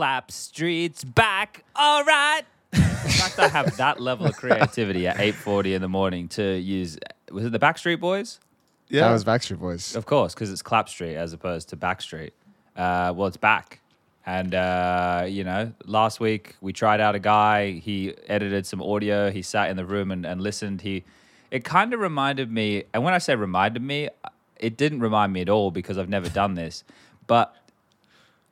[0.00, 1.62] Clap Street's back.
[1.76, 2.40] All right.
[2.70, 6.96] the fact I have that level of creativity at 8:40 in the morning to use
[7.30, 8.40] was it the Backstreet Boys?
[8.88, 9.02] Yeah.
[9.02, 9.94] That was Backstreet Boys.
[9.94, 12.30] Of course, because it's Clap Street as opposed to Backstreet.
[12.74, 13.80] Uh, well, it's back.
[14.24, 17.72] And, uh, you know, last week we tried out a guy.
[17.72, 19.30] He edited some audio.
[19.30, 20.80] He sat in the room and, and listened.
[20.80, 21.04] He,
[21.50, 24.08] It kind of reminded me, and when I say reminded me,
[24.56, 26.84] it didn't remind me at all because I've never done this.
[27.26, 27.54] But,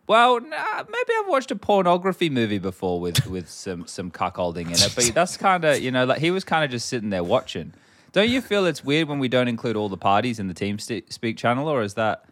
[0.09, 4.73] well, nah, maybe I've watched a pornography movie before with, with some, some cuckolding in
[4.73, 4.93] it.
[4.97, 7.75] But that's kind of, you know, like he was kind of just sitting there watching.
[8.13, 11.37] Don't you feel it's weird when we don't include all the parties in the TeamSpeak
[11.37, 12.25] channel, or is that,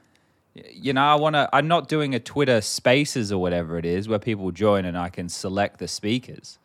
[0.72, 1.50] you know, I want to.
[1.52, 5.10] I'm not doing a Twitter Spaces or whatever it is where people join and I
[5.10, 6.58] can select the speakers.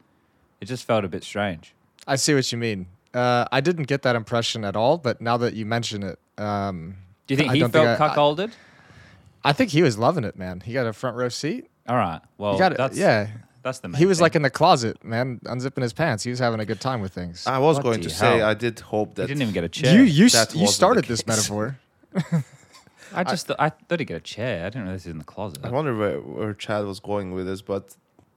[0.61, 1.73] It just felt a bit strange.
[2.07, 2.87] I see what you mean.
[3.13, 6.95] Uh, I didn't get that impression at all, but now that you mention it, um,
[7.27, 8.51] Do you think I he felt think I- cuckolded?
[8.51, 8.53] I
[9.53, 10.59] think he was loving it, man.
[10.61, 11.69] He got a front row seat.
[11.87, 12.21] all right.
[12.37, 12.77] Well, He got it.
[12.77, 13.27] that's Yeah,
[13.63, 14.23] That's the main he was thing.
[14.23, 16.23] like in the closet, man, unzipping his pants.
[16.23, 17.45] He was having a good time with things.
[17.47, 18.47] I was What going the to say hell?
[18.47, 19.95] I did hope that He didn't even get a chair.
[19.95, 21.27] you you, That you wasn't the started this case.
[21.27, 21.77] metaphor.
[23.13, 24.65] I just thought, I thought he'd get a chair.
[24.65, 25.59] I didn't realize he was in the closet.
[25.63, 27.95] I wonder where, where Chad was going with this, but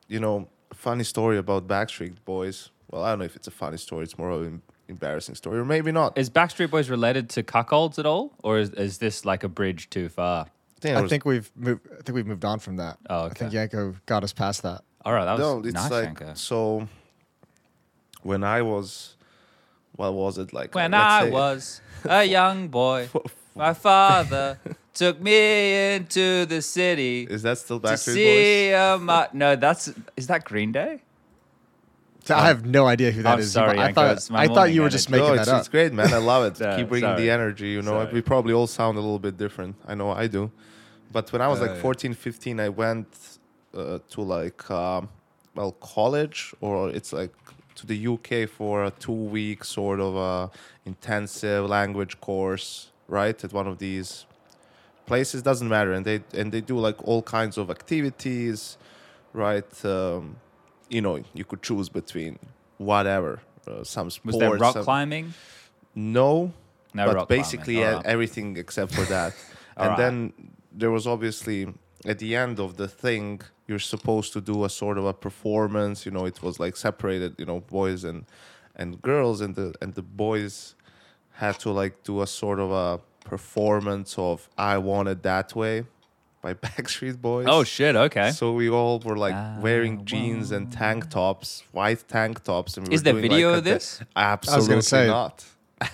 [0.09, 2.71] you know, funny story about Backstreet Boys.
[2.91, 4.03] Well, I don't know if it's a funny story.
[4.05, 6.19] It's more of an embarrassing story, or maybe not.
[6.19, 9.91] Is Backstreet Boys related to cuckolds at all, or is, is this like a bridge
[9.91, 10.47] too far?
[10.85, 11.81] I think, I was- think we've moved.
[11.93, 12.99] I think we've moved on from that.
[13.09, 13.53] Oh, I think.
[13.53, 14.83] Janko got us past that.
[15.05, 16.35] All right, that was no, it's nice, like Janko.
[16.35, 16.89] so.
[18.23, 19.17] When I was,
[19.97, 20.75] what was it like?
[20.75, 23.09] When let's I say- was a young boy,
[23.55, 24.59] my father
[24.95, 29.93] took me into the city is that still to Backstreet see a mu- No, that's
[30.17, 31.03] is that Green Day?
[32.31, 33.53] I have no idea who that I'm is.
[33.53, 35.21] sorry, I thought I thought you were just energy.
[35.21, 35.29] Boys?
[35.31, 35.61] making No, it's, that up.
[35.61, 36.15] it's great, man.
[36.15, 36.61] I love it.
[36.67, 37.21] Uh, Keep bringing sorry.
[37.23, 37.69] the energy.
[37.69, 38.15] You know, Sorry.
[38.15, 39.77] we probably all sound a little bit different.
[39.87, 40.51] I know I do.
[41.15, 43.07] But when I was like 14, 15, I went
[43.73, 45.09] uh, to like um,
[45.55, 47.33] well college or it's like
[47.77, 50.49] to the UK for a two week sort of uh,
[50.85, 53.39] intensive language course, right?
[53.45, 54.27] At one of these
[55.07, 58.77] places doesn't matter, and they and they do like all kinds of activities,
[59.33, 59.73] right?
[59.85, 60.37] Um,
[60.89, 62.39] you know, you could choose between
[62.79, 64.35] whatever, uh, some sports.
[64.35, 65.35] Was there rock some- climbing?
[65.95, 66.53] no,
[66.93, 68.05] No but rock basically right.
[68.05, 69.33] everything except for that.
[69.77, 69.99] and Alright.
[69.99, 70.33] then
[70.77, 71.73] there was obviously
[72.07, 76.05] at the end of the thing, you're supposed to do a sort of a performance.
[76.07, 77.35] You know, it was like separated.
[77.39, 78.25] You know, boys and
[78.77, 80.75] and girls, and the and the boys
[81.33, 85.85] had to like do a sort of a performance of "I Want It That Way"
[86.43, 87.47] by Backstreet Boys.
[87.49, 87.97] Oh shit!
[87.97, 88.31] Okay.
[88.33, 92.87] So we all were like I wearing jeans and tank tops, white tank tops, and
[92.89, 94.01] we Is were there doing, video like, of a da- this?
[94.17, 95.45] Absolutely say, not.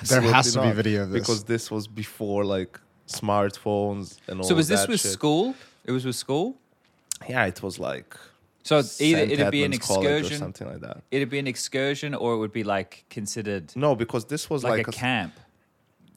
[0.09, 1.21] there has Absolutely to be video of this.
[1.21, 4.43] because this was before like smartphones and all.
[4.43, 4.48] That.
[4.48, 5.12] So was this with shit.
[5.12, 5.54] school?
[5.84, 6.56] It was with school.
[7.28, 8.16] Yeah, it was like
[8.62, 9.32] So either St.
[9.32, 11.03] it'd be an excursion, or something like that.
[11.10, 14.87] it'd be an excursion, or it would be like considered No, because this was like,
[14.87, 15.34] like, a camp.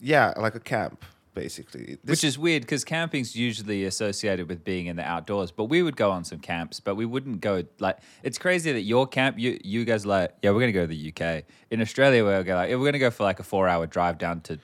[0.00, 1.04] Yeah, like a camp
[1.34, 1.98] basically.
[2.04, 5.50] This, Which is weird because camping's usually associated with being in the outdoors.
[5.50, 7.98] But we would go on some camps, but we wouldn't go like.
[8.22, 10.94] It's crazy that your camp, you you guys are like, yeah, we're gonna go to
[10.94, 11.44] the UK.
[11.70, 14.18] In Australia, we'll go like, yeah, we're gonna go for like a four hour drive
[14.18, 14.58] down to,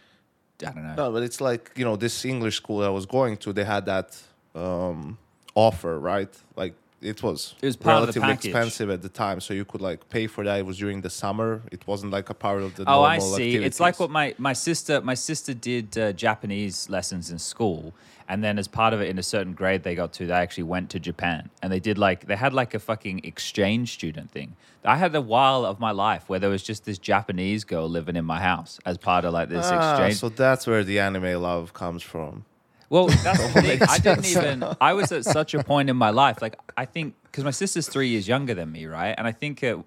[0.60, 0.94] Don't know.
[0.94, 3.52] No, but it's like you know this English school I was going to.
[3.52, 4.16] They had that
[4.54, 5.18] um,
[5.54, 6.32] offer, right?
[6.54, 9.64] Like it was It was part of the relatively expensive at the time, so you
[9.64, 10.58] could like pay for that.
[10.58, 11.62] It was during the summer.
[11.72, 12.84] It wasn't like a part of the.
[12.86, 13.56] Oh, I see.
[13.56, 17.94] It's like what my, my sister my sister did uh, Japanese lessons in school,
[18.28, 20.64] and then as part of it, in a certain grade they got to, they actually
[20.64, 24.56] went to Japan, and they did like they had like a fucking exchange student thing.
[24.84, 28.16] I had a while of my life where there was just this Japanese girl living
[28.16, 30.16] in my house as part of like this Ah, exchange.
[30.20, 32.44] so that's where the anime love comes from.
[32.90, 33.82] Well, that's the thing.
[33.88, 34.64] I didn't even.
[34.80, 36.42] I was at such a point in my life.
[36.42, 39.14] Like I think because my sister's three years younger than me, right?
[39.16, 39.78] And I think it,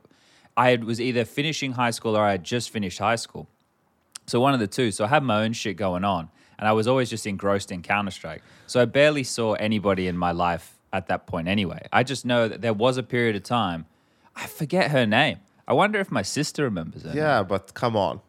[0.57, 3.47] I had, was either finishing high school or I had just finished high school.
[4.25, 4.91] So one of the two.
[4.91, 7.81] So I had my own shit going on, and I was always just engrossed in
[7.83, 8.41] Counter Strike.
[8.67, 11.47] So I barely saw anybody in my life at that point.
[11.47, 13.85] Anyway, I just know that there was a period of time.
[14.35, 15.39] I forget her name.
[15.67, 17.09] I wonder if my sister remembers her.
[17.09, 17.17] name.
[17.17, 18.21] Yeah, but come on,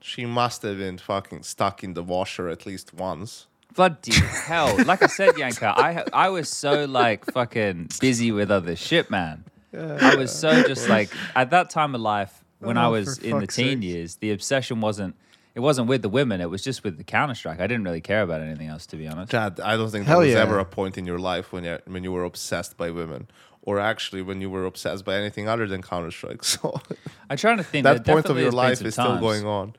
[0.00, 3.46] she must have been fucking stuck in the washer at least once.
[3.74, 4.76] Bloody hell.
[4.84, 9.44] Like I said, Yanka, I I was so like fucking busy with other shit, man.
[9.76, 13.38] I was so just like at that time of life when I Oh, was in
[13.40, 13.82] the teen sake.
[13.82, 15.16] years, the obsession wasn't
[15.56, 17.60] it wasn't with the women, it was just with the Counter Strike.
[17.60, 19.30] I didn't really care about anything else to be honest.
[19.32, 20.42] Chad, I don't think Hell there was yeah.
[20.42, 23.28] ever a point in your life when you when you were obsessed by women,
[23.62, 26.42] or actually when you were obsessed by anything other than Counter Strike.
[26.54, 26.80] So
[27.28, 29.74] I'm trying to think that there point of your life some is still going on.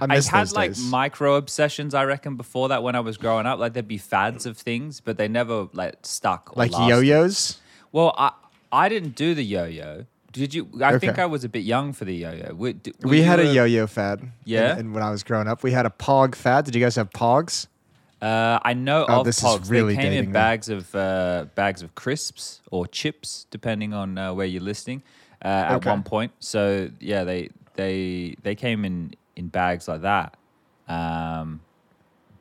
[0.00, 0.84] I I had like days.
[0.90, 3.58] micro obsessions, I reckon, before that when I was growing up.
[3.58, 6.50] Like there'd be fads of things, but they never like stuck.
[6.50, 6.88] Or like lasted.
[6.88, 7.58] yo-yos.
[7.92, 8.32] Well, I
[8.72, 10.06] I didn't do the yo-yo.
[10.32, 10.66] Did you?
[10.82, 12.54] I think I was a bit young for the yo-yo.
[12.54, 14.22] We, d- were we you had a yo-yo fad.
[14.46, 14.78] Yeah?
[14.78, 16.64] And, when I was growing up, we had a pog fad.
[16.64, 17.66] Did you guys have pogs?
[18.22, 19.70] Uh, I know Oh, of this is pogs.
[19.70, 20.32] really they came dating in me.
[20.32, 25.02] bags of uh, bags of crisps or chips, depending on uh, where you're listening.
[25.44, 25.90] Uh, at Okay.
[25.90, 30.36] one point, so yeah, they they they came in in bags like that.
[30.88, 31.60] Um,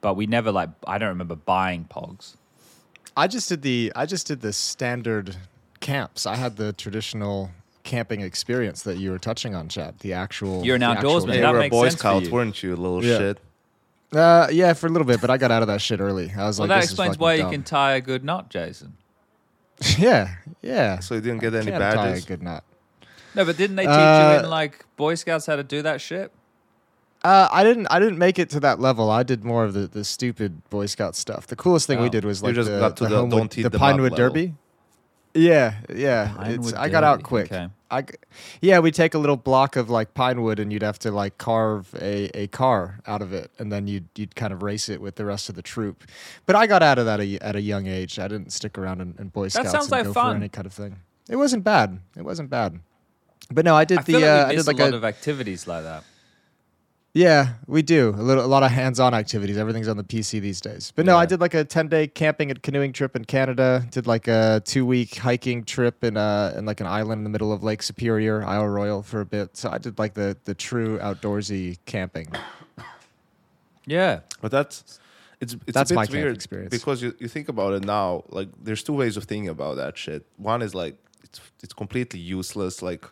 [0.02, 0.70] but we never like.
[0.88, 2.36] I don't remember buying pogs.
[3.16, 5.36] I just did the I just did the standard
[5.80, 6.26] camps.
[6.26, 7.52] I had the traditional
[7.84, 10.00] camping experience that you were touching on, Chad.
[10.00, 10.66] The actual.
[10.66, 11.36] You're an outdoorsman.
[11.36, 13.18] You were a Boy sense Scout, weren't you, a little Yeah.
[13.18, 13.38] shit?
[14.14, 16.34] Uh, yeah, for a little bit, but I got out of that shit early.
[16.38, 18.50] I was Well, like, that this explains fucking why you can tie a good knot,
[18.50, 18.98] Jason.
[19.98, 21.00] yeah, yeah.
[21.00, 22.66] So you didn't get any Can't tie a good knot.
[23.36, 26.02] No, but didn't they teach Uh, you in like Boy Scouts how to do that
[26.02, 26.32] shit?
[27.24, 27.88] Uh, I didn't.
[27.92, 29.12] I didn't make it to that level.
[29.12, 31.46] I did more of the, the stupid Boy Scout stuff.
[31.48, 32.04] The coolest thing Oh.
[32.04, 34.16] we did was like just the, got to the Homewood- don't eat the the Pinewood.
[34.16, 34.56] Derby.
[35.34, 36.34] Yeah, yeah.
[36.36, 37.52] Pinewood it's, I got out quick.
[37.52, 37.70] okay.
[37.90, 38.14] I, g-
[38.62, 41.38] yeah, we take a little block of like pine wood, and you'd have to like
[41.38, 45.00] carve a, a car out of it, and then you'd you'd kind of race it
[45.00, 46.04] with the rest of the troop.
[46.46, 48.18] But I got out of that a, at a young age.
[48.18, 50.34] I didn't stick around in, in Boy Scouts and like go fun.
[50.34, 50.98] for any kind of thing.
[51.30, 52.00] It wasn't bad.
[52.18, 52.80] It wasn't bad.
[53.52, 54.94] But no, I did I the feel like uh, we I did like a lot
[54.94, 56.04] a of activities like that.
[57.14, 59.58] Yeah, we do a little, a lot of hands-on activities.
[59.58, 60.94] Everything's on the PC these days.
[60.96, 63.86] But no, I did like a ten-day camping and canoeing trip in Canada.
[63.92, 67.52] Did like a two-week hiking trip in uh in like an island in the middle
[67.52, 69.58] of Lake Superior, Isle Royale, for a bit.
[69.58, 72.32] So I did like the the true outdoorsy camping.
[73.86, 74.22] Yeah.
[74.42, 75.00] But that's
[75.42, 76.72] it's it's That's a bit my weird experience.
[76.72, 78.24] because you, you think about it now.
[78.30, 80.26] Like there's two ways of thinking about that shit.
[80.38, 82.82] One is like it's it's completely useless.
[82.82, 83.06] Like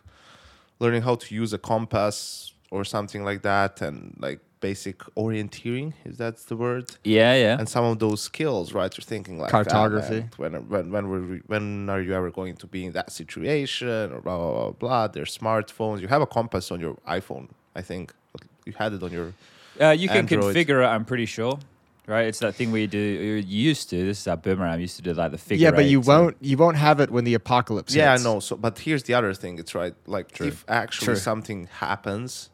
[0.78, 5.92] learning how to use a compass or something like that, and like basic orienteering.
[6.04, 6.90] Is that the word?
[7.04, 7.58] Yeah, yeah.
[7.58, 8.92] And some of those skills, right?
[8.96, 10.20] You're thinking like "Ah, Cartography.
[10.20, 13.10] man, when when when were we, when are you ever going to be in that
[13.12, 14.12] situation?
[14.12, 15.06] Or blah blah blah blah.
[15.08, 16.00] There's smartphones.
[16.00, 17.48] You have a compass on your iPhone.
[17.74, 18.12] I think
[18.66, 19.32] you had it on your
[19.80, 20.54] Uh, you can Android.
[20.54, 21.58] configure it, I'm pretty sure.
[22.06, 22.26] Right?
[22.26, 23.34] It's that thing we do, you
[23.70, 26.00] used to, this is our boomerang, used to do like the figure yeah, but you
[26.00, 27.94] won't you won't have it when the apocalypse.
[27.94, 28.24] Yeah, I hits.
[28.24, 28.40] know.
[28.40, 29.58] So, but here's the other thing.
[29.60, 29.94] It's right.
[30.06, 30.48] Like, True.
[30.48, 31.16] if actually True.
[31.30, 32.50] something happens,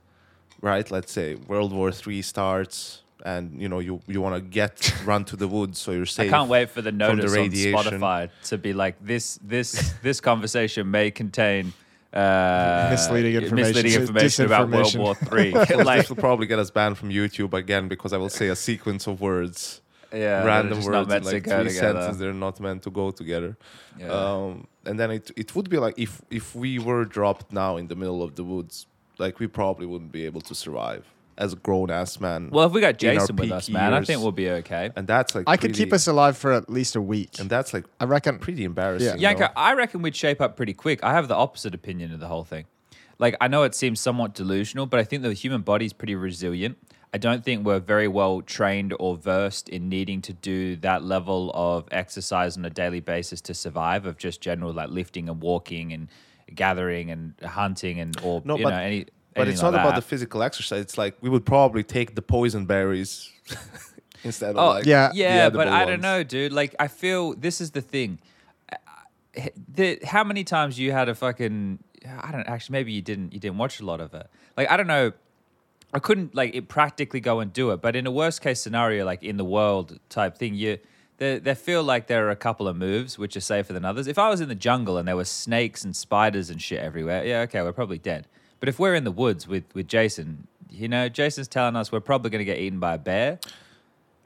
[0.61, 0.91] right?
[0.91, 5.25] Let's say World War Three starts, and you know you you want to get run
[5.27, 6.33] to the woods, so you're safe.
[6.33, 7.85] I can't wait for the from notice the on.
[7.85, 9.39] Spotify to be like this.
[9.43, 11.73] This this conversation may contain
[12.13, 14.97] uh, Misleading information, misleading information about World.
[14.97, 15.53] War Three.
[15.53, 18.49] Like, like, this will probably get us banned from YouTube again because I will say
[18.49, 19.83] a sequence of words,
[20.13, 22.01] yeah, random words, not in meant to like go three together.
[22.01, 22.19] sentences.
[22.19, 23.57] They're not meant to go together.
[23.99, 24.07] Yeah.
[24.09, 27.89] Um, and then it it would be like if if we were dropped now in
[27.89, 28.87] the middle of the woods,
[29.19, 31.07] like we probably wouldn't be able to survive
[31.39, 32.49] as a grown ass man.
[32.51, 34.91] well, if we got Jason with us, man, I think we'll be okay.
[34.97, 37.39] and that's like I could keep us alive for at least a week.
[37.39, 38.39] and that's like I reckon.
[38.39, 39.19] pretty embarrassing.
[39.21, 39.31] Yeah.
[39.31, 39.41] you know?
[39.41, 41.03] Janko, I reckon we'd shape up pretty quick.
[41.05, 42.67] I have the opposite opinion of the whole thing.
[43.19, 46.15] Like, I know it seems somewhat delusional, but I think the human body is pretty
[46.15, 46.77] resilient.
[47.15, 51.51] I don't think we're very well trained or versed in needing to do that level
[51.55, 55.93] of exercise on a daily basis to survive, of just general like lifting and walking
[55.93, 56.09] and
[56.55, 59.07] gathering and hunting and or No, you but- know any.
[59.35, 60.81] But anything it's like not about the physical exercise.
[60.81, 63.31] It's like we would probably take the poison berries
[64.25, 65.09] instead of Oh, like yeah.
[65.09, 66.53] the yeah, but edible I don't know, dude.
[66.55, 68.19] Like, I feel this is the thing.
[68.73, 68.77] Uh,
[69.75, 71.81] The, how many times you had a fucking?
[72.23, 72.73] I don't actually.
[72.79, 73.35] Maybe you didn't.
[73.35, 74.27] You didn't watch a lot of it.
[74.57, 75.13] Like, I don't know.
[75.93, 77.83] I couldn't like it practically go and do it.
[77.83, 80.79] But in a worst case scenario, like in the world type thing, you
[81.19, 84.07] they, they feel like there are a couple of moves which are safer than others.
[84.07, 87.25] If I was in the jungle and there were snakes and spiders and shit everywhere,
[87.25, 88.27] yeah, okay, we're probably dead.
[88.61, 92.01] But if we're in the woods with with Jason, you know, Jason's telling us we're
[92.01, 93.39] probably going to get eaten by a bear.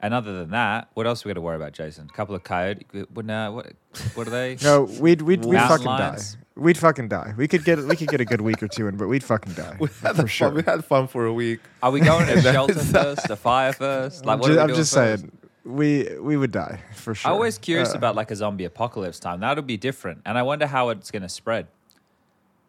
[0.03, 2.07] And other than that, what else are we got to worry about, Jason?
[2.09, 2.87] A couple of coyote.
[3.13, 3.73] What, no, what,
[4.15, 4.57] what are they?
[4.63, 6.33] No, we'd we'd, we'd fucking lions.
[6.33, 6.39] die.
[6.55, 7.33] We'd fucking die.
[7.37, 9.53] We could get we could get a good week or two in, but we'd fucking
[9.53, 10.27] die We had for fun.
[10.27, 10.49] sure.
[10.49, 11.59] We had fun for a week.
[11.83, 14.25] Are we going to a shelter first, a fire first?
[14.25, 15.19] Like, I'm what ju- are we I'm doing just first?
[15.21, 15.31] saying,
[15.65, 17.29] we we would die for sure.
[17.29, 19.39] I'm always curious Uh, about like a zombie apocalypse time.
[19.41, 21.67] That'll be different, and I wonder how it's going to spread.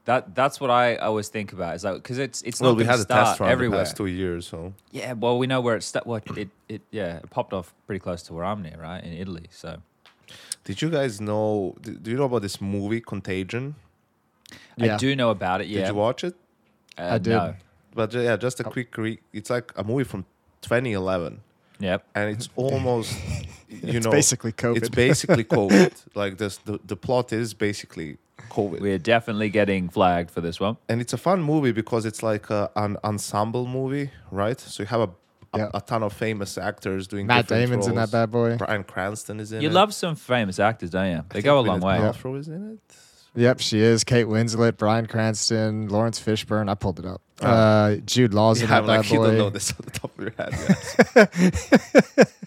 [0.04, 1.76] That that's what I always think about.
[1.76, 3.52] Is like because it's it's Well, not we had to a test start run the
[3.52, 3.78] everywhere.
[3.84, 7.18] past two years, so Yeah, well, we know where it sta- What it it yeah,
[7.18, 9.46] it popped off pretty close to where I'm near, right in Italy.
[9.50, 9.80] So
[10.64, 11.76] did you guys know?
[11.82, 13.76] Do you know about this movie Contagion?
[14.76, 14.94] Yeah.
[14.94, 15.68] I do know about it.
[15.68, 16.34] Yeah, Did you watch it?
[16.98, 17.30] Uh, I did.
[17.30, 17.54] No.
[17.94, 20.24] But yeah, just a quick re- It's like a movie from
[20.62, 21.40] 2011,
[21.80, 22.04] Yep.
[22.14, 23.16] and it's almost
[23.68, 24.76] you It's know basically COVID.
[24.76, 25.92] It's basically COVID.
[26.14, 28.18] like this, the the plot is basically
[28.50, 28.80] COVID.
[28.80, 30.76] We're definitely getting flagged for this one.
[30.88, 34.58] and it's a fun movie because it's like a, an ensemble movie, right?
[34.60, 35.10] So you have a
[35.54, 35.70] a, Yeah.
[35.74, 37.26] a ton of famous actors doing.
[37.26, 38.56] Matt different Damon's in that bad boy.
[38.56, 39.62] Bryan Cranston is in it.
[39.62, 39.74] You it.
[39.74, 41.16] love some famous actors, don't you?
[41.18, 41.98] I They think go a long way.
[41.98, 42.96] Paltrow is in it.
[43.34, 44.04] Yep, she is.
[44.04, 46.68] Kate Winslet, Bryan Cranston, Laurence Fishburne.
[46.68, 47.22] I pulled it up.
[47.40, 47.46] Oh.
[47.46, 50.18] Uh, Jude Law's You in that like bad you don't know this on the top
[50.18, 50.52] of your head.
[51.46, 52.32] Yes.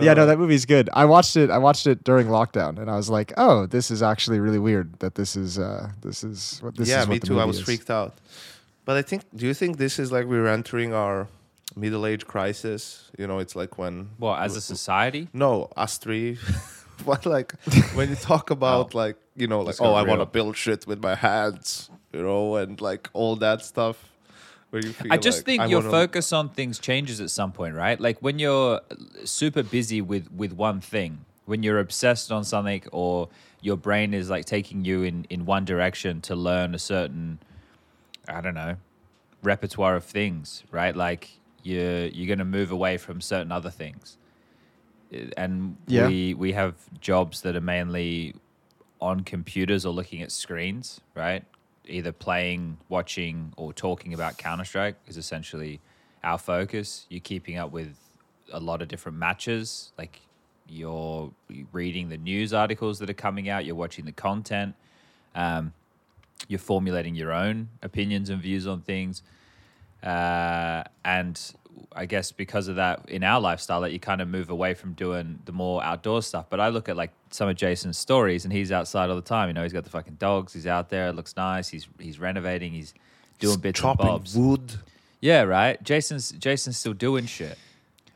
[0.00, 0.88] Yeah, no, Uh, that movie's good.
[0.94, 1.50] I watched it.
[1.50, 4.98] I watched it during lockdown, and I was like, "Oh, this is actually really weird.
[5.00, 7.40] That this is uh, this is what this yeah, is." me what the too.
[7.40, 7.64] I was is.
[7.64, 8.14] freaked out.
[8.86, 11.28] But I think, do you think this is like we're entering our
[11.76, 13.10] middle age crisis?
[13.18, 16.38] You know, it's like when Well, as a society, no us three,
[17.04, 17.52] but like
[17.94, 20.56] when you talk about like you know like Just got oh I want to build
[20.56, 23.96] shit with my hands, you know, and like all that stuff.
[24.70, 27.30] Where you feel I just like, think I your wanna- focus on things changes at
[27.30, 27.98] some point, right?
[28.00, 28.80] Like when you're
[29.24, 33.28] super busy with with one thing, when you're obsessed on something, or
[33.62, 37.40] your brain is like taking you in in one direction to learn a certain,
[38.28, 38.76] I don't know,
[39.42, 40.94] repertoire of things, right?
[40.94, 41.30] Like
[41.64, 44.16] you're you're going to move away from certain other things,
[45.36, 46.06] and Yeah.
[46.06, 48.34] we we have jobs that are mainly
[49.00, 51.44] on computers or looking at screens, right?
[51.86, 55.80] Either playing, watching, or talking about Counter Strike is essentially
[56.22, 57.06] our focus.
[57.08, 57.96] You're keeping up with
[58.52, 60.20] a lot of different matches, like
[60.68, 61.32] you're
[61.72, 64.74] reading the news articles that are coming out, you're watching the content,
[65.34, 65.72] um,
[66.48, 69.22] you're formulating your own opinions and views on things.
[70.02, 71.54] Uh, and
[71.94, 74.92] I guess because of that in our lifestyle, that you kind of move away from
[74.92, 76.46] doing the more outdoor stuff.
[76.48, 79.48] But I look at like some of Jason's stories, and he's outside all the time.
[79.48, 80.52] You know, he's got the fucking dogs.
[80.52, 81.08] He's out there.
[81.08, 81.68] It looks nice.
[81.68, 82.72] He's he's renovating.
[82.72, 82.94] He's
[83.38, 84.36] doing bits chopping and bobs.
[84.36, 84.74] wood.
[85.20, 85.82] Yeah, right.
[85.82, 87.58] Jason's Jason's still doing shit.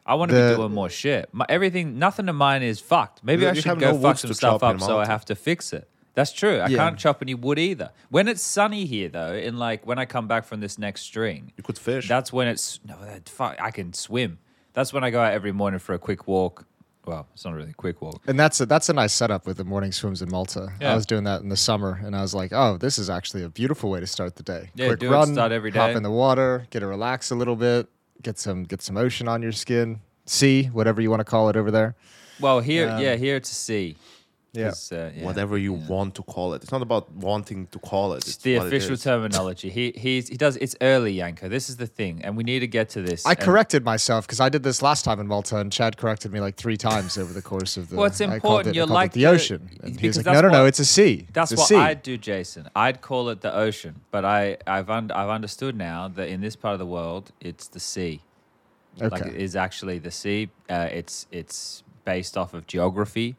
[0.07, 1.31] I want to The- be doing more shit.
[1.33, 3.25] My, everything, nothing of mine is fucked.
[3.25, 5.89] Maybe I should go no fuck some stuff up, so I have to fix it.
[6.15, 6.59] That's true.
[6.59, 6.79] I Yeah.
[6.79, 7.91] can't chop any wood either.
[8.09, 11.53] When it's sunny here, though, in like when I come back from this next string,
[11.57, 12.09] You could fish.
[12.09, 14.39] that's when it's no, that, fuck, I can swim.
[14.75, 16.67] That's when I go out every morning for a quick walk.
[17.07, 18.23] Well, it's not really a quick walk.
[18.27, 20.73] And that's a, that's a nice setup with the morning swims in Malta.
[20.81, 20.93] Yeah.
[20.93, 23.43] I was doing that in the summer, and I was like, "Oh, this is actually
[23.43, 24.71] a beautiful way to start the day.
[24.75, 25.97] Yeah, Quick do it, run, start every hop day.
[25.97, 27.89] in the water, get to relax a little bit,
[28.23, 31.57] get some get some ocean on your skin, sea, whatever you want to call it
[31.57, 31.95] over there.
[32.41, 33.97] Well, here, yeah, here to see.
[34.57, 34.69] Yeah.
[34.69, 35.25] 'Cause, uh, yeah.
[35.25, 36.63] Whatever you want to call it.
[36.63, 38.19] It's not about wanting to call it.
[38.19, 39.69] It's It's the what it official terminology.
[39.69, 40.57] He he's he does.
[40.59, 41.49] It's early, Janko.
[41.49, 43.27] This is the thing, and we need to get to this.
[43.27, 46.33] I and- corrected myself because I did this last time in Malta, and Chad corrected
[46.33, 47.97] me like three times over the course of the.
[47.97, 48.67] Well, it's I called important.
[48.69, 50.67] it- I You're like the, the- ocean, and he was like, that's "No, no, no,
[50.67, 51.27] it's a sea.
[51.33, 52.69] That's it's a what sea." I'd do, Jason.
[52.77, 56.55] I'd call it the ocean, but I I've un- I've understood now that in this
[56.55, 58.21] part of the world, it's the sea.
[59.01, 59.09] okay.
[59.09, 60.51] Like it is actually the sea.
[60.71, 63.35] Uh, it's it's based off of geography,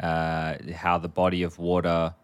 [0.00, 2.14] uh, how the body of water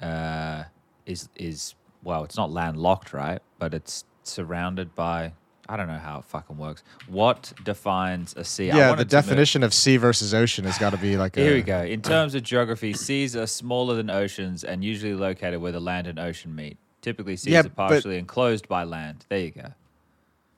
[0.00, 0.64] uh,
[1.06, 3.40] is is well, it's not landlocked, right?
[3.58, 5.32] But it's surrounded by.
[5.68, 6.82] I don't know how it fucking works.
[7.06, 8.72] What defines a sea?
[8.72, 11.36] I yeah, the wanted to definition of sea versus ocean has got to be like.
[11.36, 11.82] Here a, we go.
[11.82, 16.08] In terms of geography, seas are smaller than oceans and usually located where the land
[16.08, 16.76] and ocean meet.
[17.02, 19.24] Typically, seas Yeah, are but- partially enclosed by land.
[19.28, 19.72] There you go.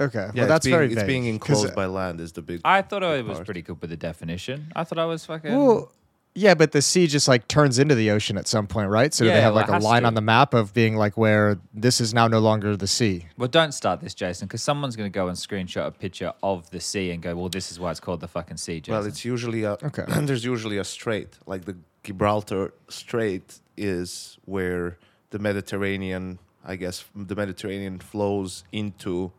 [0.00, 2.32] Okay, Yeah, well, that's it's being, very it's vague, being 'cause, enclosed by land is
[2.32, 2.60] the big.
[2.64, 3.44] I thought I was part.
[3.44, 4.72] pretty good with the definition.
[4.74, 5.52] I thought I was fucking.
[5.54, 5.92] Well,
[6.34, 9.12] yeah, but the sea just like turns into the ocean at some point, right?
[9.12, 10.08] So do Yeah, they have well, like it a has line to.
[10.08, 13.26] on the map of being like where this is now no longer the sea.
[13.36, 16.70] Well, don't start this, Jason, because someone's going to go and screenshot a picture of
[16.70, 18.94] the sea and go, "Well, this is why it's called the fucking sea." Jason.
[18.94, 19.72] well, it's usually a.
[19.82, 20.04] Okay.
[20.22, 21.38] there's usually a strait.
[21.46, 24.98] Like the Gibraltar Strait is where
[25.30, 29.32] the Mediterranean, I guess, the Mediterranean flows into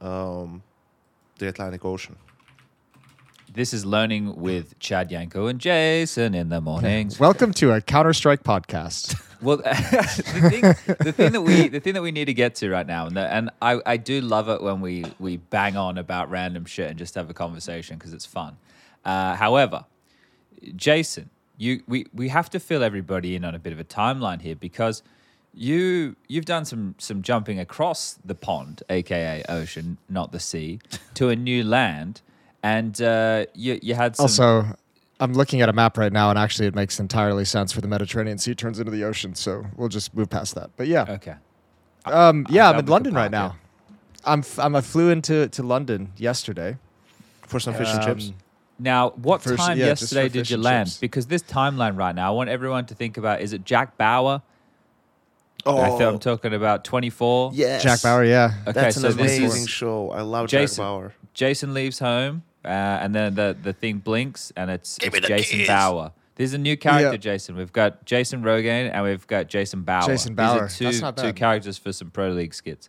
[0.00, 0.62] um,
[1.38, 2.16] the Atlantic Ocean.
[3.52, 7.18] This is learning with Chad Janko and Jason in the mornings.
[7.18, 9.20] Welcome to a Counter Strike podcast.
[9.42, 12.68] Well, the thing, the thing that we, the thing that we need to get to
[12.68, 15.96] right now, and, the, and I, I do love it when we we bang on
[15.96, 18.58] about random shit and just have a conversation because it's fun.
[19.02, 19.86] Uh, however,
[20.76, 24.42] Jason, you we we have to fill everybody in on a bit of a timeline
[24.42, 25.02] here because
[25.54, 30.80] you you've done some some jumping across the pond, aka ocean, not the sea,
[31.14, 32.20] to a new land,
[32.62, 34.64] and uh, you you had some, also,
[35.18, 37.88] I'm looking at a map right now, and actually, it makes entirely sense for the
[37.88, 39.34] Mediterranean Sea turns into the ocean.
[39.34, 40.70] So we'll just move past that.
[40.76, 41.34] But yeah, okay.
[42.06, 43.56] um, yeah, I'm I'm in London right park, now.
[44.24, 46.76] I'm f- I'm I flew into to London yesterday.
[47.46, 48.28] For some fish and chips.
[48.28, 48.34] Um,
[48.78, 50.88] Now, what For- time yeah, yesterday did you land?
[50.88, 50.98] chips.
[50.98, 54.40] Because this timeline right now, I want everyone to think about: is it Jack Bauer?
[55.66, 57.50] Oh, I th- I'm talking about 24.
[57.52, 57.82] yes.
[57.82, 58.52] Jack Bauer, yeah.
[58.62, 60.10] Okay, That's so an this amazing is show.
[60.10, 60.76] I love Jason.
[60.76, 61.14] Jack Bauer.
[61.34, 65.20] Jason leaves home, uh, and then the the thing blinks, and it's, Give it's me
[65.20, 65.68] the Jason keys.
[65.68, 66.12] Bauer.
[66.36, 67.16] There's a new character, Yeah.
[67.18, 67.54] Jason.
[67.56, 70.06] We've got Jason Rogaine and we've got Jason Bauer.
[70.06, 70.68] Jason These are Bauer.
[70.68, 71.36] two, That's not two bad.
[71.36, 72.88] characters for some pro league skits.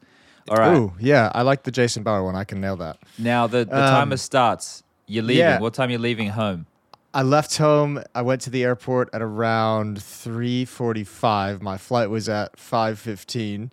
[0.49, 0.73] All right.
[0.77, 2.35] Ooh, yeah, I like the Jason Bauer one.
[2.35, 2.97] I can nail that.
[3.17, 4.83] Now the, the Um, timer starts.
[5.05, 5.39] You're leaving.
[5.39, 5.59] yeah.
[5.59, 6.65] What time are you leaving home?
[7.13, 8.01] I left home.
[8.15, 11.61] I went to the airport at around 3:45.
[11.61, 13.69] My flight was at 5:15.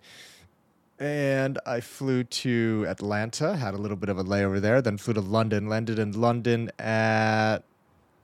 [0.99, 5.13] And I flew to Atlanta, had a little bit of a layover there, then flew
[5.13, 7.59] to London, landed in London at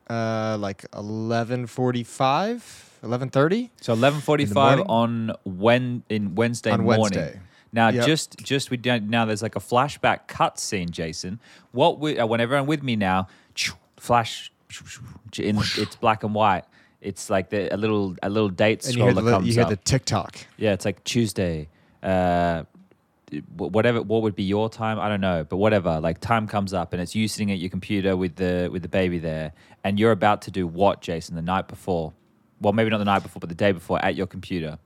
[0.09, 2.61] uh, like 11:45,
[3.03, 7.01] 11:30 So eleven forty-five on when in Wednesday on morning.
[7.01, 7.39] Wednesday.
[7.71, 8.05] Now, Yep.
[8.05, 9.25] just just we don't now.
[9.25, 11.39] There's like a flashback cut scene, Jason.
[11.71, 13.27] What we uh, when everyone with me now,
[13.97, 14.51] flash,
[15.37, 16.63] in, it's black and white.
[17.01, 19.53] It's like the a little a little date And you hear, scroller the, comes you
[19.53, 19.69] hear up.
[19.69, 20.37] the TikTok.
[20.57, 21.67] yeah, it's like Tuesday.
[22.05, 22.63] Uh,
[23.57, 26.93] whatever what would be your time i don't know but whatever like time comes up
[26.93, 29.51] and it's you sitting at your computer with the with the baby there
[29.83, 32.13] and you're about to do what jason the night before
[32.61, 34.77] well maybe not the night before but the day before at your computer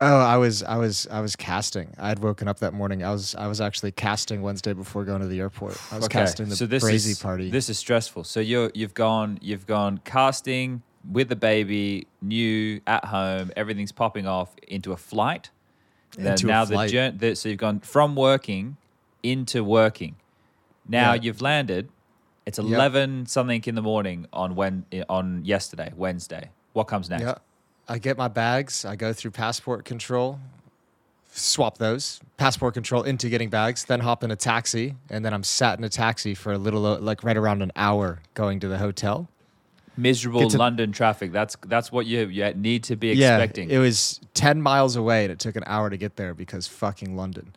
[0.00, 1.94] Oh, I was I was I was casting.
[1.98, 3.04] I had woken up that morning.
[3.04, 5.80] I was I was actually casting Wednesday before going to the airport.
[5.92, 7.48] I was casting the so this crazy is, party.
[7.48, 8.24] This is stressful.
[8.24, 14.26] So you're you've gone you've gone casting with the baby, new at home, everything's popping
[14.26, 15.50] off into a flight.
[16.18, 17.16] Into a now the journey.
[17.16, 18.76] The, so you've gone from working
[19.22, 20.16] into working.
[20.88, 21.22] Now Yeah.
[21.22, 21.88] you've landed.
[22.46, 26.50] It's eleven something in the morning on when on yesterday Wednesday.
[26.74, 27.22] What comes next?
[27.22, 27.34] Yeah.
[27.88, 28.84] I get my bags.
[28.84, 30.40] I go through passport control,
[31.32, 35.42] swap those passport control into getting bags, then hop in a taxi, and then I'm
[35.42, 38.78] sat in a taxi for a little, like right around an hour going to the
[38.78, 39.28] hotel.
[39.96, 41.32] Miserable to- London traffic.
[41.32, 43.70] That's that's what you you need to be Yeah, expecting.
[43.70, 47.16] it was ten miles away, and it took an hour to get there because fucking
[47.16, 47.54] London.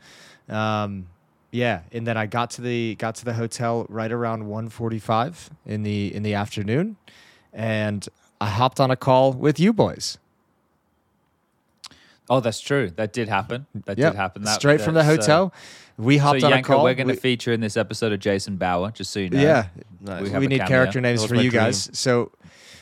[0.50, 1.08] Um,
[1.52, 5.84] yeah, and then I got to the got to the hotel right around 1.45 in
[5.84, 6.98] the in the afternoon,
[7.54, 8.08] and
[8.40, 10.18] I hopped on a call with you boys.
[12.30, 12.90] Oh, that's true.
[12.98, 13.66] That did happen.
[13.86, 14.44] That Yep, did happen.
[14.44, 15.54] That, straight from the that's, uh, hotel.
[15.98, 16.84] we hopped so on Janko, a call.
[16.84, 19.40] we're going to We- feature in this episode of Jason Bauer, just so you know.
[19.42, 19.68] Yeah,
[20.02, 20.22] Nice.
[20.22, 20.68] We we, have a need cameo.
[20.68, 21.54] character names for you dream.
[21.64, 21.90] guys.
[21.94, 22.32] So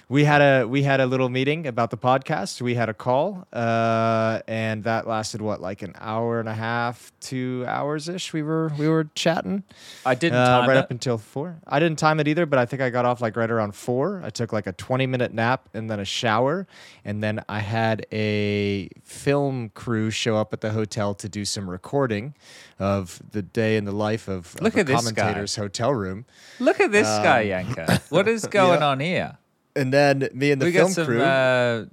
[0.07, 2.61] we had a we had a little meeting about the podcast.
[2.61, 7.11] We had a call, uh, and that lasted what like an hour and a half,
[7.19, 8.31] two hours ish.
[8.31, 9.63] We were we were chatting
[10.05, 10.81] I didn't uh, time right it.
[10.81, 11.57] up until four.
[11.67, 14.21] I didn't time it either, but I think I got off like right around four.
[14.23, 16.67] I took like a twenty minute nap and then a shower,
[17.03, 21.67] and then I had a film crew show up at the hotel to do some
[21.69, 22.35] recording
[22.77, 25.21] of the day in the life of, of Look a at this guy.
[25.23, 26.25] commentator's hotel room.
[26.59, 27.93] Look at this guy, Um, Janko.
[28.09, 28.87] What is going yeah.
[28.87, 29.37] on here?
[29.75, 31.21] And then me and the we film some crew.
[31.21, 31.85] uh,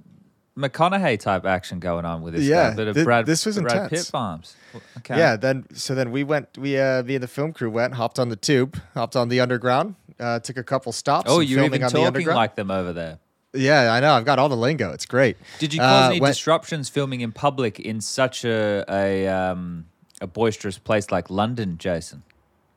[0.57, 2.75] McConaughey type action going on with this Yeah, guy.
[2.75, 4.05] Bit of thi- Brad, this was Brad intense.
[4.05, 4.55] Pitt bombs.
[4.99, 5.17] Okay.
[5.17, 6.57] Yeah, then so then we went.
[6.57, 9.39] We uh, me and the film crew went, hopped on the tube, hopped on the
[9.39, 11.25] underground, uh, took a couple stops.
[11.29, 12.37] Oh, you're even the talking underground.
[12.37, 13.19] like them over there.
[13.55, 14.13] Yeah, I know.
[14.13, 14.91] I've got all the lingo.
[14.93, 15.37] It's great.
[15.59, 19.85] Did you cause Uh, any went- disruptions filming in public in such a a, um,
[20.21, 22.23] a boisterous place like London, Jason?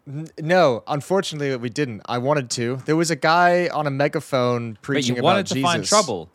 [0.06, 2.02] N- No, unfortunately, we didn't.
[2.06, 2.76] I wanted to.
[2.86, 5.70] There was a guy on a megaphone preaching But preaching you wanted about to Jesus.
[5.70, 6.30] find trouble.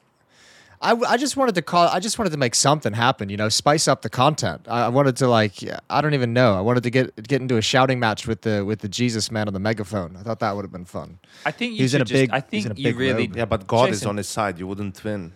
[0.84, 1.88] I, w- I just wanted to call.
[1.90, 3.30] I just wanted to make something happen.
[3.30, 4.66] You know, spice up the content.
[4.68, 5.60] I, I wanted to like.
[5.92, 6.56] I don't even know.
[6.58, 9.48] I wanted to get get into a shouting match with the with the Jesus man
[9.48, 10.18] on the megaphone.
[10.18, 11.20] I thought that would have been fun.
[11.46, 12.20] I think you He's in a just.
[12.20, 13.28] big- I he's think in a you really.
[13.28, 13.38] robe.
[13.38, 14.58] Yeah, but God is on his side.
[14.58, 15.34] You wouldn't win.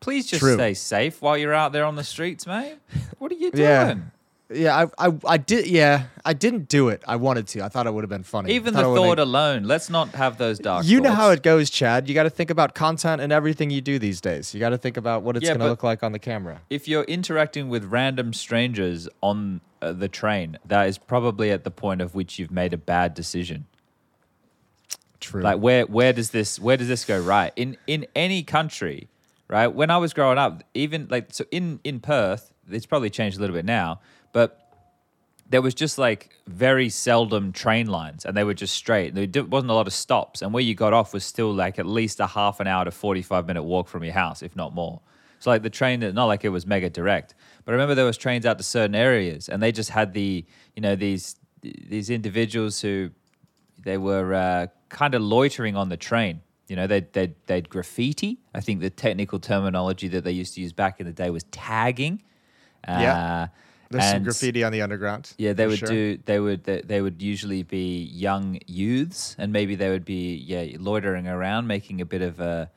[0.00, 0.54] Please just True.
[0.54, 2.76] stay safe while you're out there on the streets, mate.
[3.18, 3.62] What are you doing?
[3.64, 3.94] Yeah.
[4.50, 5.66] Yeah, I, I I did.
[5.66, 7.02] Yeah, I didn't do it.
[7.08, 7.62] I wanted to.
[7.62, 8.52] I thought it would have been funny.
[8.52, 9.62] Even the thought it would've thought made- alone.
[9.64, 10.84] Let's not have those dark.
[10.84, 12.08] You know how it goes, Chad.
[12.08, 14.52] You got to think about content and everything you do these days.
[14.52, 16.60] You got to think about what it's Yeah, going to look like on the camera.
[16.68, 21.70] if you're interacting with random strangers on uh, the train, that is probably at the
[21.70, 23.64] point of which you've made a bad decision.
[25.20, 25.40] True.
[25.40, 29.08] Like where where does this where does this go right in in any country,
[29.48, 29.68] right?
[29.68, 33.40] When I was growing up, even like so in in Perth, it's probably changed a
[33.40, 34.00] little bit now,
[34.34, 34.60] but
[35.48, 39.14] there was just like very seldom train lines, and they were just straight.
[39.14, 41.86] There wasn't a lot of stops, and where you got off was still like at
[41.86, 44.74] least a half an hour to forty five minute walk from your house, if not
[44.74, 45.00] more.
[45.38, 48.16] So like the train, not like it was mega direct, but I remember there was
[48.18, 50.44] trains out to certain areas, and they just had the
[50.74, 53.10] you know these these individuals who
[53.84, 56.40] they were uh, kind of loitering on the train.
[56.68, 58.38] You know, they'd, they'd, they'd graffiti.
[58.54, 61.44] I think the technical terminology that they used to use back in the day was
[61.44, 62.22] tagging.
[62.88, 63.48] Yeah.
[63.94, 65.32] There's some and- graffiti on the underground.
[65.38, 65.88] Yeah, they would sure.
[65.88, 66.18] do.
[66.24, 66.64] They would.
[66.64, 71.68] They, they would usually be young youths, and maybe they would be yeah loitering around,
[71.68, 72.70] making a bit of a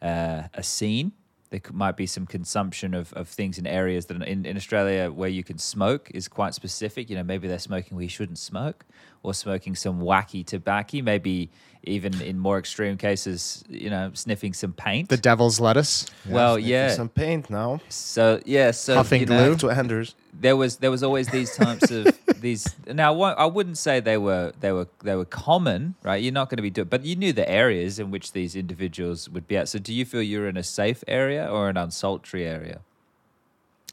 [0.00, 1.12] uh, a scene.
[1.54, 5.28] There might be some consumption of, of things in areas that in, in Australia where
[5.28, 7.08] you can smoke is quite specific.
[7.08, 8.84] You know, maybe they're smoking where you shouldn't smoke,
[9.22, 11.00] or smoking some wacky tobacco.
[11.02, 11.50] Maybe
[11.84, 15.10] even in more extreme cases, you know, sniffing some paint.
[15.10, 16.06] The devil's lettuce.
[16.28, 16.90] well, yeah.
[16.90, 17.80] Some paint now.
[17.88, 19.56] So yeah, so Huffing you know, glue?
[19.58, 20.16] To Anders.
[20.32, 24.52] there was there was always these types of these now I wouldn't say they were
[24.60, 27.32] they were they were common right you're not going to be doing but you knew
[27.32, 30.56] the areas in which these individuals would be at so do you feel you're in
[30.56, 32.78] a safe area or an unsultry area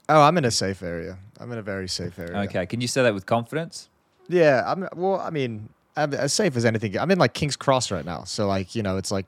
[0.10, 1.14] Oh, I'm in a safe area.
[1.40, 2.38] I'm in a very safe area.
[2.46, 3.90] okay can you say that with confidence
[4.28, 4.88] Yeah, I'm.
[4.96, 6.98] Well, I mean, I'm as safe as anything.
[6.98, 9.26] I'm in like King's Cross right now, so like you know, it's like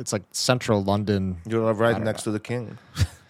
[0.00, 1.38] it's like central London.
[1.48, 2.78] You're I right don't next to the king.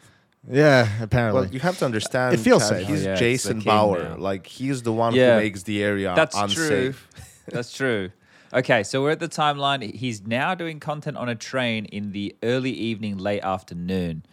[0.50, 1.40] Yeah, apparently.
[1.42, 2.35] Well, you have to understand.
[2.35, 2.88] It feels Chad, safe.
[2.88, 4.11] He's Oh, yeah, Jason Bauer.
[4.11, 4.16] now.
[4.16, 5.35] Like he's the one Yeah.
[5.37, 7.09] who makes the area that's unsafe.
[7.11, 8.11] true that's true
[8.52, 12.35] okay so we're at the timeline he's now doing content on a train in the
[12.42, 14.24] early evening late afternoon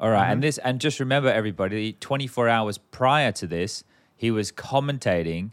[0.00, 3.84] all right, and this and just remember everybody 24 hours prior to this
[4.16, 5.50] he was commentating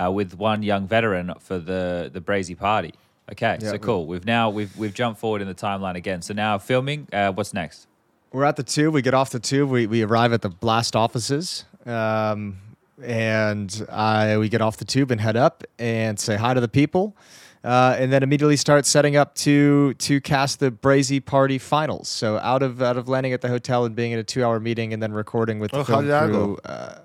[0.00, 2.92] uh, with one young veteran for the the brazy party
[3.30, 6.32] okay Yeah, so cool we've now we've we've jumped forward in the timeline again so
[6.34, 7.86] now filming uh, what's next
[8.32, 8.94] We're at the tube.
[8.94, 9.70] We get off the tube.
[9.70, 11.64] We, we arrive at the blast offices.
[11.84, 12.56] Um,
[13.02, 16.68] and I, we get off the tube and head up and say hi to the
[16.68, 17.16] people.
[17.64, 22.08] Uh, and then immediately start setting up to to cast the Brazy Party finals.
[22.08, 24.58] So out of out of landing at the hotel and being in a two hour
[24.58, 26.32] meeting and then recording with the Oh, how film crew.
[26.64, 26.68] go?
[26.68, 26.98] Uh,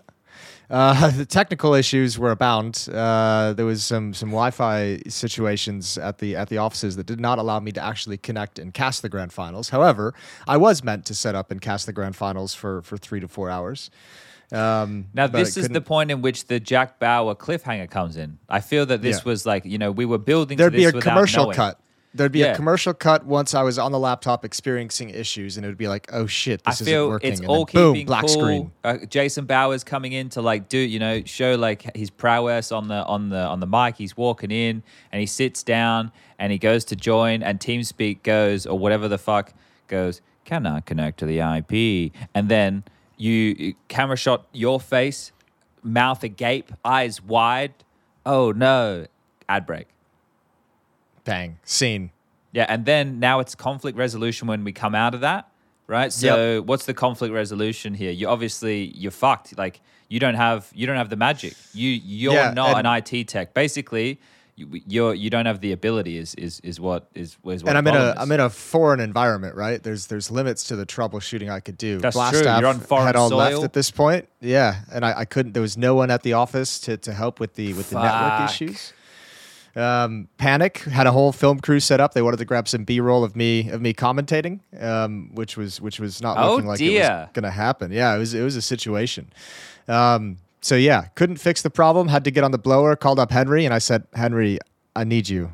[0.69, 2.87] uh, the technical issues were abound.
[2.91, 7.39] Uh, there was some some Wi-Fi situations at the at the offices that did not
[7.39, 9.69] allow me to actually connect and cast the grand finals.
[9.69, 10.13] However,
[10.47, 13.27] I was meant to set up and cast the grand finals for for three to
[13.27, 13.89] four hours.
[14.49, 18.61] Um, now this is the point in which the jack bauer cliffhanger comes in i
[18.61, 19.23] feel that this Yeah.
[19.25, 21.55] was like you know we were building There'd be a commercial knowing.
[21.57, 21.81] cut.
[22.17, 22.47] There'd be Yeah.
[22.47, 25.87] a commercial cut once I was on the laptop experiencing issues, and it would be
[25.87, 28.29] like, "Oh shit, I this isn't feel working." it's and all boom, black cool.
[28.29, 28.71] screen.
[28.83, 32.87] Uh, Jason Bauer's coming in to like do you know show like his prowess on
[32.87, 33.95] the on the on the mic.
[33.97, 38.65] He's walking in and he sits down and he goes to join and TeamSpeak goes
[38.65, 39.53] or whatever the fuck
[39.87, 42.83] goes cannot connect to the IP and then
[43.17, 45.31] you camera shot your face,
[45.83, 47.73] mouth agape, eyes wide.
[48.25, 49.05] Oh no!
[49.49, 49.87] Ad break.
[51.27, 52.11] Bang, scene.
[52.51, 55.49] Yeah, and then now it's conflict resolution when we come out of that,
[55.85, 56.11] right?
[56.11, 58.11] So what's the conflict resolution here?
[58.11, 59.57] You obviously you're fucked.
[59.57, 61.53] Like you don't have you don't have the magic.
[61.73, 63.53] You you're Yeah, not an IT tech.
[63.53, 64.19] Basically,
[64.55, 66.17] you, you're you don't have the ability.
[66.17, 67.69] Is is is what is is what.
[67.69, 68.15] and I'm in a.
[68.17, 69.83] I'm in a foreign environment, right?
[69.83, 71.99] There's there's limits to the troubleshooting I could do.
[71.99, 72.21] That's true.
[72.41, 73.63] Blaststaff You're on foreign had all left soil.
[73.65, 74.27] at this point.
[74.39, 75.51] Yeah, and I, I couldn't.
[75.53, 78.49] There was no one at the office to, to help with the with the network
[78.49, 78.93] issues.
[79.77, 82.13] Um, Panic had a whole film crew set up.
[82.13, 85.79] They wanted to grab some B roll of me of me commentating, um, which was
[85.79, 87.91] which was not Oh, looking like it was gonna happen.
[87.91, 89.29] Yeah, it was it was a situation.
[89.87, 92.07] Um, so yeah, couldn't fix the problem.
[92.07, 92.95] Had to get on the blower.
[92.95, 94.57] Called up Henry, and I said, Henry,
[94.95, 95.51] I need you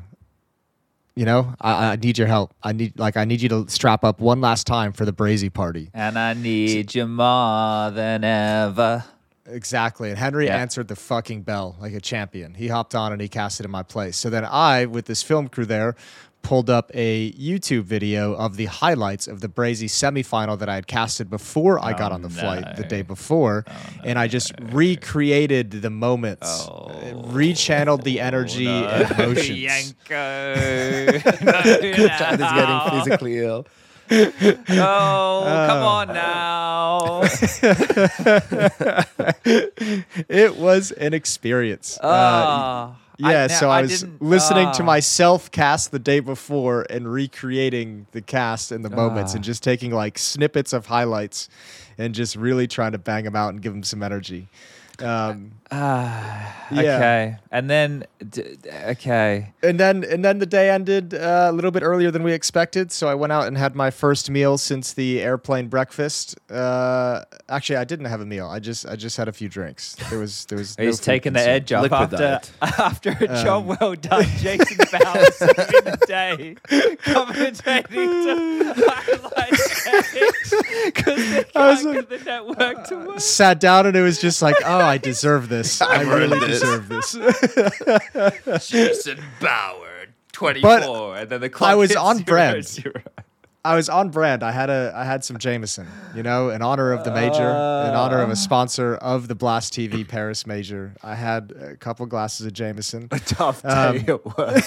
[1.16, 4.02] you know I, I need your help i need like i need you to strap
[4.02, 9.04] up one last time for the brazy party and I need you more than ever.
[9.46, 10.56] Exactly and henry Yeah.
[10.56, 13.82] answered the fucking bell like a champion he hopped on and he casted in my
[13.82, 15.94] place so then i with this film crew there
[16.40, 20.86] pulled up a youtube video of the highlights of the brazy semifinal that i had
[20.86, 24.28] casted before i got Oh, on the oh, flight the day before oh, and i
[24.28, 26.88] just recreated the moments Oh.
[27.26, 31.18] rechanneled the energy and emotions Janko.
[32.08, 33.66] Chad is getting physically ill.
[34.10, 37.22] Oh, come on now.
[40.28, 42.96] it was an experience Uh, Ah.
[43.16, 44.86] Yeah, I- so I, I was listening to ah.
[44.86, 49.36] myself cast the day before and recreating the cast and the moments Ah.
[49.36, 51.48] and just taking like snippets of highlights
[51.96, 54.48] and just really trying to bang them out and give them some energy.
[54.98, 56.80] Um, Ah, Yeah.
[56.96, 57.36] okay.
[57.50, 59.52] And then, d- d- okay.
[59.62, 62.92] and then and then the day ended uh, a little bit earlier than we expected.
[62.92, 66.36] So I went out and had my first meal since the airplane breakfast.
[66.50, 68.46] Uh, actually, I didn't have a meal.
[68.48, 69.96] I just I just had a few drinks.
[70.10, 70.76] There was there was.
[70.78, 72.50] He's food taking the edge off Liquid after, diet.
[72.78, 74.24] after a Um, job well done.
[74.38, 75.48] Jason Bauer's in
[75.84, 76.56] the day
[77.04, 77.88] commentating
[78.74, 79.84] to highlights
[80.84, 83.20] because they I was can't like- get the network to work.
[83.20, 85.63] Sat down and it was just like, oh, I deserve this.
[85.80, 86.60] I I've really this.
[86.60, 87.12] deserve this.
[88.68, 91.16] Jason Bauer, 24.
[91.16, 92.64] and then the clock I was hits on zero, brand.
[92.64, 92.92] zero.
[93.66, 94.42] I was on brand.
[94.42, 97.94] I had a I had some Jameson, you know, in honor of the major, in
[97.94, 100.92] honor of a sponsor of the Blast TV Paris major.
[101.02, 103.08] I had a couple glasses of Jameson.
[103.10, 104.64] A tough Um, day at work.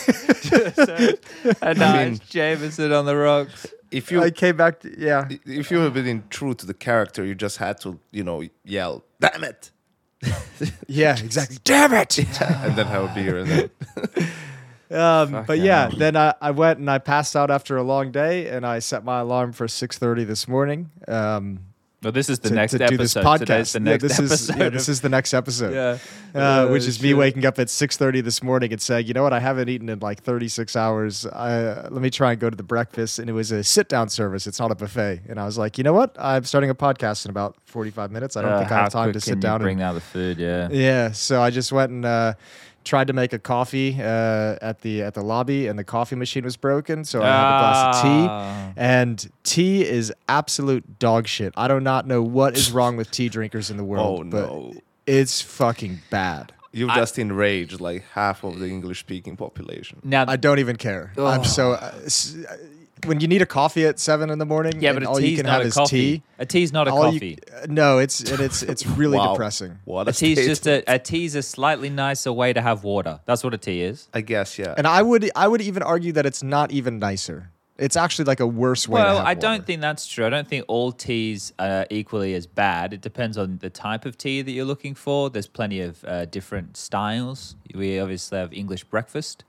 [1.62, 3.68] a nice Jameson on the rocks.
[3.92, 5.28] If you I came back to yeah.
[5.46, 9.04] if you have been true to the character, you just had to, you know, yell,
[9.20, 9.70] "Damn it!"
[10.88, 11.58] Yeah, exactly.
[11.64, 12.18] Damn it.
[12.42, 13.40] and then have a beer.
[13.40, 13.70] And then,
[14.90, 18.48] Um, but yeah, then I, I went and I passed out after a long day,
[18.48, 20.90] and I set my alarm for six thirty this morning.
[21.10, 21.60] Um,
[22.08, 22.90] Well, this is the to, next to episode.
[22.92, 23.74] do this podcast.
[23.74, 24.34] the Yeah, this episode.
[24.54, 25.74] is yeah, this is the next episode.
[25.74, 25.98] yeah.
[26.34, 27.18] Uh, Oh, which is me shit.
[27.18, 30.00] waking up at 6.30 this morning and saying, you know what, I haven't eaten in
[30.00, 31.26] like 36 hours.
[31.26, 33.20] I, let me try and go to the breakfast.
[33.20, 34.48] And it was a sit-down service.
[34.48, 35.24] It's not a buffet.
[35.28, 36.16] And I was like, you know what?
[36.18, 38.38] I'm starting a podcast in about 45 minutes.
[38.38, 40.38] I don't Uh, think I have time to sit down Bring and out the food,
[40.38, 40.70] yeah.
[40.72, 42.36] yeah, so I just went and uh,
[42.88, 46.44] tried to make a coffee uh, at the at the lobby, and the coffee machine
[46.44, 47.04] was broken.
[47.06, 48.72] So I had a glass of Ah.
[48.74, 51.54] tea, and tea is absolute dog shit.
[51.58, 54.50] I do not know what is wrong with tea drinkers in the world, oh but
[54.50, 54.74] no,
[55.06, 56.54] it's fucking bad.
[56.72, 60.00] you've I- just enraged like half of the English-speaking population.
[60.04, 61.12] Now, I don't even care.
[61.18, 61.74] I'm so.
[61.74, 62.56] Uh, s- uh,
[63.06, 65.36] when you need a coffee at seven in the morning, yeah, and but all you
[65.38, 66.18] can have a is coffee.
[66.18, 66.24] tea.
[66.40, 67.38] A tea's not a all coffee.
[67.62, 69.34] You, no, it's and it's it's really Wow.
[69.34, 69.78] depressing.
[69.86, 70.86] What a a tea's just a, statement.
[70.88, 73.20] a tea's a slightly nicer way to have water.
[73.26, 74.08] That's what a tea is.
[74.14, 74.74] I guess yeah.
[74.78, 77.52] And I would I would even argue that it's not even nicer.
[77.80, 79.00] It's actually like a worse way.
[79.00, 79.64] to Well, have I don't water.
[79.66, 80.26] think that's true.
[80.26, 82.92] I don't think all teas are equally as bad.
[82.92, 85.30] It depends on the type of tea that you're looking for.
[85.30, 87.56] There's plenty of uh, different styles.
[87.76, 89.44] We obviously have English breakfast.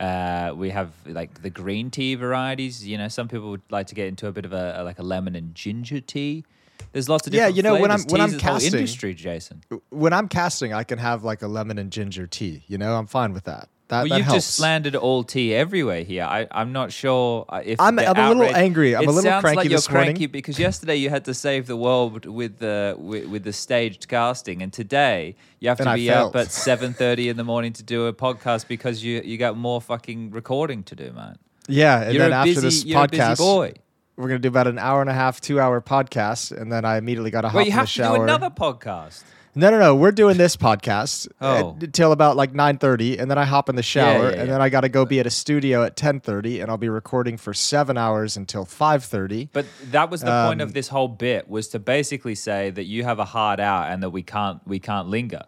[0.00, 2.86] Uh, we have like the green tea varieties.
[2.86, 4.98] You know, some people would like to get into a bit of a, a- like
[4.98, 6.44] a lemon and ginger tea.
[6.92, 7.90] There's lots of Yeah, you know, when.
[7.90, 9.62] I'm- when Tea's I'm casting- industry, Jason.
[9.90, 12.64] when I'm casting, I can have like a lemon and ginger tea.
[12.66, 13.68] You know, I'm fine with that.
[13.90, 14.46] That, Well, that you've helps.
[14.46, 16.24] just slandered all tea everywhere here.
[16.24, 18.96] I, I'm not sure uh, if I'm- I'm a little angry.
[18.96, 20.06] I'm a little cranky like you're this morning.
[20.14, 24.08] cranky because yesterday you had to save the world with the with, with the staged
[24.08, 27.72] casting, and today you have And to I be up at 7:30 in the morning
[27.74, 31.36] to do a podcast because you you got more fucking recording to do, man.
[31.68, 33.72] yeah, and you're then after busy, this you're a busy podcast, boy.
[34.16, 36.96] we're gonna do about an hour and a half, two hour podcast, and then I
[36.96, 39.24] immediately got to hop Well, you in the have to do another podcast.
[39.54, 39.96] No, no, no.
[39.96, 41.76] We're doing this podcast Oh.
[41.82, 44.36] uh, till about like nine thirty, and then I hop in the shower, yeah, and
[44.38, 44.44] yeah.
[44.52, 46.88] then I got to go be at a studio at ten thirty, and I'll be
[46.88, 49.48] recording for seven hours until five thirty.
[49.52, 52.84] But that was the point of Um, this whole bit was to basically say that
[52.84, 55.42] you have a hard out and that we can't we can't linger.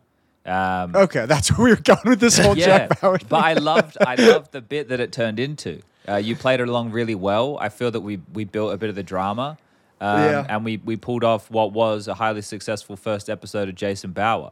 [0.45, 3.19] Um, Okay, that's where we were going with this whole yeah, Jack Bauer.
[3.29, 5.81] but I loved I loved the bit that it turned into.
[6.09, 7.57] Uh, you played it along really well.
[7.61, 9.59] I feel that we we built a bit of the drama,
[10.03, 10.47] um, Yeah.
[10.49, 14.51] and we we pulled off what was a highly successful first episode of Jason Bauer.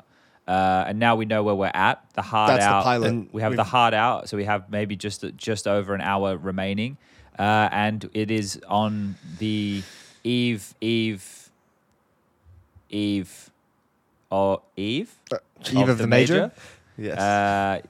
[0.49, 2.03] Uh, and now we know where we're at.
[2.15, 2.83] The hard That's the out.
[2.85, 3.09] pilot.
[3.09, 6.01] and We have the We've- hard out, so we have maybe just just over an
[6.01, 6.97] hour remaining,
[7.39, 9.83] uh, and it is on the
[10.25, 11.51] eve eve
[12.89, 13.51] eve
[14.31, 15.15] or eve
[15.73, 16.51] Eve of the major?
[16.97, 17.19] yes.
[17.19, 17.81] uh,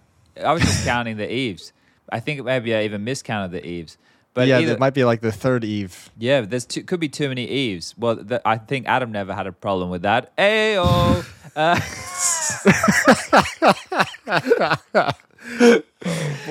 [0.45, 1.73] I was just counting the eaves.
[2.11, 3.97] I think maybe I even miscounted the eaves.
[4.33, 6.11] But yeah, either, it might be like the third Eve.
[6.17, 7.95] yeah, there's too, could be too many eaves.
[7.99, 10.37] Well, th- I think Adam never had a problem with that.
[10.37, 11.25] Ayo.
[11.57, 11.81] uh,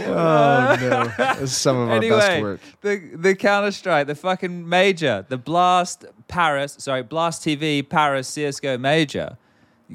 [0.07, 2.59] Oh no, this is some of our best work.
[2.81, 8.77] the the Counter Strike, the fucking major, the Blast Paris, sorry, Blast TV Paris CS:GO
[8.77, 9.37] major.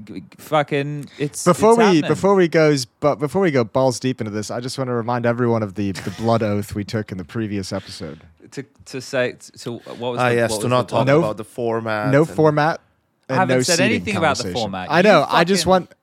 [0.02, 2.08] G- g- Fucking, it's Before it's we happening.
[2.08, 4.94] before we goes but before we go balls deep into this, I just want to
[4.94, 8.22] remind everyone of the the blood oath we took in the previous episode.
[8.50, 11.06] to to say to what was Ah, the, yes, what to was not talk?
[11.06, 12.10] No- about the format.
[12.10, 12.80] no and- format.
[13.28, 14.60] I haven't no said anything about the conversation.
[14.70, 14.90] format.
[14.90, 15.26] I You know.
[15.28, 15.94] I just want.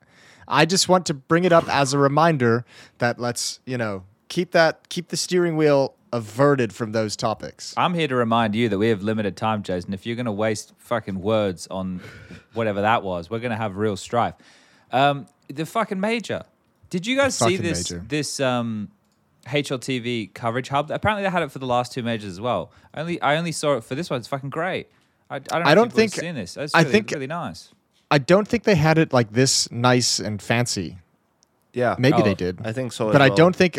[0.48, 2.64] I just want to bring it up as a reminder
[2.98, 7.72] that let's you know keep that keep the steering wheel averted from those topics.
[7.76, 9.94] I'm here to remind you that we have limited time, Jason.
[9.94, 12.00] If you're going to waste fucking words on
[12.54, 14.34] whatever that was, we're going to have real strife.
[14.90, 16.44] Um, the fucking major.
[16.90, 18.04] Did you guys see fucking this major.
[18.06, 18.88] this um,
[19.46, 20.90] HLTV coverage hub?
[20.90, 22.70] Apparently, they had it for the last two majors as well.
[22.94, 24.18] Only I only saw it for this one.
[24.18, 24.88] It's fucking great.
[25.30, 25.62] I, I don't.
[25.64, 26.56] Know I don't people have think- seen this.
[26.56, 27.70] It's I really, think- really nice.
[28.10, 30.98] I don't think they had it like this nice and fancy.
[31.72, 32.60] Yeah, Maybe Oh, they did.
[32.62, 33.06] I think so.
[33.06, 33.36] but as I well.
[33.36, 33.78] don't think.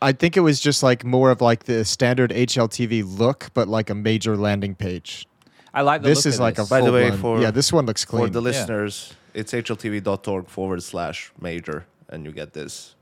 [0.00, 3.90] I think it was just like more of like the standard HLTV look, but like
[3.90, 5.26] a major landing page.
[5.74, 6.66] I like the This look is of like this.
[6.68, 8.32] a By the way, full-blown- for- yeah, this one looks clean For clean.
[8.32, 8.58] the Yeah.
[8.60, 12.94] listeners, it's hltv.org forward slash major, and you get this.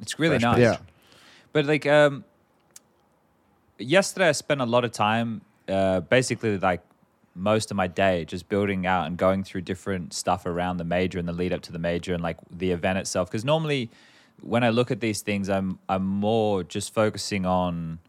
[0.00, 0.58] It's really Fresh nice.
[0.60, 0.76] yeah,
[1.52, 2.24] But like um
[3.78, 6.82] yesterday I spent a lot of time uh basically like
[7.34, 11.18] most of my day just building out and going through different stuff around the major
[11.18, 13.90] and the lead up to the major and like the event itself because normally
[14.40, 18.00] when I look at these things I'm I'm more just focusing on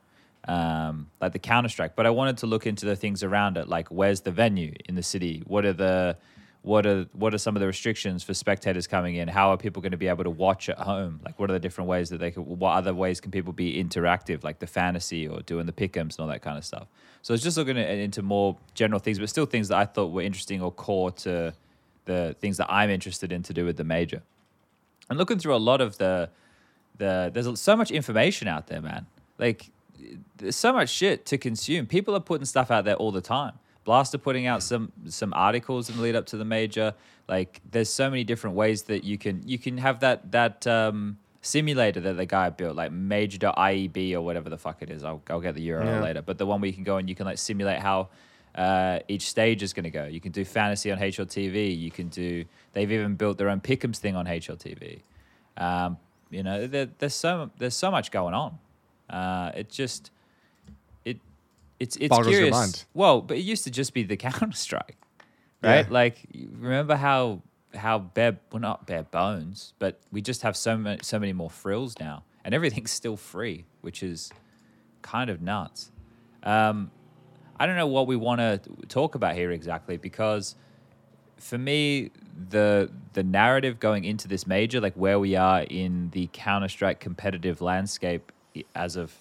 [0.47, 1.95] um, like the Counter Strike.
[1.95, 4.95] But I wanted to look into the things around it, like where's the venue in
[4.95, 5.43] the city?
[5.45, 6.17] What are the
[6.63, 9.27] what are what are some of the restrictions for spectators coming in?
[9.27, 11.19] How are people going to be able to watch at home?
[11.23, 12.41] Like, what are the different ways that they could?
[12.41, 16.19] What other ways can people be interactive, like the fantasy or doing the pick'ems and
[16.19, 16.87] all that kind of stuff?
[17.21, 20.11] So it's just looking at, into more general things, but still things that I thought
[20.11, 21.53] were interesting or core to
[22.05, 24.21] the things that I'm interested in to do with the major.
[25.09, 26.29] And looking through a lot of the
[26.97, 29.05] the there's so much information out there, man.
[29.37, 29.69] Like
[30.37, 31.85] there's so much shit to consume.
[31.85, 33.53] People are putting stuff out there all the time.
[33.85, 36.93] Blaster putting out some some articles in the lead up to the major.
[37.27, 41.17] Like there's so many different ways that you can you can have that that um,
[41.41, 45.03] simulator that the guy built, like major.ieb or whatever the fuck it is.
[45.03, 46.01] I'll I'll get the URL Yeah.
[46.01, 46.21] later.
[46.21, 48.09] But the one where you can go and you can like simulate how
[48.55, 50.05] uh, each stage is going to go.
[50.05, 51.77] You can do fantasy on HLTV.
[51.77, 52.45] You can do.
[52.73, 55.01] They've even built their own pick'ems thing on HLTV.
[55.57, 55.97] Um,
[56.29, 58.59] you know, there, there's so there's so much going on.
[59.09, 60.11] Uh, it just
[61.05, 61.19] it
[61.79, 62.53] it's it's Boggles your curious.
[62.53, 62.85] mind.
[62.93, 64.97] Well, but it used to just be the Counter Strike,
[65.61, 65.85] right?
[65.85, 65.93] Yeah.
[65.93, 66.25] Like
[66.57, 67.41] remember how
[67.75, 71.49] how bare well not bare bones, but we just have so many so many more
[71.49, 74.31] frills now, and everything's still free, which is
[75.01, 75.91] kind of nuts.
[76.43, 76.91] Um,
[77.59, 80.55] I don't know what we want to talk about here exactly because
[81.37, 82.09] for me
[82.49, 87.61] the the narrative going into this major like where we are in the counter-strike competitive
[87.61, 88.31] landscape
[88.75, 89.13] as of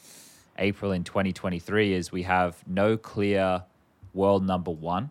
[0.58, 3.62] april in 2023 is we have no clear
[4.14, 5.10] world number one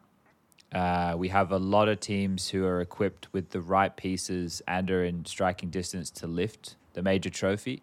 [0.73, 4.89] uh, we have a lot of teams who are equipped with the right pieces and
[4.89, 7.81] are in striking distance to lift the major trophy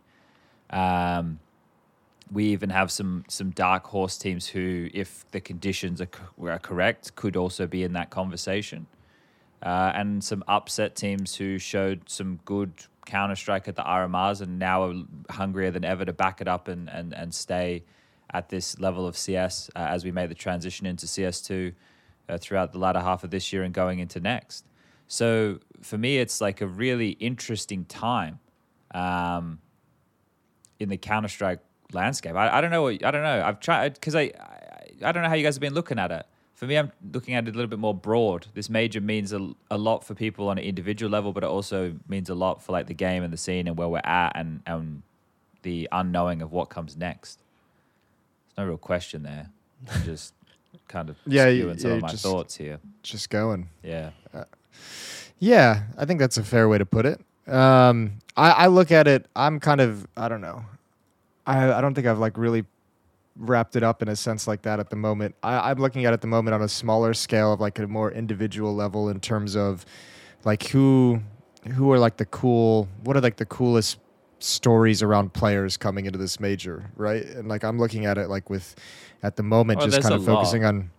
[0.70, 1.38] um,
[2.31, 6.09] we even have some some dark horse teams who, if the conditions are,
[6.42, 8.87] are correct, could also be in that conversation.
[9.62, 12.72] Uh, and some upset teams who showed some good
[13.08, 14.94] counter strike at the RMRs and now are
[15.30, 17.84] hungrier than ever to back it up and and, and stay
[18.30, 21.74] at this level of CS uh, as we made the transition into CS2
[22.28, 24.66] uh, throughout the latter half of this year and going into next.
[25.06, 28.38] So for me, it's like a really interesting time.
[28.92, 29.60] Um,
[30.78, 31.60] in the Counter Strike
[31.92, 32.34] landscape.
[32.34, 32.82] I, I don't know.
[32.82, 33.42] What, I don't know.
[33.44, 34.64] I've tried because I, I
[35.04, 36.26] I don't know how you guys have been looking at it.
[36.58, 38.48] For me, I'm looking at it a little bit more broad.
[38.54, 41.94] This major means a, a lot for people on an individual level, but it also
[42.08, 44.60] means a lot for like the game and the scene and where we're at and
[44.66, 45.02] and
[45.62, 47.38] the unknowing of what comes next.
[48.56, 49.50] There's no real question there.
[49.88, 50.34] I'm just
[50.88, 52.80] kind of Yeah, spewing some yeah, of my just- thoughts here.
[53.04, 53.68] Just going.
[53.84, 54.10] Yeah.
[55.38, 57.20] Yeah, I think that's a fair way to put it.
[57.46, 59.26] Um, I, I look at it.
[59.36, 60.08] I'm kind of.
[60.16, 60.64] I don't know.
[61.46, 62.64] I I don't think I've like really
[63.38, 65.35] wrapped it up in a sense like that at the moment.
[65.42, 67.87] I, I'm looking at it at the moment on a smaller scale of like a
[67.87, 69.87] more individual level in terms of
[70.44, 71.20] like who
[71.74, 72.88] who are like the cool.
[73.05, 73.98] What are like the coolest
[74.40, 77.24] stories around players coming into this major, right?
[77.24, 78.74] And like I'm looking at it like with
[79.22, 80.68] at the moment Oh, just kind of focusing lot.
[80.68, 80.90] on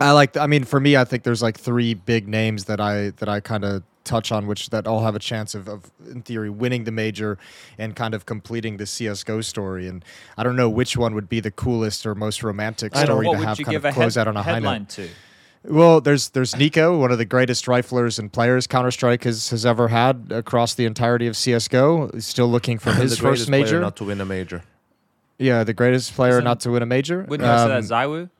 [0.00, 0.36] I like.
[0.36, 3.40] I mean, for me, I think there's like three big names that I that I
[3.40, 6.84] kind of touch on, which that all have a chance of, of, in theory, winning
[6.84, 7.38] the major
[7.78, 9.86] and kind of completing the CS:GO story.
[9.86, 10.04] And
[10.36, 13.30] I don't know which one would be the coolest or most romantic I don't know,
[13.30, 14.88] story to have you kind of close head- out on a high headline note.
[14.90, 15.08] to?
[15.64, 19.66] Well, there's there's NiKo, one of the greatest riflers and players Counter Strike has, has
[19.66, 22.10] ever had across the entirety of CS:GO.
[22.14, 23.80] He's Still looking for his the greatest first player major.
[23.80, 24.62] not to win a major.
[25.38, 27.24] yeah, the greatest player Isn't- not to win a major.
[27.28, 28.30] Wouldn't you Um, say that ZywOo?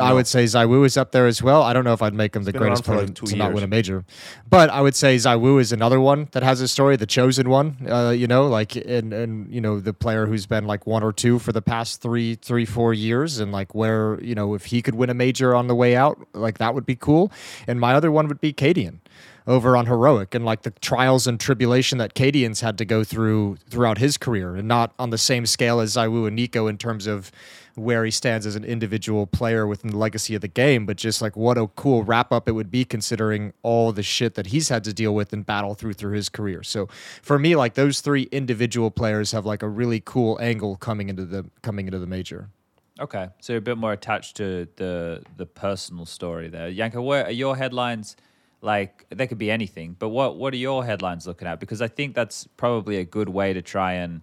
[0.00, 1.62] I would say ZywOo is up there as well.
[1.62, 3.26] I don't know if I'd make him the been greatest around for player like two
[3.26, 3.54] to not years.
[3.54, 4.04] win a major,
[4.48, 7.76] but I would say ZywOo is another one that has a story, the chosen one.
[7.88, 11.12] Uh, you know, like and and you know the player who's been like one or
[11.12, 14.82] two for the past three, three, four years, and like where you know if he
[14.82, 17.30] could win a major on the way out, like that would be cool.
[17.66, 19.00] And my other one would be cadiaN
[19.46, 23.56] over on heroic and like the trials and tribulation that cadiaN's had to go through
[23.68, 27.06] throughout his career and not on the same scale as ZywOo and NiKo in terms
[27.06, 27.32] of
[27.74, 31.22] where he stands as an individual player within the legacy of the game, but just
[31.22, 34.68] like what a cool wrap up it would be considering all the shit that he's
[34.68, 36.62] had to deal with and battle through through his career.
[36.62, 36.88] So
[37.22, 41.24] for me, like those three individual players have like a really cool angle coming into
[41.24, 42.50] the coming into the major.
[42.98, 47.00] Okay, so you're a bit more attached to the the personal story there, Janko.
[47.00, 48.16] Where are your headlines?
[48.62, 51.60] Like they could be anything, but what what are your headlines looking at?
[51.60, 54.20] Because I think that's probably a good way to try and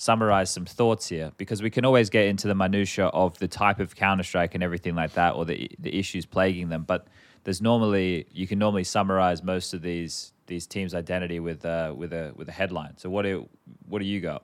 [0.00, 1.30] summarize some thoughts here.
[1.36, 4.64] Because we can always get into the minutia of the type of Counter Strike and
[4.64, 6.84] everything like that, or the the issues plaguing them.
[6.84, 7.06] But
[7.44, 12.12] there's normally you can normally summarize most of these these teams' identity with uh, with
[12.12, 12.96] a with a headline.
[12.96, 13.48] So what do
[13.88, 14.42] what do you got?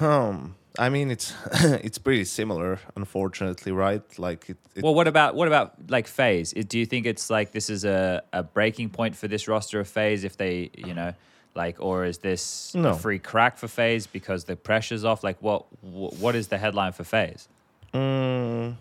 [0.00, 1.32] Um, I mean, it's
[1.86, 4.02] it's pretty similar, unfortunately, right?
[4.18, 4.56] Like it.
[4.74, 6.52] it Well, what about what about like FaZe?
[6.52, 9.86] Do you think it's like this is a, a breaking point for this roster of
[9.86, 11.14] FaZe if they, you know,
[11.56, 12.90] Like, or is this No.
[12.90, 15.24] a free crack for FaZe because the pressure's off?
[15.24, 17.48] Like, what wh- what is the headline for FaZe?
[17.94, 18.76] Mm,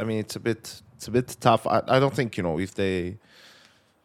[0.00, 1.66] I mean, it's a bit it's a bit tough.
[1.66, 3.16] I, I don't think you know if they,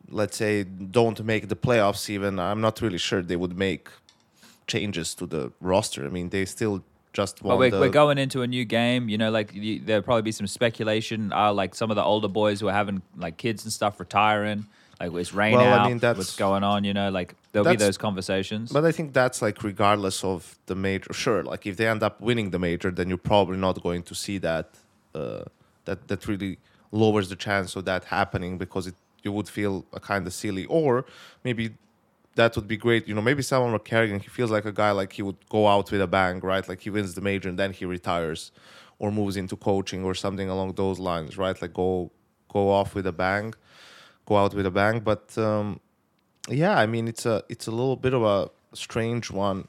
[0.10, 2.10] let's say, don't make the playoffs.
[2.10, 3.88] Even I'm not really sure they would make
[4.68, 6.06] changes to the roster.
[6.06, 9.08] I mean, they still just But we're, the, we're going into a new game.
[9.08, 11.32] You know, like you, there'll probably be some speculation.
[11.32, 14.66] Uh, like some of the older boys who are having like kids and stuff retiring.
[15.08, 16.84] Like it's rain Well, I mean, that's- what's going on?
[16.84, 18.72] You know, like there'll be those conversations.
[18.72, 21.12] But I think that's like regardless of the major.
[21.14, 24.16] Sure, like if they end up winning the major, then you're probably not going to
[24.16, 24.70] see that.
[25.14, 25.44] Uh,
[25.86, 26.58] that that really
[26.92, 30.66] lowers the chance of that happening because it you would feel a kind of silly.
[30.66, 31.06] Or
[31.44, 31.76] maybe
[32.36, 33.08] that would be great.
[33.08, 34.20] You know, maybe someone were carrying.
[34.20, 36.68] He feels like a guy like he would go out with a bang, right?
[36.68, 38.52] Like he wins the major and then he retires,
[39.00, 41.60] or moves into coaching or something along those lines, right?
[41.62, 42.12] Like go
[42.52, 43.54] go off with a bang,
[44.26, 45.00] go out with a bang.
[45.00, 45.80] But um,
[46.50, 49.68] yeah, I mean it's a it's a little bit of a strange one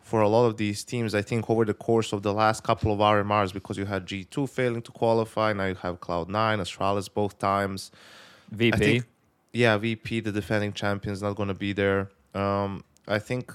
[0.00, 1.14] for a lot of these teams.
[1.14, 4.24] I think over the course of the last couple of RMRs, because you had G
[4.24, 7.90] two failing to qualify, now you have Cloud Nine, Astralis both times.
[8.50, 8.78] VP.
[8.78, 9.04] Think,
[9.52, 12.10] yeah, VP, the defending champion, is not going to be there.
[12.34, 13.52] Um, I think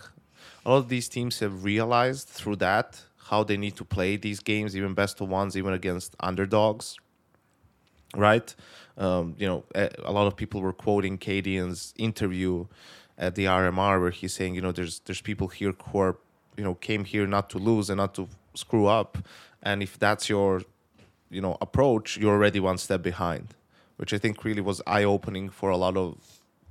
[0.65, 4.39] a lot of these teams have realized through that how they need to play these
[4.39, 6.97] games, even best of ones, even against underdogs.
[8.15, 8.55] Right?
[8.97, 12.65] Um, you know, a, lot of people were quoting cadiaN's interview
[13.17, 16.17] at the RMR where he's saying, you know, there's there's people here who are,
[16.57, 19.17] you know, came here not to lose and not to screw up,
[19.63, 20.63] and if that's your,
[21.29, 23.55] you know, approach, you're already one step behind
[23.99, 26.15] which I think really was eye opening for a lot of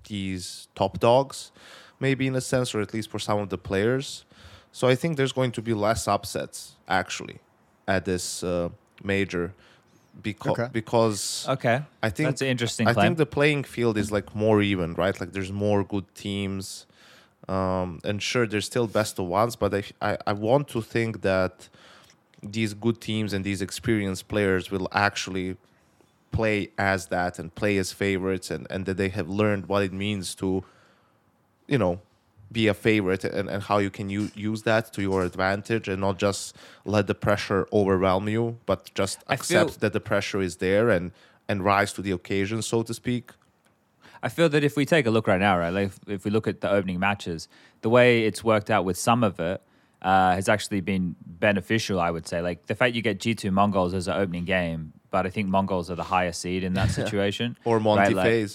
[0.08, 1.52] these top dogs,
[2.00, 4.24] maybe in a sense, or at least for some of the players.
[4.72, 7.40] So I think there's going to be less upsets actually
[7.86, 8.70] at this uh,
[9.04, 9.52] major
[10.22, 10.68] because Okay.
[10.72, 11.82] because okay.
[12.02, 13.06] I think That's an interesting I claim.
[13.06, 15.18] think the playing field is like more even, right?
[15.20, 16.86] Like there's more good teams.
[17.48, 21.22] Um, and sure, there's still best of ones, but I, I, I want to think
[21.22, 21.68] that
[22.42, 25.56] these good teams and these experienced players will actually
[26.30, 29.92] play as that and play as favorites and, and that they have learned what it
[29.94, 30.62] means to,
[31.66, 32.00] you know,
[32.50, 36.00] be a favorite and, and how you can u- use that to your advantage and
[36.00, 40.40] not just let the pressure overwhelm you, but just I feel- accept that the pressure
[40.40, 41.12] is there and,
[41.48, 43.32] and rise to the occasion, so to speak.
[44.22, 46.30] I feel that if we take a look right now, right, like if, if we
[46.30, 47.48] look at the opening matches,
[47.82, 49.62] the way it's worked out with some of it
[50.02, 52.00] uh, has actually been beneficial.
[52.00, 54.92] I would say, like the fact you get G two MongolZ as an opening game,
[55.10, 57.56] but I think MongolZ are the higher seed in that situation.
[57.64, 58.50] Or Monte right, like-.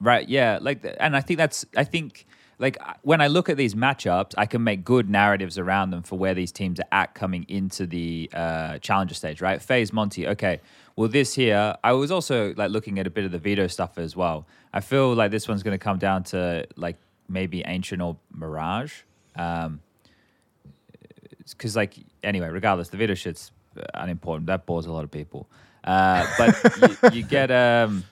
[0.00, 0.28] Right.
[0.28, 0.58] Yeah.
[0.60, 1.64] Like, and I think that's.
[1.76, 2.26] I think
[2.58, 6.18] like when I look at these matchups, I can make good narratives around them for
[6.18, 9.40] where these teams are at coming into the uh, challenger stage.
[9.42, 9.60] Right.
[9.60, 10.26] FaZe Monte.
[10.26, 10.60] Okay.
[10.96, 13.98] Well, this here, I was also like looking at a bit of the veto stuff
[13.98, 14.46] as well.
[14.72, 16.96] I feel like this one's going to come down to like
[17.28, 19.02] maybe Ancient or Mirage.
[19.36, 19.80] Um,
[21.50, 23.52] because like anyway, regardless, the veto shit's
[23.94, 24.46] unimportant.
[24.46, 25.48] That bores a lot of people.
[25.84, 28.04] Uh, but you, you get um,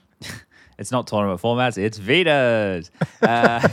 [0.79, 2.91] it's not tournament formats; it's vetoes.
[3.22, 3.66] Uh,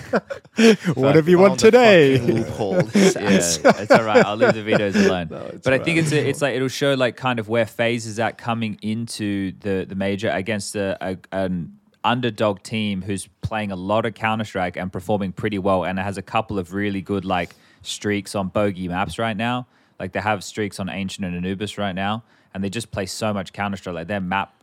[0.94, 2.20] Whatever you want today.
[2.20, 2.76] Loophole.
[2.76, 3.58] yeah, it's
[3.92, 4.26] all right.
[4.26, 5.30] I'll leave the vetoes alone.
[5.32, 8.06] it's but I think it's a, it's like it'll show like kind of where FaZe
[8.06, 13.72] is at coming into the the major against a, a an underdog team who's playing
[13.72, 16.74] a lot of Counter Strike and performing pretty well, and it has a couple of
[16.74, 19.68] really good like streaks on bogey maps right now.
[20.00, 22.24] Like they have streaks on Ancient and Anubis right now,
[22.54, 23.96] and they just play so much Counter Strike.
[23.96, 24.54] Like their map.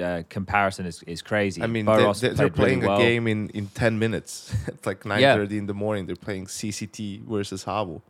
[0.00, 1.62] Uh, comparison is, is crazy.
[1.62, 2.98] I mean, Boros they, are played really playing well.
[2.98, 4.54] a game in, in 10 minutes.
[4.66, 6.06] it's like 9.30 in the morning.
[6.06, 8.00] They're playing CCT versus Havu.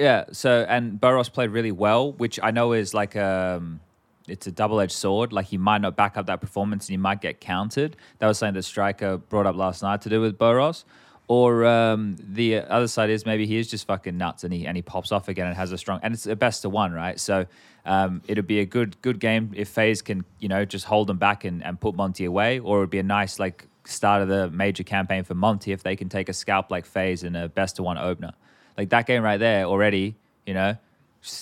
[0.00, 0.24] Yeah.
[0.32, 3.80] So and Boros played really well, which I know is like um
[4.26, 5.32] it's a double edged sword.
[5.32, 7.96] Like he might not back up that performance and he might get countered.
[8.18, 10.84] That was something that Striker brought up last night to do with Boros.
[11.28, 14.76] Or um, the other side is maybe he is just fucking nuts and he and
[14.76, 17.20] he pops off again and has a strong and it's a best of one, right?
[17.20, 17.46] So
[17.84, 21.18] um, it'd be a good good game if FaZe can you know just hold them
[21.18, 24.50] back and, and put Monte away, or it'd be a nice like start of the
[24.50, 27.78] major campaign for Monte if they can take a scalp like FaZe in a best
[27.78, 28.32] of one opener.
[28.76, 30.16] Like that game right there already,
[30.46, 30.76] you know,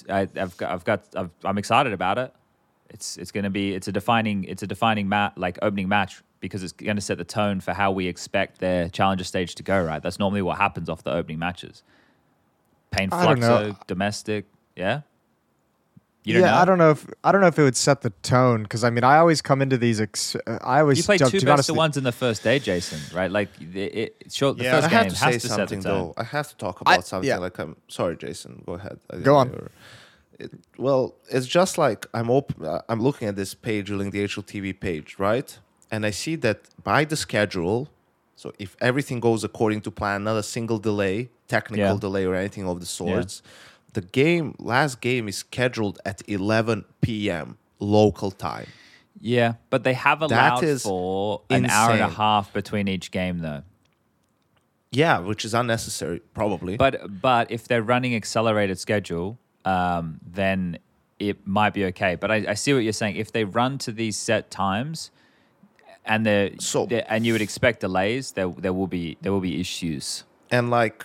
[0.08, 2.34] I, I've got, I've got, I've, I'm excited about it.
[2.90, 6.22] It's, it's going to be, it's a defining, it's a defining mat, like opening match
[6.40, 9.62] because it's going to set the tone for how we expect their challenger stage to
[9.62, 9.82] go.
[9.82, 11.82] Right, that's normally what happens off the opening matches.
[12.90, 13.26] Pain I.
[13.26, 15.02] Fluxo, domestic, yeah.
[16.28, 16.58] You don't yeah, know?
[16.58, 18.90] I don't know if I don't know if it would set the tone because I
[18.90, 20.00] mean I always come into these.
[20.00, 22.12] Ex- I always You played to- two to be best honest, of ones in the
[22.12, 23.00] first day, Jason.
[23.16, 23.30] Right?
[23.30, 25.48] Like it, it, sure, the Yeah, first I have game to has say to set
[25.48, 25.92] the something, tone.
[25.98, 26.14] though.
[26.16, 27.28] I have to talk I- about something.
[27.28, 27.38] yeah.
[27.38, 28.62] Like I'm sorry, Jason.
[28.66, 28.98] Go ahead.
[29.10, 29.68] I Go on.
[30.38, 34.22] It, well, it's just like I'm op- uh, I'm looking at this page, link the
[34.24, 35.58] HLTV page, right?
[35.90, 37.88] And I see that by the schedule,
[38.36, 41.16] So if everything goes according to plan, not a single delay,
[41.48, 42.06] technical Yeah.
[42.06, 43.42] delay or anything of the sorts,
[43.92, 47.56] the game last game is scheduled at 11 p.m.
[47.78, 48.66] local time.
[49.20, 53.62] Yeah, but they have allowed for an hour and a half between each game, though.
[54.90, 56.76] Yeah, which is unnecessary, probably.
[56.76, 60.78] But but if they're running accelerated schedule, um, then
[61.18, 62.14] it might be okay.
[62.14, 63.16] But I, I see what you're saying.
[63.16, 65.10] If they run to these set times,
[66.06, 69.40] and they're, So- they're- and you would expect delays, there there will be there will
[69.42, 70.24] be issues.
[70.50, 71.04] and like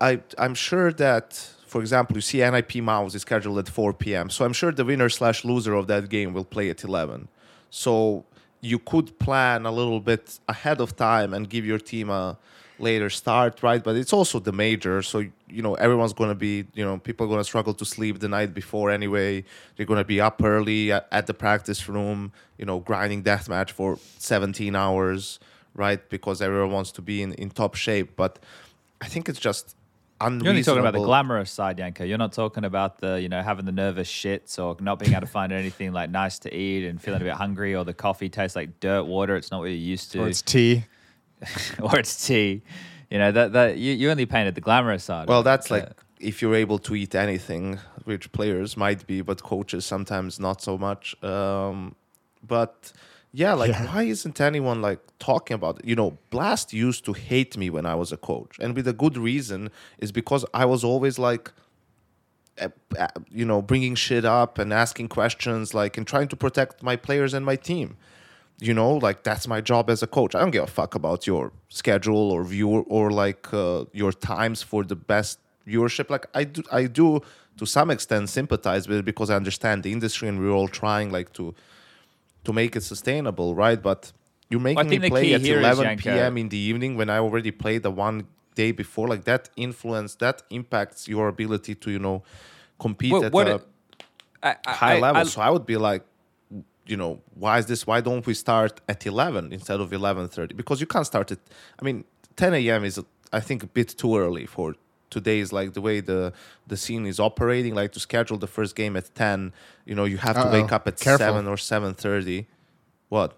[0.00, 4.28] I I'm sure that for example you see NIP MOUZ is scheduled at 4 p.m.
[4.28, 7.28] So I'm sure the winner slash loser of that game will play at 11.
[7.70, 8.24] So
[8.60, 12.36] you could plan a little bit ahead of time and give your team a
[12.78, 13.82] later start, right?
[13.82, 17.30] But it's also the major, so you know everyone's gonna be, you know, people are
[17.30, 19.42] gonna struggle to sleep the night before anyway.
[19.74, 23.98] They're gonna be up early at, at the practice room, you know, grinding deathmatch for
[24.18, 25.40] 17 hours,
[25.74, 26.00] right?
[26.10, 28.14] Because everyone wants to be in, in top shape.
[28.14, 28.38] But
[29.00, 29.74] I think it's just
[30.26, 30.44] unreasonable.
[30.44, 32.04] You're only talking about the glamorous side, Janko.
[32.04, 35.22] You're not talking about the, you know, having the nervous shits or not being able
[35.22, 38.28] to find anything like nice to eat and feeling a bit hungry or the coffee
[38.28, 39.36] tastes like dirt water.
[39.36, 40.22] It's not what you're used to.
[40.22, 40.84] Or it's tea.
[41.82, 42.62] or it's tea.
[43.10, 45.28] You know, that, that you, you only painted the glamorous side.
[45.28, 49.84] Well, that's like if you're able to eat anything, which players might be, but coaches
[49.84, 51.22] sometimes not so much.
[51.22, 51.94] Um,
[52.46, 52.92] but
[53.32, 53.86] yeah, like Yeah.
[53.86, 55.84] why isn't anyone like talking about it?
[55.86, 58.92] You know, Blast used to hate me when I was a coach, and with a
[58.92, 61.52] good reason is because I was always like.
[62.60, 62.68] uh,
[62.98, 66.96] uh, You know, bringing shit up and asking questions, like, and trying to protect my
[66.96, 67.96] players and my team
[68.60, 71.26] you know like that's my job as a coach i don't give a fuck about
[71.26, 76.44] your schedule or viewer or like uh, your times for the best viewership like i
[76.44, 77.18] do i do
[77.56, 81.10] to some extent sympathize with it because i understand the industry and we're all trying
[81.10, 81.44] like to
[82.44, 84.12] to make it sustainable right but
[84.50, 87.82] you're making think me play at 11 p.m in the evening when i already played
[87.82, 92.22] the one day before like that influence that impacts your ability to you know
[92.78, 93.66] compete What- at a it-
[94.44, 95.20] I, I, high level.
[95.22, 96.02] I- so I would be like,
[96.84, 97.86] you know, why is this?
[97.86, 100.52] Why don't we start at eleven instead of eleven thirty?
[100.52, 101.38] Because you can't start at.
[101.80, 102.82] I mean, ten a.m.
[102.84, 103.00] is
[103.32, 104.74] I think a bit too early for
[105.18, 106.20] today's like the way the
[106.66, 107.72] the scene is operating.
[107.80, 109.52] Like to schedule the first game at ten,
[109.88, 110.52] you know, you have to Uh-oh.
[110.62, 111.26] wake up at Careful.
[111.26, 112.46] seven or seven thirty.
[113.08, 113.30] What?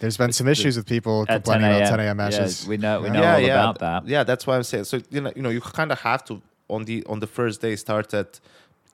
[0.00, 1.76] There's been some issues with people at 10 complaining a.m.
[1.82, 2.06] about 10 a.m.
[2.06, 2.66] Yeah, matches.
[2.66, 3.12] we know we Yeah.
[3.12, 4.00] know yeah, all yeah, about that.
[4.14, 4.84] Yeah, that's why I'm saying.
[4.84, 7.60] So you know, you know, you kind of have to on the on the first
[7.60, 8.40] day start at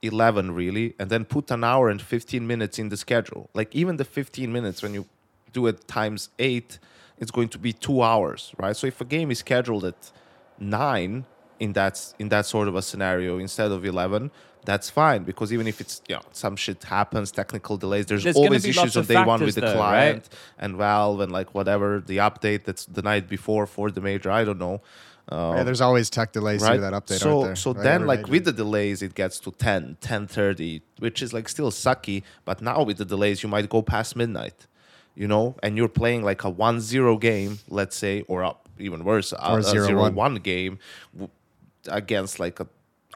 [0.02, 3.48] eleven really, and then put an hour and fifteen minutes in the schedule.
[3.54, 5.06] Like even the fifteen minutes when you
[5.52, 6.70] do it times eight,
[7.20, 8.76] it's going to be two hours, right?
[8.76, 10.00] So if a game is scheduled at
[10.58, 11.24] nine
[11.60, 14.30] in that in that sort of a scenario instead of eleven.
[14.64, 18.34] That's fine because even if it's you know some shit happens, technical delays, there's, There's
[18.36, 20.38] always issues on of day one with the though, client right?
[20.58, 24.28] and Valve and like whatever the update that's the night before for the major.
[24.28, 24.82] I don't know.
[25.30, 26.74] yeah, um, there's always tech delays right?
[26.74, 27.56] to that update, so aren't there?
[27.56, 28.32] so Right, then like major.
[28.32, 32.82] with the delays it gets to 10 10:30 which is like still sucky but now
[32.82, 34.66] with the delays you might go past midnight
[35.14, 39.32] you know and you're playing like a 1-0 game let's say or up even worse
[39.32, 40.14] a, Or a 0-1.
[40.14, 40.78] 0-1 game
[41.14, 41.30] w-
[41.90, 42.66] against like a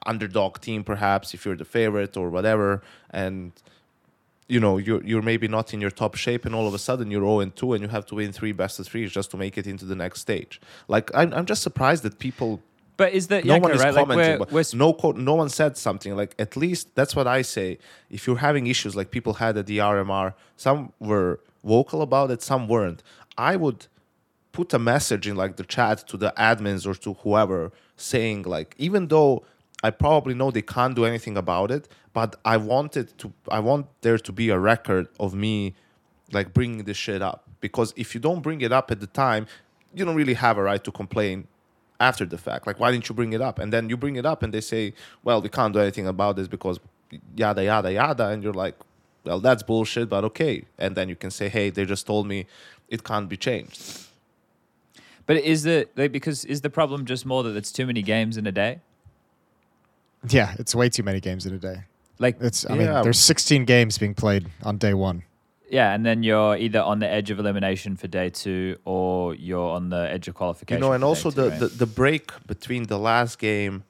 [0.06, 3.52] underdog team perhaps if you're the favorite or whatever and
[4.48, 7.10] you know you're you're maybe not in your top shape and all of a sudden
[7.10, 9.36] you're 0 and 2 and you have to win three best of threes just to
[9.36, 12.60] make it into the next stage like i'm, I'm just surprised that people
[12.96, 13.94] But is that no one is right?
[13.94, 14.38] Like commenting.
[14.40, 16.12] we're, we're, no, co- no one said something.
[16.22, 17.78] Like at least that's what I say.
[18.10, 22.42] If you're having issues, like people had at the RMR, some were vocal about it,
[22.42, 23.02] some weren't.
[23.38, 23.86] I would
[24.52, 28.74] put a message in like the chat to the admins or to whoever saying like,
[28.78, 29.44] even though
[29.82, 33.32] I probably know they can't do anything about it, but I wanted to.
[33.50, 35.74] I want there to be a record of me
[36.32, 39.46] like bringing this shit up because if you don't bring it up at the time,
[39.94, 41.46] you don't really have a right to complain
[41.98, 42.66] after the fact.
[42.66, 43.58] Like, why didn't you bring it up?
[43.58, 44.92] And then you bring it up, and they say,
[45.22, 46.78] "Well, we can't do anything about this because
[47.36, 48.76] yada yada yada," and you're like,
[49.24, 52.46] "Well, that's bullshit, but okay." And then you can say, "Hey, they just told me
[52.88, 54.09] it can't be changed."
[55.26, 58.36] But is the like, because is the problem just more that it's too many games
[58.36, 58.80] in a day?
[60.28, 61.82] yeah, it's way too many games in a day.
[62.18, 62.92] Like It's I Yeah.
[62.94, 65.22] mean, there's 16 games being played on day one.
[65.70, 69.70] yeah, and then you're either on the edge of elimination for day two or you're
[69.70, 70.78] on the edge of qualification.
[70.78, 70.80] You qualification.
[70.80, 71.60] know, and also two, the, right?
[71.60, 73.84] the the break between the last game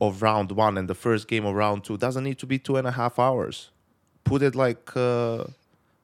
[0.00, 2.76] of round one and the first game of round two doesn't need to be two
[2.76, 3.70] and a half hours.
[4.24, 4.96] Put it like.
[4.96, 5.44] Uh,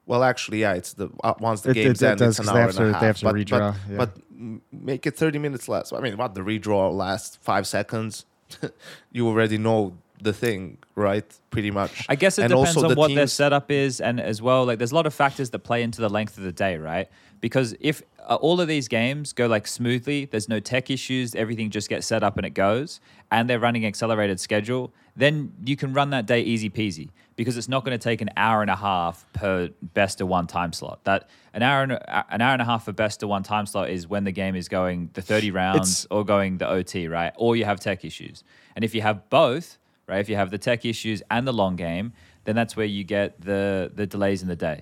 [0.09, 2.39] well, actually, yeah, it's the uh, once the It- game's it- it end, does, it's
[2.39, 3.01] an 'cause they hour have and a half.
[3.01, 3.97] they have to but, redraw, but, yeah.
[3.97, 5.93] but make it thirty minutes less.
[5.93, 8.25] I mean, what the redraw lasts five seconds.
[9.11, 11.25] you already know the thing, right?
[11.51, 12.05] Pretty much.
[12.09, 14.65] I guess it And depends also on the what their setup is, and as well,
[14.65, 17.07] like there's a lot of factors that play into the length of the day, right?
[17.41, 21.69] Because if uh, all of these games go like smoothly, there's no tech issues, everything
[21.69, 22.99] just gets set up and it goes,
[23.31, 27.09] and they're running accelerated schedule, then you can run that day easy peasy
[27.39, 30.45] because it's not going to take an hour and a half per best of one
[30.45, 31.01] time slot.
[31.05, 33.65] That an hour and a, an hour and a half for best of one time
[33.65, 37.07] slot is when the game is going the 30 rounds It's- or going the OT,
[37.07, 37.31] right?
[37.37, 38.43] Or you have tech issues.
[38.75, 40.19] And if you have both, right?
[40.19, 42.11] If you have the tech issues and the long game,
[42.43, 44.81] then that's where you get the the delays in the day.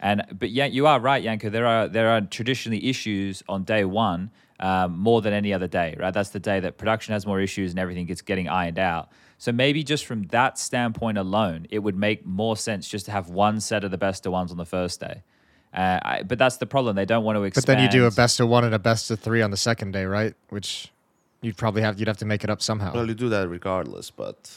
[0.00, 1.50] And but yeah, you are right, Janko.
[1.50, 4.30] There are there are traditionally issues on day one
[4.60, 6.14] um, more than any other day, right?
[6.14, 9.10] That's the day that production has more issues and everything gets getting ironed out.
[9.42, 13.28] So maybe just from that standpoint alone, it would make more sense just to have
[13.28, 15.24] one set of the best of ones on the first day.
[15.74, 17.66] Uh, I, but that's the problem; they don't want to expand.
[17.66, 19.56] But then you do a best of one and a best of three on the
[19.56, 20.34] second day, right?
[20.50, 20.92] Which
[21.40, 22.94] you'd probably have you'd have to make it up somehow.
[22.94, 24.48] Well, you do that regardless, but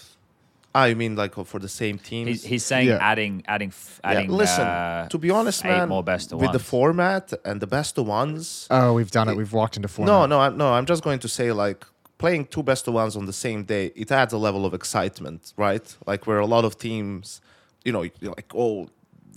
[0.76, 2.28] I mean, like for the same teams.
[2.30, 3.00] He's, he's saying Yeah.
[3.02, 4.30] adding adding f- Yeah, adding.
[4.30, 7.66] listen, uh, to be honest, eight man, more best of with the format and the
[7.66, 8.68] best of ones.
[8.70, 9.36] oh, we've done it.
[9.36, 10.14] We've walked into format.
[10.14, 10.74] No, no, I'm, no.
[10.74, 13.92] I'm just going to say like playing two best of ones on the same day.
[13.96, 15.96] It adds a level of excitement, right?
[16.06, 17.42] Like where a lot of teams,
[17.84, 18.90] you know, you're like oh,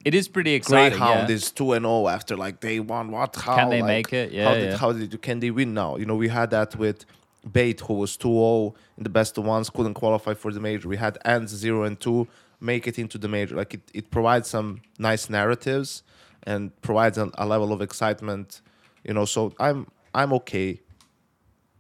[0.05, 0.99] it is pretty exciting.
[0.99, 1.35] Grayhound yeah.
[1.35, 3.11] is two and zero after like day one.
[3.11, 3.37] What?
[3.37, 3.57] How?
[3.57, 4.33] Can they like, make it?
[4.33, 5.97] Yeah, How did how did you, can they win now?
[5.97, 7.05] You know, we had that with
[7.53, 10.89] Bate, who was 2-0 in the best of ones, couldn't qualify for the major.
[10.89, 12.29] We had ENCE zero and two
[12.61, 13.55] make it into the major.
[13.55, 16.03] Like it, it provides some nice narratives
[16.45, 18.61] and provides a, a level of excitement.
[19.05, 20.81] You know, so I'm I'm okay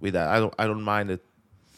[0.00, 0.28] with that.
[0.28, 1.22] I don't I don't mind it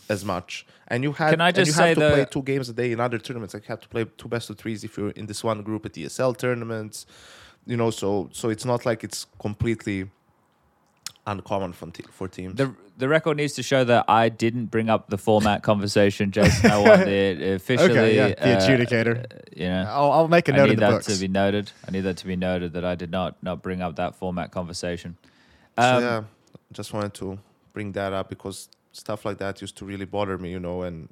[0.09, 0.67] as much.
[0.89, 2.73] And you had Can I and you just have to the- play two games a
[2.73, 3.55] day in other tournaments.
[3.55, 5.87] Like you have to play two best of threes if you're in this one group
[5.87, 7.07] at ESL tournaments.
[7.67, 10.09] You know, so so it's not like it's completely
[11.27, 12.55] uncommon for, te- for teams.
[12.57, 16.31] The the record needs to show that I didn't bring up the format conversation.
[16.33, 17.91] Jason, I won it officially.
[17.91, 19.27] Okay, yeah, the uh, adjudicator.
[19.57, 21.07] You know, I'll, I'll make a I note need in the that books.
[21.07, 21.71] to be noted.
[21.87, 24.51] I need that to be noted that I did not not bring up that format
[24.51, 25.17] conversation.
[25.79, 26.23] so Um, yeah,
[26.73, 27.39] just wanted to
[27.73, 31.09] bring that up because stuff like that used to really bother me, you know, and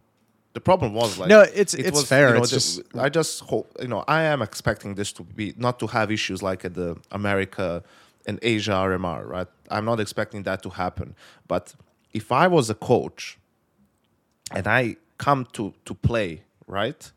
[0.54, 2.28] the problem was like no, it's it it's was, fair.
[2.28, 5.54] you know, it's just I just hope you know I am expecting this to be
[5.56, 7.82] not to have issues like at the America
[8.26, 9.46] and Asia RMR, right?
[9.70, 11.14] I'm not expecting that to happen.
[11.46, 11.74] But
[12.12, 13.38] if I was a coach
[14.52, 17.11] and I come to to play, right?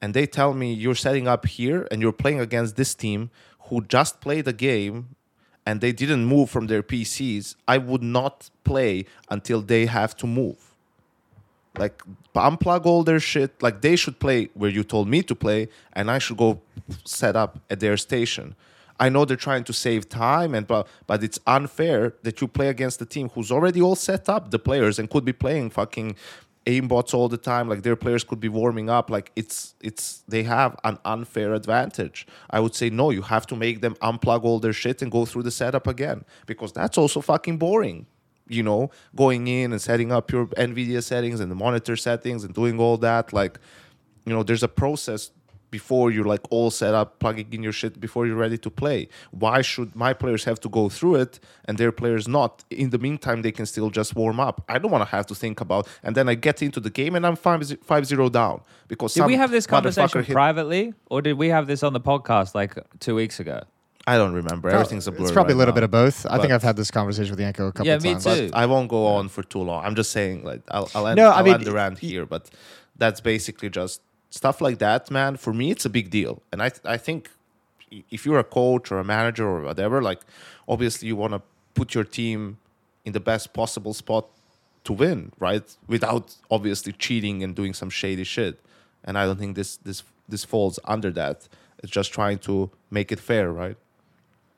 [0.00, 3.30] And they tell me you're setting up here and you're playing against this team
[3.68, 5.16] who just played a game
[5.66, 10.26] and they didn't move from their PCs, I would not play until they have to
[10.26, 10.74] move.
[11.76, 12.02] Like
[12.34, 13.60] unplug all their shit.
[13.60, 16.60] Like they should play where you told me to play and i should go
[17.04, 18.54] set up at their station.
[18.98, 22.68] I know they're trying to save time and but but it's unfair that you play
[22.68, 26.16] against a team who's already all set up the players and could be playing fucking
[26.66, 27.68] aimbots all the time.
[27.68, 29.10] Like their players could be warming up.
[29.10, 32.26] Like it's it's they have an unfair advantage.
[32.50, 35.24] I would say no you have to make them unplug all their shit and go
[35.24, 38.06] through the setup again because that's also fucking boring
[38.48, 42.54] you know, going in and setting up your NVIDIA settings and the monitor settings and
[42.54, 43.32] doing all that.
[43.32, 43.58] Like,
[44.24, 45.30] you know, there's a process
[45.70, 49.08] before you're like all set up, plugging in your shit before you're ready to play.
[49.30, 52.64] Why should my players have to go through it and their players not?
[52.70, 54.64] In the meantime, they can still just warm up.
[54.68, 57.14] I don't want to have to think about, and then I get into the game
[57.16, 60.94] and I'm 5 5 0 down because did some we have this conversation hit- privately,
[61.10, 63.60] or did we have this on the podcast like two weeks ago?
[64.08, 64.70] I don't remember.
[64.70, 65.24] Everything's a blur.
[65.24, 65.80] It's probably right a little now.
[65.80, 66.26] bit of both.
[66.30, 68.24] I think I've had this conversation with Janko a couple Yeah, me times.
[68.24, 68.50] too.
[68.54, 69.84] I won't go on for too long.
[69.84, 72.24] I'm just saying, like, I'll, I'll end, No, I I'll mean, end the rant here,
[72.24, 72.48] but
[72.96, 74.00] that's basically just
[74.36, 75.36] stuff like that, man.
[75.36, 77.30] For me, it's a big deal, and I, I think
[78.10, 80.20] if you're a coach or a manager or whatever, like,
[80.68, 81.42] obviously you want to
[81.74, 82.58] put your team
[83.04, 84.26] in the best possible spot
[84.84, 85.76] to win, right?
[85.86, 88.58] Without obviously cheating and doing some shady shit.
[89.04, 91.48] And I don't think this this this falls under that.
[91.78, 93.76] It's just trying to make it fair, right?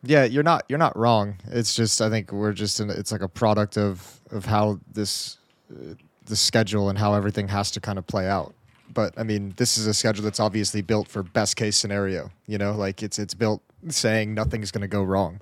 [0.02, 1.36] Yeah, you're not you're not wrong.
[1.50, 5.38] It's just I think we're just in, it's like a product of of how this
[5.70, 5.94] uh,
[6.26, 8.54] the schedule and how everything has to kind of play out.
[8.92, 12.30] But I mean, this is a schedule that's obviously built for best case scenario.
[12.46, 15.40] You know, like it's it's built saying nothing's going to go wrong,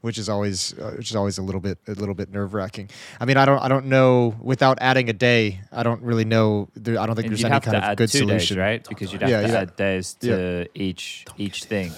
[0.00, 2.90] which is always uh, which is always a little bit a little bit nerve wracking.
[3.20, 5.60] I mean, I don't I don't know without adding a day.
[5.72, 6.68] I don't really know.
[6.74, 8.56] There, I don't think And there's any kind of good solution.
[8.56, 8.86] days, right?
[8.88, 9.60] Because you'd have Yeah, to yeah.
[9.60, 11.92] add days to each each thing.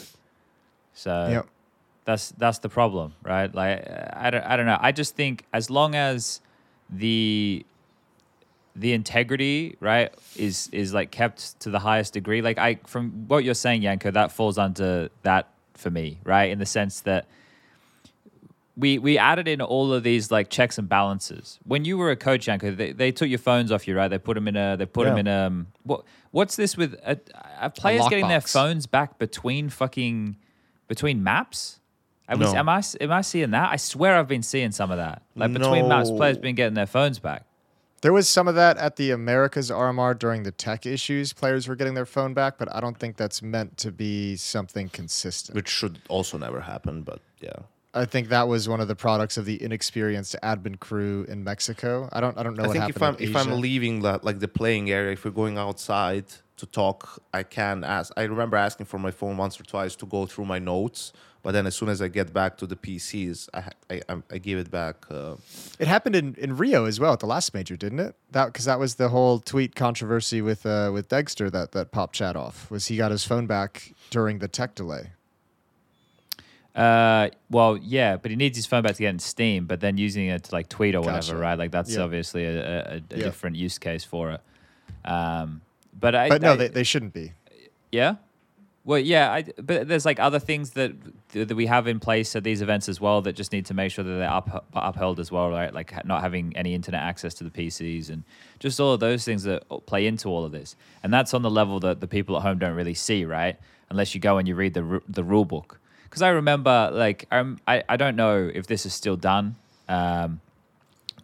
[0.95, 1.47] So Yep.
[2.05, 3.53] that's that's the problem, right?
[3.53, 4.79] Like I don't I don't know.
[4.81, 6.41] I just think as long as
[6.91, 7.65] the
[8.75, 12.43] the integrity, right, is is like kept to the highest degree.
[12.43, 16.51] Like I from what you're saying, Janko, that falls under that for me, right?
[16.51, 17.27] In the sense that
[18.77, 21.59] we we added in all of these like checks and balances.
[21.65, 24.09] When you were a coach, Janko, they, they took your phones off you, right?
[24.09, 26.99] They put them in a they put them in a um, what what's this with
[27.05, 27.17] uh,
[27.61, 30.37] are players getting their phones back between fucking
[30.89, 31.81] between maps?
[32.29, 32.55] No.
[32.55, 33.71] am I am I seeing that?
[33.71, 35.23] I swear I've been seeing some of that.
[35.37, 37.45] Like between maps, players been getting their phones back.
[38.03, 41.33] There was some of that at the Americas RMR during the tech issues.
[41.33, 44.89] Players were getting their phone back, but I don't think that's meant to be something
[44.89, 45.55] consistent.
[45.55, 47.03] which should also never happen.
[47.03, 47.53] But yeah,
[47.95, 52.09] I think that was one of the products of the inexperienced admin crew in Mexico.
[52.13, 54.19] I don't I don't know I what think happened if I'm if I'm leaving the
[54.23, 56.25] like the playing area, if we're going outside
[56.57, 58.13] to talk, I can ask.
[58.17, 61.53] I remember asking for my phone once or twice to go through my notes, but
[61.53, 64.39] then as soon as I get back to the PCs, I ha- I, I, I
[64.39, 64.97] give it back.
[65.11, 65.35] Uh,
[65.79, 68.15] It happened in, in Rio as well at the last major, didn't it?
[68.31, 72.15] That because that was the whole tweet controversy with uh, with Dexter that that popped
[72.15, 72.71] chat off.
[72.71, 75.11] Was he got his phone back during the tech delay?
[76.75, 79.99] Uh, well, yeah, but he needs his phone back to get in Steam, but then
[79.99, 81.37] using it to like tweet or whatever, Gotcha.
[81.37, 81.59] right?
[81.59, 82.01] Like that's Yeah.
[82.03, 83.25] obviously a, a, a Yeah.
[83.25, 84.41] different use case for it.
[85.05, 85.61] Um,
[85.99, 87.33] but I, But no, I- they, they shouldn't be.
[87.91, 88.15] yeah.
[88.85, 90.93] Well, yeah, I, but there's like other things that
[91.33, 93.93] that we have in place at these events as well that just need to make
[93.93, 95.73] sure that they're up, upheld as well, right?
[95.73, 98.25] Like not having any internet access to the PCs and
[98.59, 100.75] just all of those things that play into all of this.
[101.05, 103.57] And that's on the level that the people at home don't really see, right?
[103.89, 105.79] Unless you go and you read the the rule book.
[106.05, 109.55] Because I remember, like, um, I I don't know if this is still done.
[109.89, 110.41] Um,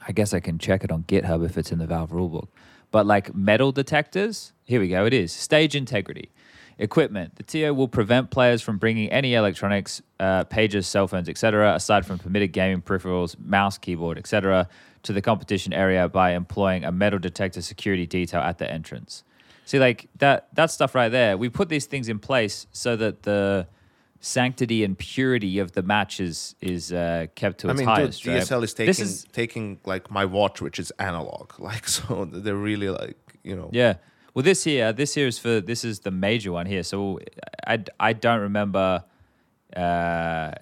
[0.06, 2.46] I guess I can check it on GitHub if it's in the Valve rulebook.
[2.90, 5.04] But like metal detectors, here we go.
[5.04, 6.30] It is stage integrity.
[6.78, 7.34] Equipment.
[7.36, 12.06] The TO will prevent players from bringing any electronics, uh, pages, cell phones, etc., aside
[12.06, 14.68] from permitted gaming peripherals, mouse, keyboard, etc.,
[15.02, 19.24] to the competition area by employing a metal detector security detail at the entrance.
[19.64, 21.36] See, like that that stuff right there.
[21.36, 23.66] We put these things in place so that the
[24.20, 27.96] sanctity and purity of the match is is uh, kept to I its mean, dude,
[27.96, 28.26] highest.
[28.26, 28.42] right?
[28.42, 31.52] DSL is taking This is taking like my watch, which is analog.
[31.58, 33.68] Like so, they're really like you know.
[33.72, 33.94] Yeah.
[34.38, 36.84] Well, this here, this here is for this is the major one here.
[36.84, 37.18] So
[37.66, 39.02] I, I don't remember
[39.74, 40.52] uh,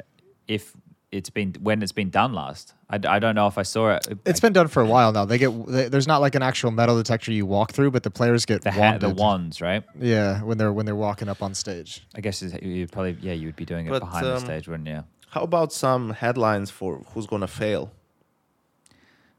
[0.48, 0.74] if
[1.12, 2.72] it's been when it's been done last.
[2.88, 4.08] I, I don't know if I saw it.
[4.24, 5.26] It's been done for a while now.
[5.26, 8.10] They get they, there's not like an actual metal detector you walk through, but the
[8.10, 9.84] players get the ha- the wands, right?
[10.00, 12.06] Yeah, when they're when they're walking up on stage.
[12.14, 14.68] I guess you'd probably yeah you would be doing it But, behind the um, stage,
[14.68, 15.04] wouldn't you?
[15.28, 17.92] How about some headlines for who's gonna fail?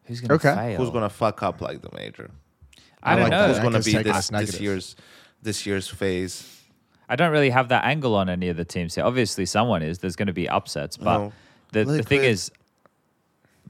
[0.04, 0.54] Who's gonna okay.
[0.54, 0.78] fail?
[0.78, 2.30] Who's gonna fuck up like the major?
[3.04, 3.40] I don't like know.
[3.42, 3.48] that.
[3.50, 4.96] Who's gonna be this, this year's
[5.42, 6.54] this year's FaZe?
[7.10, 9.06] I don't really have that angle on any of the teams here.
[9.06, 10.00] Obviously, someone is.
[10.00, 11.34] There's going to be upsets, but No.
[11.72, 12.52] the, the thing is,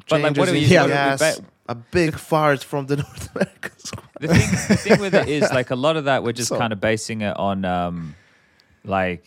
[0.09, 0.61] but like, what do we?
[0.61, 4.07] Changes in what do we bet- a big fart from the North American squad.
[4.21, 4.37] the thing,
[4.69, 6.79] the thing with it is like a lot of that we're just So- kind of
[6.79, 8.15] basing it on um
[8.85, 9.25] like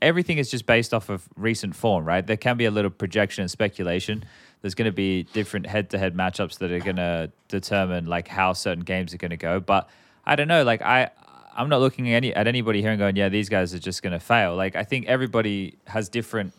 [0.00, 3.42] everything is just based off of recent form right there can be a little projection
[3.42, 4.22] and speculation
[4.64, 8.82] there's going to be different head-to-head matchups that are going to determine like how certain
[8.82, 9.90] games are going to go but
[10.24, 11.10] i don't know like i
[11.54, 14.02] i'm not looking at any at anybody here and going yeah these guys are just
[14.02, 16.54] going to fail like i think everybody has different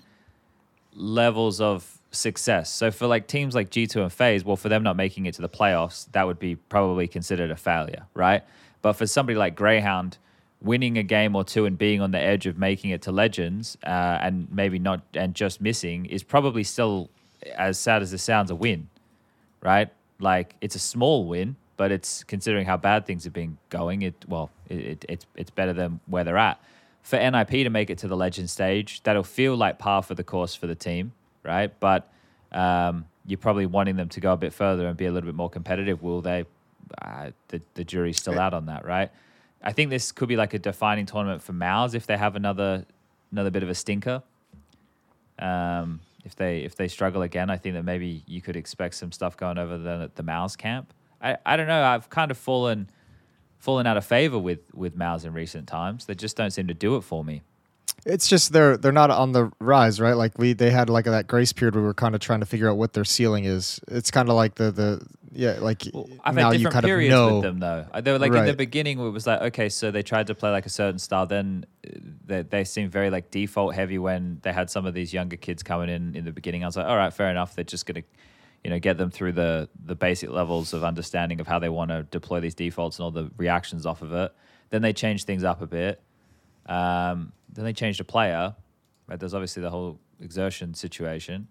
[0.94, 2.72] levels of success.
[2.72, 5.42] So for like teams like G2 and FaZe, well, for them not making it to
[5.42, 8.44] the playoffs, that would be probably considered a failure, right?
[8.82, 10.18] But for somebody like Grayhound,
[10.62, 13.78] winning a game or two and being on the edge of making it to Legends
[13.86, 17.10] uh, and maybe not and just missing is probably still,
[17.54, 18.90] as sad as it sounds, a win,
[19.62, 19.90] right?
[20.20, 24.02] Like it's a small win, but it's considering how bad things have been going.
[24.02, 26.60] It well, it, it, it's it's better than where they're at.
[27.02, 30.24] For NIP to make it to the legend stage, that'll feel like par for the
[30.24, 31.12] course for the team,
[31.44, 31.72] right?
[31.80, 32.12] But
[32.52, 35.36] um, you're probably wanting them to go a bit further and be a little bit
[35.36, 36.02] more competitive.
[36.02, 36.46] Will they?
[37.02, 39.12] Uh, the the jury's still out on that, right?
[39.64, 42.86] I think this could be like a defining tournament for MOUZ if they have another
[43.32, 44.22] another bit of a stinker.
[45.40, 49.12] Um, if they if they struggle again, I think that maybe you could expect some
[49.12, 50.94] stuff going over the the MOUZ camp.
[51.22, 51.84] I, I don't know.
[51.84, 52.90] I've kind of fallen
[53.60, 56.06] fallen out of favor with with MOUZ in recent times.
[56.06, 57.44] They just don't seem to do it for me.
[58.06, 60.14] It's just they're they're not on the rise, right?
[60.14, 62.70] Like we they had like that grace period we were kind of trying to figure
[62.70, 63.80] out what their ceiling is.
[63.88, 65.84] It's kind of like the the yeah, like
[66.24, 67.36] I've now had you different kind periods of know.
[67.36, 67.86] with them though.
[68.02, 70.50] They were like in the beginning, it was like okay, so they tried to play
[70.50, 71.26] like a certain style.
[71.26, 71.92] Then uh,
[72.26, 75.62] they they seemed very like default heavy when they had some of these younger kids
[75.62, 76.64] coming in in the beginning.
[76.64, 77.54] I was like, all right, fair enough.
[77.56, 78.04] They're just gonna,
[78.64, 81.92] you know, get them through the the basic levels of understanding of how they want
[81.92, 84.34] to deploy these defaults and all the reactions off of it.
[84.70, 86.02] Then they changed things up a bit.
[86.66, 88.56] Um, then they changed a player.
[89.08, 91.48] Right, there's obviously the whole xertioN situation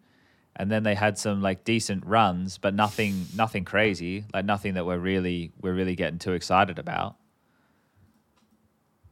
[0.57, 4.87] and then they had some like decent runs, but nothing nothing crazy, like nothing that
[4.87, 7.17] we're really we're really getting too excited about.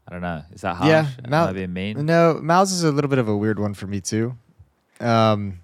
[0.06, 0.42] I don't know.
[0.52, 0.88] Is that harsh?
[0.88, 2.04] Yeah, Am I being mean?
[2.04, 4.36] No, MOUZ is a little bit of a weird one for me too.
[5.00, 5.60] Um,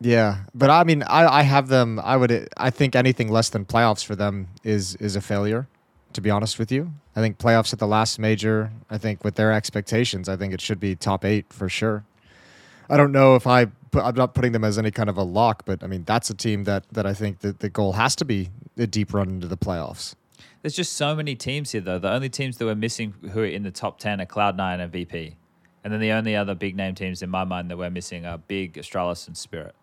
[0.00, 2.00] Yeah, but I mean, I, I have them.
[2.02, 2.48] I would.
[2.56, 5.68] I think anything less than playoffs for them is is a failure.
[6.14, 8.72] To be honest with you, I think playoffs at the last major.
[8.90, 12.04] I think with their expectations, I think it should be top eight for sure.
[12.90, 13.66] I don't know if I.
[13.94, 16.34] I'm not putting them as any kind of a lock, but I mean that's a
[16.34, 19.46] team that that I think that the goal has to be a deep run into
[19.46, 20.14] the playoffs.
[20.62, 21.98] There's just so many teams here, though.
[21.98, 24.92] The only teams that we're missing who are in the top 10 are Cloud9 and
[24.92, 25.36] VP.
[25.82, 28.36] And then the only other big name teams in my mind that we're missing are
[28.36, 29.74] Big, Astralis, and Spirit.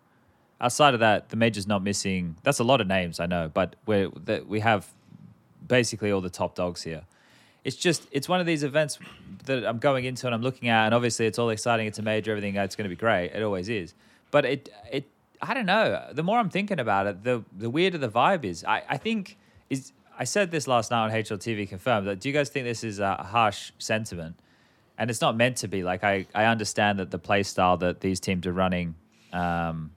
[0.62, 2.36] Outside of that, the major's not missing.
[2.43, 4.88] That's a lot of names, I know, but that we have
[5.68, 7.03] basically all the top dogs here.
[7.68, 8.97] It's just, it's one of these events
[9.43, 11.86] that I'm going into and I'm looking at, and obviously it's all exciting.
[11.86, 13.32] It's a major, everything, it's going to be great.
[13.34, 13.93] It always is.
[14.32, 15.09] But it, it,
[15.41, 16.01] I don't know.
[16.13, 18.63] The more I'm thinking about it, the the weirder the vibe is.
[18.63, 19.38] I, I think
[19.70, 22.86] is I said this last night on HLTV confirmed that do you guys think this
[22.86, 24.39] is a harsh sentiment?
[24.97, 25.84] And it's not meant to be.
[25.84, 28.95] Like I, I understand that the play style that these teams are running,
[29.34, 29.91] um,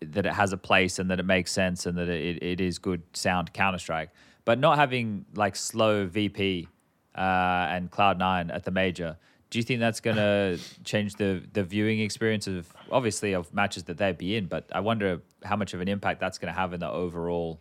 [0.00, 2.78] that it has a place and that it makes sense and that it, it is
[2.78, 4.10] good sound Counter Strike.
[4.44, 6.68] But not having like slow VP
[7.14, 9.16] uh, and Cloud Nine at the major,
[9.50, 13.84] do you think that's going to change the the viewing experience of obviously of matches
[13.84, 14.46] that they'd be in?
[14.46, 17.60] But I wonder how much of an impact that's going to have in the overall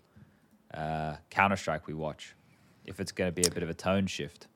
[0.73, 2.36] uh, Counter Strike we watch.
[2.86, 4.47] If it's going to be a bit of a tone shift.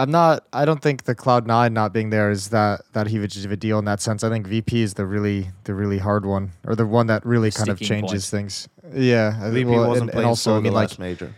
[0.00, 0.46] I'm not.
[0.54, 3.56] I don't think the Cloud Nine not being there is that that huge of a
[3.56, 4.24] deal in that sense.
[4.24, 7.50] I think VP is the really the really hard one, or the one that really
[7.50, 8.40] kind of changes point.
[8.40, 8.68] things.
[8.94, 10.98] Yeah, I VP think- well, wasn't and, playing and also so I mean the like,
[10.98, 11.34] major.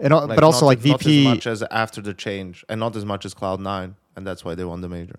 [0.00, 1.26] And, Like, but also not, like not VP.
[1.26, 4.44] as much as after the change, and not as much as Cloud Nine, and that's
[4.44, 5.18] why they won the major.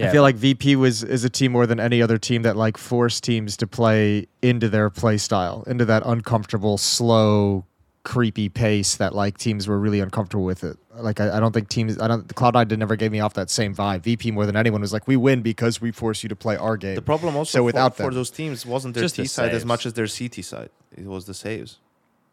[0.00, 2.76] I feel like VP was is a team more than any other team that like
[2.76, 7.64] forced teams to play into their play style, into that uncomfortable, slow,
[8.04, 10.76] creepy pace that like teams were really uncomfortable with it.
[10.94, 13.34] Like I, I don't think teams I don't Cloud Nine did never gave me off
[13.34, 14.02] that same vibe.
[14.02, 16.76] VP more than anyone was like, we win because we force you to play our
[16.76, 16.94] game.
[16.94, 18.14] The problem also So for, without for them.
[18.14, 20.70] those teams wasn't their Just the T side as much as their CT side.
[20.96, 21.78] It was the saves.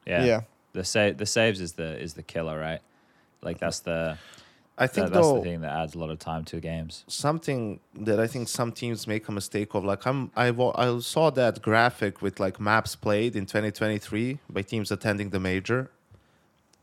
[0.05, 0.41] yeah, Yeah.
[0.75, 2.81] The sa- the saves is the is the killer, right?
[3.41, 4.17] Like that's the
[4.77, 7.05] I think that, that's though the thing that adds a lot of time to games.
[7.07, 9.85] something that I think some teams make a mistake of.
[9.85, 14.91] Like I'm, I, I saw that graphic with like maps played in 2023 by teams
[14.91, 15.91] attending the major,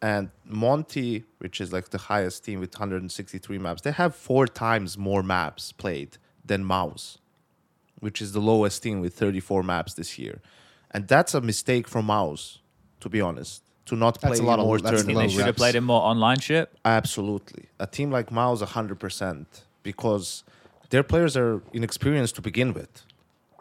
[0.00, 4.96] and Monte, which is like the highest team with 163 maps, they have four times
[4.96, 7.18] more maps played than MOUZ,
[8.00, 10.40] which is the lowest team with 34 maps this year,
[10.90, 12.60] and that's a mistake from MOUZ,
[13.00, 15.28] to be honest, to not play That's a lot of- more that's I think they
[15.28, 16.70] should have played in more online shit.
[16.84, 17.64] Absolutely.
[17.80, 19.46] A team like MOUZ 100%
[19.82, 20.44] because
[20.90, 23.02] their players are inexperienced to begin with.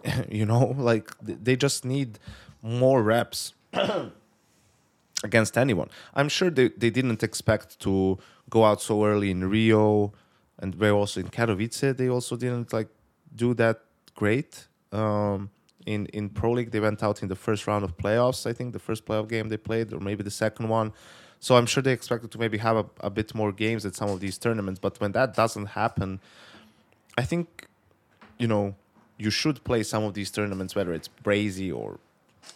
[0.30, 2.20] you know, like they just need
[2.62, 3.54] more reps
[5.24, 5.90] against anyone.
[6.14, 8.18] I'm sure they, they didn't expect to
[8.50, 10.14] go out so early in Rio
[10.60, 12.90] and where also in Katowice they also didn't like
[13.36, 13.82] do that
[14.16, 14.68] great.
[14.92, 15.50] Um,
[15.86, 18.74] in in Pro League they went out in the first round of playoffs, I think
[18.74, 20.94] the first playoff game they played or maybe the second one.
[21.40, 24.10] So I'm sure they expected to maybe have a, a bit more games at some
[24.10, 26.20] of these tournaments, but when that doesn't happen,
[27.18, 27.68] I think
[28.38, 28.76] you know
[29.18, 32.00] you should play some of these tournaments, whether it's Brazy or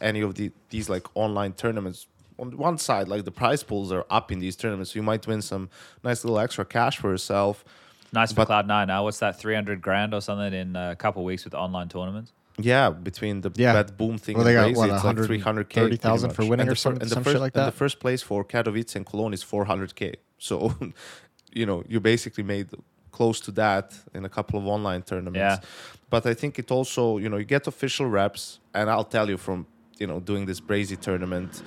[0.02, 2.08] any of the these like online tournaments.
[2.38, 5.26] On one side, like the prize pools are up in these tournaments, so you might
[5.26, 5.70] win some
[6.04, 7.64] nice little extra cash for yourself.
[8.12, 9.04] Nice for But- Cloud Nine now.
[9.06, 9.40] What's that?
[9.40, 12.34] Three hundred grand or something in a couple of weeks with online tournaments.
[12.58, 13.74] Yeah, between the Yeah.
[13.74, 15.76] Bad Boom thing Well, they and got, Brazy, what, it's like 300k.
[15.76, 16.50] 130,000 pretty for much.
[16.50, 18.22] winning and or the some- and the some first, shit like And the first place
[18.22, 20.16] for Katowice and Cologne is 400k.
[20.38, 20.74] So,
[21.54, 22.68] you know, you basically made
[23.12, 25.38] close to that in a couple of online tournaments.
[25.64, 25.70] Yeah.
[26.10, 29.38] But I think it also, you know, you get official reps, and I'll tell you
[29.38, 29.66] from,
[30.00, 31.62] you know, doing this Brazy tournament.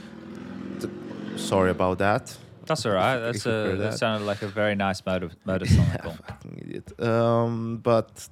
[0.80, 0.92] th-
[1.36, 2.36] sorry about that.
[2.66, 3.18] That's all right.
[3.18, 3.98] That's a, that that.
[3.98, 5.86] sounded like a very nice motor motor song.
[6.02, 6.12] call.
[6.28, 7.00] fucking idiot.
[7.02, 8.28] Um, but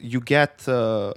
[0.00, 1.12] you get uh,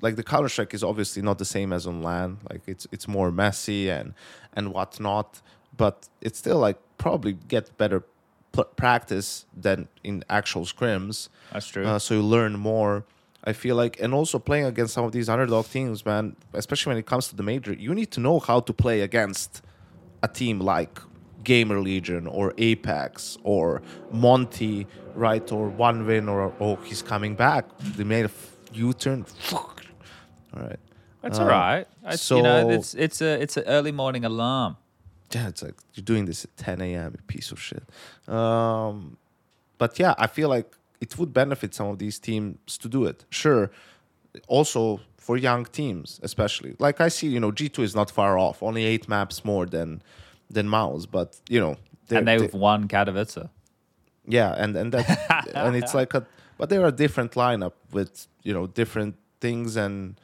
[0.00, 2.38] like the Counter Strike is obviously not the same as on LAN.
[2.50, 4.14] Like it's it's more messy and
[4.52, 5.40] and whatnot.
[5.76, 8.02] But it's still like probably get better
[8.52, 11.28] pl- practice than in actual scrims.
[11.52, 11.84] That's true.
[11.86, 13.04] Uh, so you learn more.
[13.48, 16.34] I feel like, and also playing against some of these underdog teams, man.
[16.52, 19.62] Especially when it comes to the major, you need to know how to play against
[20.22, 20.98] a team like
[21.44, 25.52] Gamer Legion or Apeks or Monte, right?
[25.52, 27.66] Or One Win or oh, he's coming back.
[27.78, 29.26] They made a f- U-turn.
[30.56, 30.78] All right.
[31.22, 31.86] That's all right.
[32.06, 34.76] It's, you know, so- it's it's a it's an early morning alarm.
[35.34, 37.12] Yeah, it's like you're doing this at 10 a.m.
[37.16, 37.82] You piece of shit.
[38.28, 39.16] Um,
[39.76, 43.24] but yeah, I feel like it would benefit some of these teams to do it.
[43.30, 43.70] Sure.
[44.46, 48.62] Also for young teams, especially like I see, you know, G2 is not far off.
[48.62, 50.02] Only eight maps more than
[50.48, 51.76] than MOUZ, but you know,
[52.10, 53.48] And they've won Katowice.
[54.28, 56.24] Yeah, and and that and it's like a
[56.58, 60.14] but they're a different lineup with you know different things and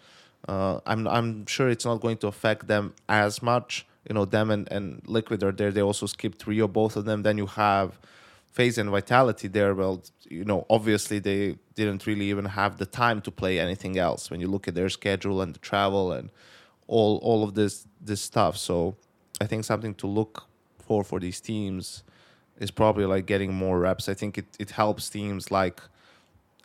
[0.49, 3.86] uh, I'm I'm sure it's not going to affect them as much.
[4.09, 5.70] You know, them and, and Liquid are there.
[5.70, 7.22] They also skipped Rio, both of them.
[7.22, 7.99] Then you have
[8.51, 9.74] FaZe and Vitality there.
[9.74, 14.30] Well, you know, obviously they didn't really even have the time to play anything else
[14.30, 16.30] when you look at their schedule and the travel and
[16.88, 18.57] all all of this this stuff.
[18.57, 18.97] So
[19.40, 22.03] I think something to look for for these teams
[22.59, 24.09] is probably like getting more reps.
[24.09, 25.80] I think it, it helps teams like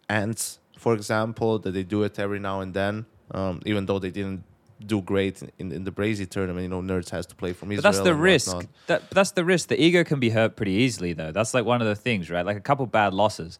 [0.09, 4.11] ENCE, for example, that they do it every now and then, um, even though they
[4.11, 4.43] didn't
[4.85, 6.63] do great in, in the Brazy tournament.
[6.63, 7.81] You know, NertZ has to play from Israel.
[7.81, 8.67] But that's the risk.
[8.87, 9.69] That that's the risk.
[9.69, 11.31] The ego can be hurt pretty easily, though.
[11.31, 12.45] That's like one of the things, right?
[12.45, 13.57] Like a couple bad losses.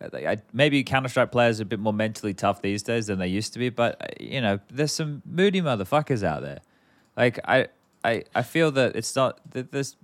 [0.00, 3.26] Uh, Maybe Counter Strike players are a bit more mentally tough these days than they
[3.26, 6.60] used to be, but uh, you know, there's some moody motherfuckers out there.
[7.16, 7.66] Like I,
[8.04, 9.96] I, I feel that it's not that there's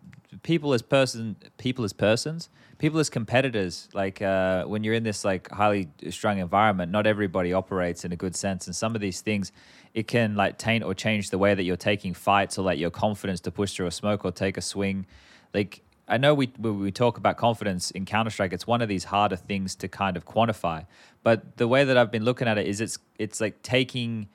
[0.43, 2.49] people as person, people as persons,
[2.79, 3.89] people as competitors.
[3.95, 8.17] Like uh, when you're in this like highly strung environment, not everybody operates in a
[8.17, 9.53] good sense, and some of these things
[9.95, 12.91] it can like taint or change the way that you're taking fights or like your
[12.91, 15.07] confidence to push through a smoke or take a swing.
[15.53, 19.05] Like I know we we talk about confidence in Counter Strike, it's one of these
[19.05, 20.87] harder things to kind of quantify.
[21.23, 24.29] But the way that I've been looking at it is it's it's like taking.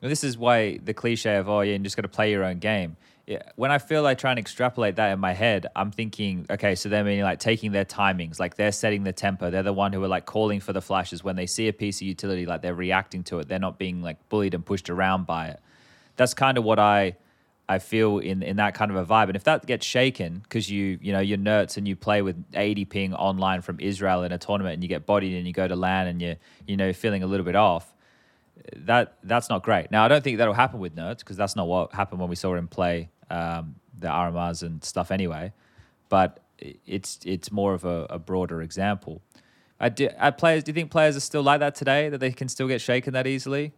[0.00, 2.58] This is why the cliche of oh yeah, you just got to play your own
[2.58, 2.96] game.
[3.26, 6.74] Yeah, when I feel like try and extrapolate that in my head, I'm thinking, okay,
[6.74, 9.50] so they're meaning like taking their timings, like they're setting the tempo.
[9.50, 12.02] They're the one who are like calling for the flashes when they see a piece
[12.02, 13.48] of utility, like they're reacting to it.
[13.48, 15.60] They're not being like bullied and pushed around by it.
[16.16, 17.16] That's kind of what I
[17.66, 19.28] I feel in in that kind of a vibe.
[19.28, 22.36] And if that gets shaken because you you know you're NertZ and you play with
[22.52, 25.66] 80 ping online from Israel in a tournament and you get bodied and you go
[25.66, 27.94] to LAN and you you know feeling a little bit off,
[28.76, 29.90] that that's not great.
[29.90, 32.36] Now I don't think that'll happen with NertZ because that's not what happened when we
[32.36, 35.52] saw him play um, the RMRs and stuff anyway.
[36.08, 39.22] But it's it's more of a, a broader example.
[39.80, 42.08] I do, are players, do you think players are still like that today?
[42.08, 43.72] That they can still get shaken that easily?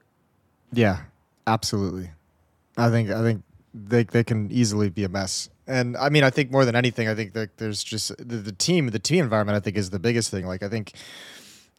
[0.73, 1.05] Yeah,
[1.47, 2.11] absolutely.
[2.77, 3.43] I think I think
[3.73, 5.49] they they can easily be a mess.
[5.67, 8.53] And I mean, I think more than anything, I think that there's just the, the
[8.53, 9.57] team, the team environment.
[9.57, 10.47] I think is the biggest thing.
[10.47, 10.93] Like I think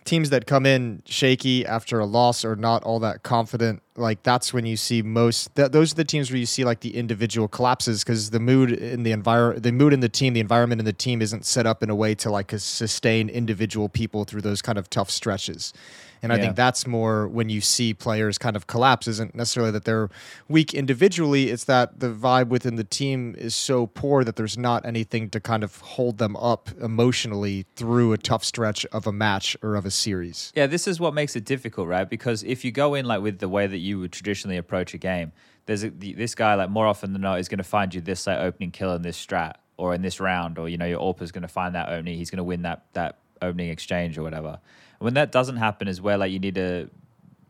[0.08, 4.54] teams that come in shaky after a loss or not all that confident, like that's
[4.54, 5.54] when you see most.
[5.56, 8.72] Th- those are the teams where you see like the individual collapses because the mood
[8.72, 11.68] in the environment, the mood in the team, the environment in the team isn't set
[11.68, 15.74] up in a way to like sustain individual people through those kind of tough stretches.
[16.22, 19.08] And I think that's more when you see players kind of collapse.
[19.08, 20.10] Isn't necessarily that they're
[20.48, 21.50] weak individually.
[21.50, 25.40] It's that the vibe within the team is so poor that there's not anything to
[25.40, 29.86] kind of hold them up emotionally through a tough stretch of a match or of
[29.86, 30.52] a series.
[30.56, 32.10] Yeah, this is what makes it difficult, right?
[32.10, 34.98] Because if you go in like with the way that you would traditionally approach a
[34.98, 35.32] game,
[35.66, 38.26] there's a, this guy like more often than not is going to find you this
[38.26, 41.32] like opening kill in this strat or in this round, or you know your AWP's
[41.32, 42.18] going to find that opening.
[42.18, 44.60] He's going to win that that opening exchange or whatever.
[45.00, 46.90] When that doesn't happen, is where like you need to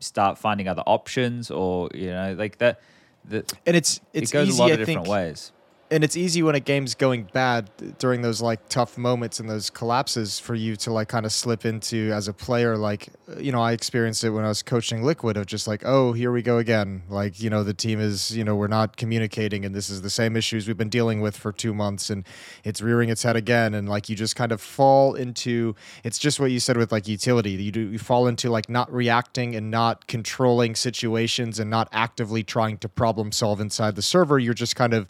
[0.00, 2.80] start finding other options, or you know like that.
[3.24, 5.52] The, And it's it's it goes easy, a lot I of different think, ways.
[5.90, 9.70] And it's easy when a game's going bad during those like tough moments and those
[9.70, 13.52] collapses for you to like kind of slip into as a player like uh, you
[13.52, 16.42] know i experienced it when i was coaching liquid of just like oh here we
[16.42, 17.02] go again.
[17.08, 20.10] Like you know the team is you know we're not communicating and this is the
[20.10, 22.24] same issues we've been dealing with for two months and
[22.64, 25.74] it's rearing its head again and like you just kind of fall into
[26.04, 27.50] it's just what you said with like utility.
[27.50, 32.42] You do you fall into like not reacting and not controlling situations and not actively
[32.42, 34.38] trying to problem solve inside the server.
[34.38, 35.06] You're just kind of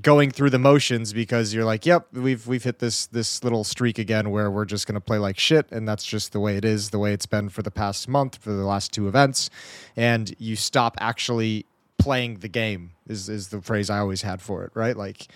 [0.00, 3.98] going through the motions because you're like, yep, we've we've hit this this little streak
[3.98, 6.64] again where we're just going to play like shit and that's just the way it
[6.64, 9.50] is, the way it's been for the past month for the last two events
[9.96, 11.66] and you stop actually
[11.98, 14.96] playing the game is is the phrase I always had for it, right?
[14.96, 15.26] Like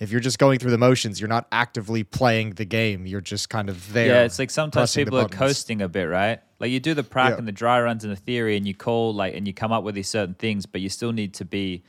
[0.00, 3.04] if you're just going through the motions, you're not actively playing the game.
[3.06, 4.06] You're just kind of there.
[4.06, 6.40] Yeah, it's like sometimes people are coasting a bit, right?
[6.60, 7.38] Like you do the prac Yeah.
[7.38, 9.84] and the dry runs and the theory, and you call like and you come up
[9.84, 11.82] with these certain things, but you still need to be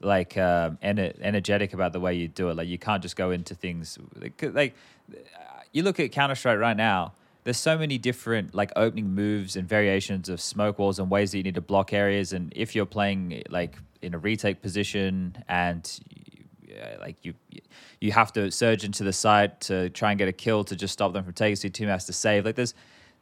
[0.00, 2.56] like um, ener- energetic about the way you do it.
[2.56, 3.98] Like you can't just go into things
[4.42, 4.74] like,
[5.72, 7.12] you look at Counter Strike right now.
[7.44, 11.38] There's so many different like opening moves and variations of smoke walls and ways that
[11.38, 12.32] you need to block areas.
[12.32, 16.00] And if you're playing like in a retake position and
[17.00, 17.34] like you
[18.00, 20.92] you have to surge into the side to try and get a kill to just
[20.92, 22.74] stop them from taking so your has to save like there's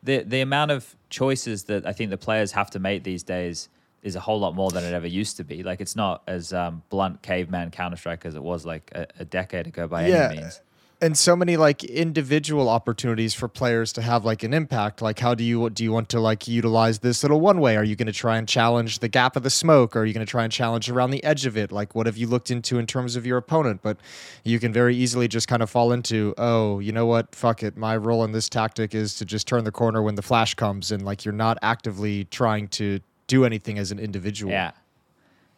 [0.03, 3.69] the the amount of choices that I think the players have to make these days
[4.03, 5.63] is a whole lot more than it ever used to be.
[5.63, 9.25] Like it's not as um, blunt caveman counter strike as it was like a, a
[9.25, 10.29] decade ago by Yeah.
[10.31, 10.61] any means.
[11.01, 15.01] And so many like individual opportunities for players to have like an impact.
[15.01, 17.77] Like how do you what do you want to like utilize this little one way?
[17.77, 19.95] Are you going to try and challenge the gap of the smoke?
[19.95, 21.71] Or are you going to try and challenge around the edge of it?
[21.71, 23.81] Like what have you looked into in terms of your opponent?
[23.81, 23.99] But
[24.43, 27.33] you can very easily just kind of fall into oh you know what?
[27.33, 27.77] Fuck it.
[27.77, 30.91] My role in this tactic is to just turn the corner when the flash comes
[30.91, 34.73] and like you're not actively trying to do anything as an individual Yeah,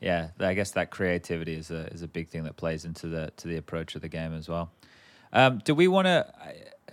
[0.00, 0.28] yeah.
[0.38, 3.48] I guess that creativity is a is a big thing that plays into the to
[3.48, 4.70] the approach of the game as well.
[5.32, 6.26] Um, do we want to?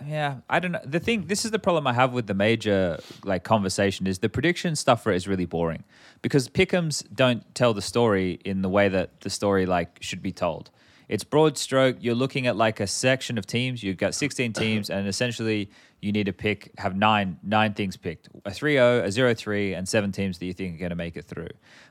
[0.06, 0.80] Yeah, I don't know.
[0.84, 4.28] The thing, this is the problem I have with the major like conversation is the
[4.28, 5.82] prediction stuff for it is really boring
[6.22, 10.32] because pickums don't tell the story in the way that the story like should be
[10.32, 10.70] told.
[11.08, 11.96] It's broad stroke.
[12.00, 13.82] You're looking at like a section of teams.
[13.82, 18.28] You've got 16 teams, and essentially you need to pick have nine nine things picked:
[18.44, 21.24] a 3-0, a 0-3, and seven teams that you think are going to make it
[21.24, 21.48] through.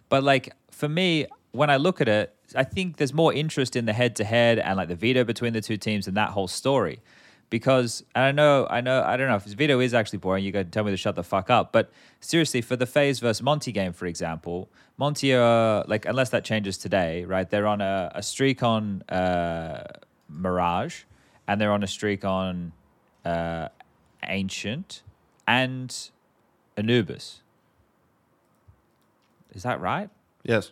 [0.09, 3.86] But like for me, when I look at it, I think there's more interest in
[3.86, 6.47] the head to head and like the veto between the two teams and that whole
[6.47, 6.99] story.
[7.49, 10.43] Because and I know, I know, I don't know if video is actually boring.
[10.43, 11.71] You got to tell me to shut the fuck up.
[11.71, 16.43] But seriously, for the FaZe versus Monte game, for example, Monte are like unless that
[16.43, 17.49] changes today, right?
[17.49, 19.83] They're on a, a streak on uh,
[20.27, 21.03] Mirage,
[21.47, 22.73] and they're on a streak on
[23.23, 23.69] uh,
[24.23, 25.03] Ancient
[25.47, 26.09] and
[26.75, 27.41] Anubis.
[29.53, 30.09] Is that right?
[30.43, 30.71] Yes.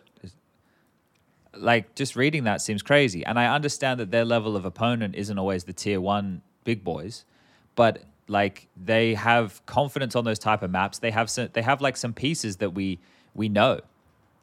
[1.54, 3.24] like just reading that seems crazy.
[3.24, 7.24] And I understand that their level of opponent isn't always the tier one big boys,
[7.76, 10.98] but like they have confidence on those type of maps.
[10.98, 12.98] They have some, they have like some pieces that we
[13.34, 13.80] we know,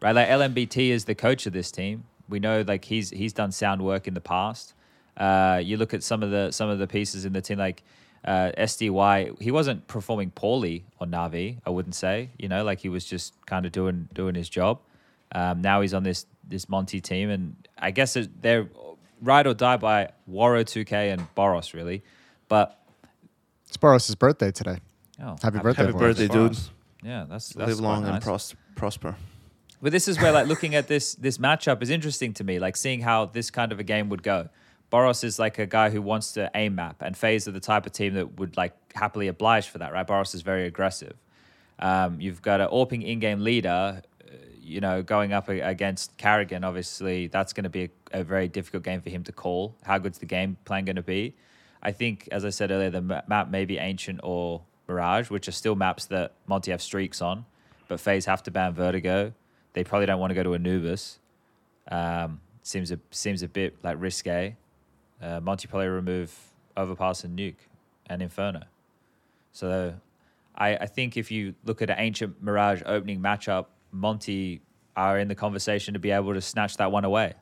[0.02, 0.14] right?
[0.14, 2.06] Like LMBT is the coach of this team.
[2.28, 4.74] We know like he's he's done sound work in the past.
[5.16, 7.84] Uh, you look at some of the some of the pieces in the team like.
[8.26, 11.58] Uh, SDY, he wasn't performing poorly on Navi.
[11.66, 14.80] I wouldn't say, you know, like he was just kind of doing doing his job.
[15.34, 18.70] Um, now he's on this this Monte team, and I guess they're
[19.24, 22.04] ride or die by Woro2k and Boros, really.
[22.48, 22.80] But
[23.68, 24.80] it's Boros' birthday today
[25.22, 26.00] oh, happy birthday Happy Boros.
[26.00, 26.58] birthday, dude.
[27.04, 29.16] Yeah, that's that's Live quite long and pros- prosper.
[29.82, 32.78] But this is where like looking at this this matchup is interesting to me, like
[32.78, 34.50] seeing how this kind of a game would go.
[34.92, 37.86] Boros is like a guy who wants to aim map, and FaZe are the type
[37.86, 40.08] of team that would like happily oblige for that, right?
[40.08, 41.16] Boros is very aggressive.
[41.80, 44.04] Um, you've got an Orping in-game leader,
[44.64, 46.66] you know, going up against karrigan.
[46.66, 49.76] Obviously, that's going to be a, a very difficult game for him to call.
[49.84, 51.36] How good's the game plan going to be?
[51.82, 55.52] I think, as I said earlier, the map may be Ancient or Mirage, which are
[55.52, 57.46] still maps that Monte have streaks on,
[57.88, 59.34] but FaZe have to ban Vertigo.
[59.74, 61.20] They probably don't want to go to Anubis.
[61.90, 64.56] Um, seems a seems a bit like risque.
[65.22, 66.34] Uh, Monte probably remove
[66.78, 67.56] Overpass and Nuke
[68.08, 68.64] and Inferno.
[69.52, 69.96] So
[70.56, 74.62] I, I think if you look at an ancient Mirage opening matchup, Monte
[74.96, 77.34] are in the conversation to be able to snatch that one away.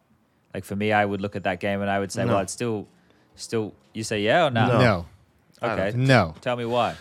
[0.54, 2.34] Like for me, I would look at that game and I would say, No.
[2.34, 2.88] well, it's still,
[3.36, 3.74] still.
[3.93, 4.68] You say yeah or no?
[4.68, 4.80] No.
[4.80, 5.06] no
[5.62, 5.97] I don't Okay.
[5.97, 6.95] no Tell me why.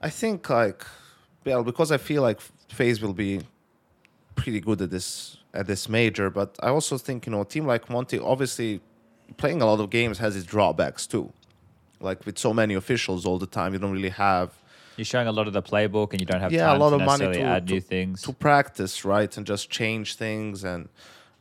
[0.00, 0.84] I think like
[1.44, 3.40] well because I feel like FaZe will be
[4.36, 7.66] pretty good at this at this major, but I also think you know a team
[7.66, 8.80] like Monte obviously
[9.36, 11.32] playing a lot of games has its drawbacks too.
[12.00, 14.54] Like with so many officials all the time, you don't really have
[15.00, 16.96] You're showing a lot of the playbook and you don't have Yeah, a lot to
[16.96, 18.20] of money to- add to- new things.
[18.20, 20.62] to practice, right, and just change things.
[20.62, 20.90] And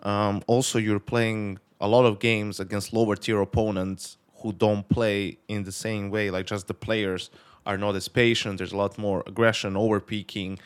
[0.01, 5.39] um, also, you're playing a lot of games against lower tier opponents who don't play
[5.49, 6.31] in the same way.
[6.31, 7.29] Like just the players
[7.65, 8.59] are not as patient.
[8.59, 10.57] There's a lot more aggression, over peaking,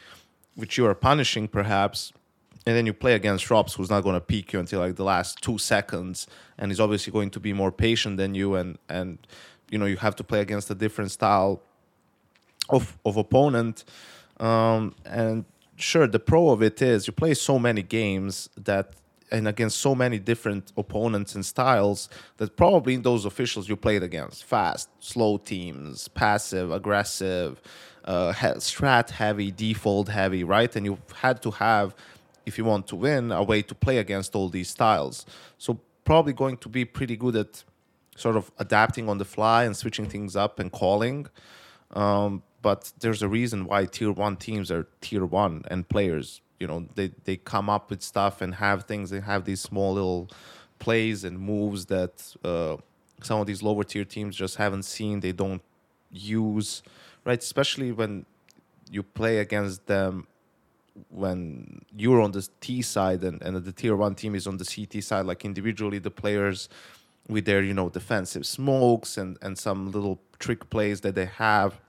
[0.54, 2.14] which you are punishing perhaps.
[2.68, 5.04] And then you play against ropz, who's not going to peak you until like the
[5.04, 6.28] last two seconds,
[6.60, 8.54] and he's obviously going to be more patient than you.
[8.54, 9.18] And and
[9.72, 11.64] you know you have to play against a different style
[12.70, 13.84] of of opponent.
[14.40, 15.46] Um, and
[15.76, 18.94] sure, the pro of it is you play so many games that
[19.32, 22.08] and against so many different opponents and styles
[22.38, 27.60] that probably those officials you played against fast, slow teams, passive, aggressive,
[28.06, 30.76] uh, strat heavy, default heavy, right?
[30.76, 31.96] And you had to have,
[32.46, 35.26] if you want to win, a way to play against all these styles.
[35.58, 37.64] So probably going to be pretty good at
[38.16, 41.26] sort of adapting on the fly and switching things up and calling.
[41.92, 46.66] Um, but there's a reason why tier one teams are tier one and players, you
[46.66, 50.30] know, they, they come up with stuff and have things they have these small little
[50.80, 52.78] plays and moves that uh,
[53.22, 55.20] some of these lower tier teams just haven't seen.
[55.20, 55.62] They don't
[56.10, 56.82] use,
[57.26, 57.38] right?
[57.38, 58.26] Especially when
[58.90, 60.28] you play against them
[61.10, 64.66] when you're on the T side and, and the tier one team is on the
[64.66, 66.70] CT side, like individually the players
[67.28, 71.80] with their, you know, defensive smokes and, and some little trick plays that they have.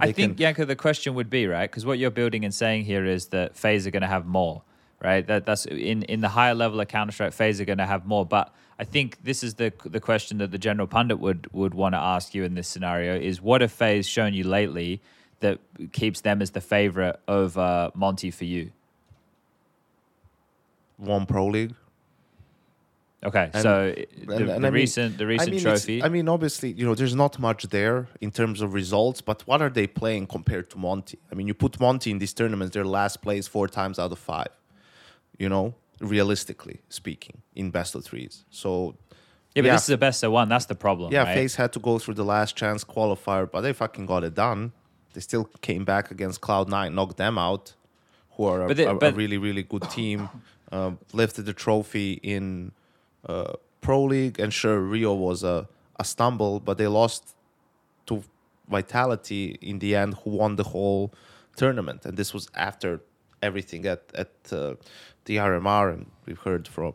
[0.00, 1.70] I think, can- Janko, the question would be, right?
[1.70, 4.62] Because what you're building and saying here is that FaZe are going to have more.
[5.02, 5.26] right?
[5.26, 8.06] That that's in in the higher level of Counter Strike FaZe are going to have
[8.06, 8.52] more, but.
[8.78, 11.98] I think this is the the question that the general pundit would would want to
[11.98, 15.00] ask you in this scenario is what have FaZe shown you lately
[15.40, 15.60] that
[15.92, 18.72] keeps them as the favorite over uh, Monte for you?
[20.98, 21.74] One Pro League.
[23.28, 23.72] Okay, And- so
[24.28, 26.02] the, and the I mean- recent the recent I mean, trophy.
[26.06, 29.60] I mean, obviously, you know, there's not much there in terms of results, but what
[29.64, 31.18] are they playing compared to Monte?
[31.30, 34.18] I mean, you put Monte in these tournaments, they're last place four times out of
[34.32, 34.52] five,
[35.42, 38.44] you know, realistically speaking, in best of threes.
[38.50, 38.70] So,
[39.54, 39.72] yeah, but yeah.
[39.72, 40.48] this is the best of one.
[40.48, 41.12] That's the problem.
[41.12, 41.34] yeah, right?
[41.34, 44.72] FaZe had to go through the last chance qualifier, but they fucking got it done.
[45.14, 47.74] They still came back against Cloud9, knocked them out,
[48.32, 50.28] who are a, they- a- a really, really good team.
[50.70, 52.72] Uh, lifted the trophy in
[53.28, 57.34] uh, Pro League, and sure, Rio was a, a stumble, but they lost
[58.06, 58.22] to
[58.68, 61.12] Vitality in the end, who won the whole
[61.56, 62.04] tournament.
[62.04, 63.00] And this was after
[63.42, 64.74] everything at, at uh,
[65.24, 66.92] the RMR, and we've heard from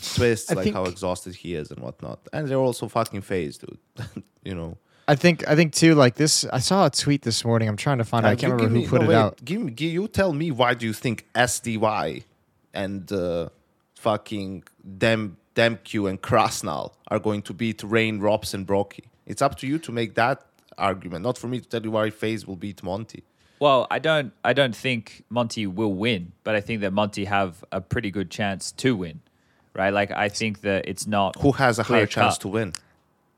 [0.00, 2.20] Twistzz, I like how exhausted he is and whatnot.
[2.32, 4.24] And they're also fucking phased, dude.
[4.44, 4.76] you know.
[5.08, 5.94] I think I think too.
[5.96, 7.68] Like this, I saw a tweet this morning.
[7.68, 8.24] I'm trying to find.
[8.24, 8.30] out.
[8.30, 9.44] I Uh, can't remember give who me- put no, it wait, out.
[9.44, 12.22] Give me, give, you tell me why do you think SDY
[12.72, 13.48] and uh,
[13.96, 14.62] fucking
[14.98, 19.04] Dem Demq and Krasnal are going to beat Rain, ropz, and broky?
[19.26, 20.44] It's up to you to make that
[20.78, 23.22] argument, not for me to tell you why FaZe will beat Monte.
[23.60, 27.64] Well, I don't I don't think Monte will win, but I think that Monte have
[27.70, 29.20] a pretty good chance to win.
[29.74, 29.90] Right?
[29.90, 32.40] Like I think that it's not Who has a higher chance cut.
[32.42, 32.72] to win?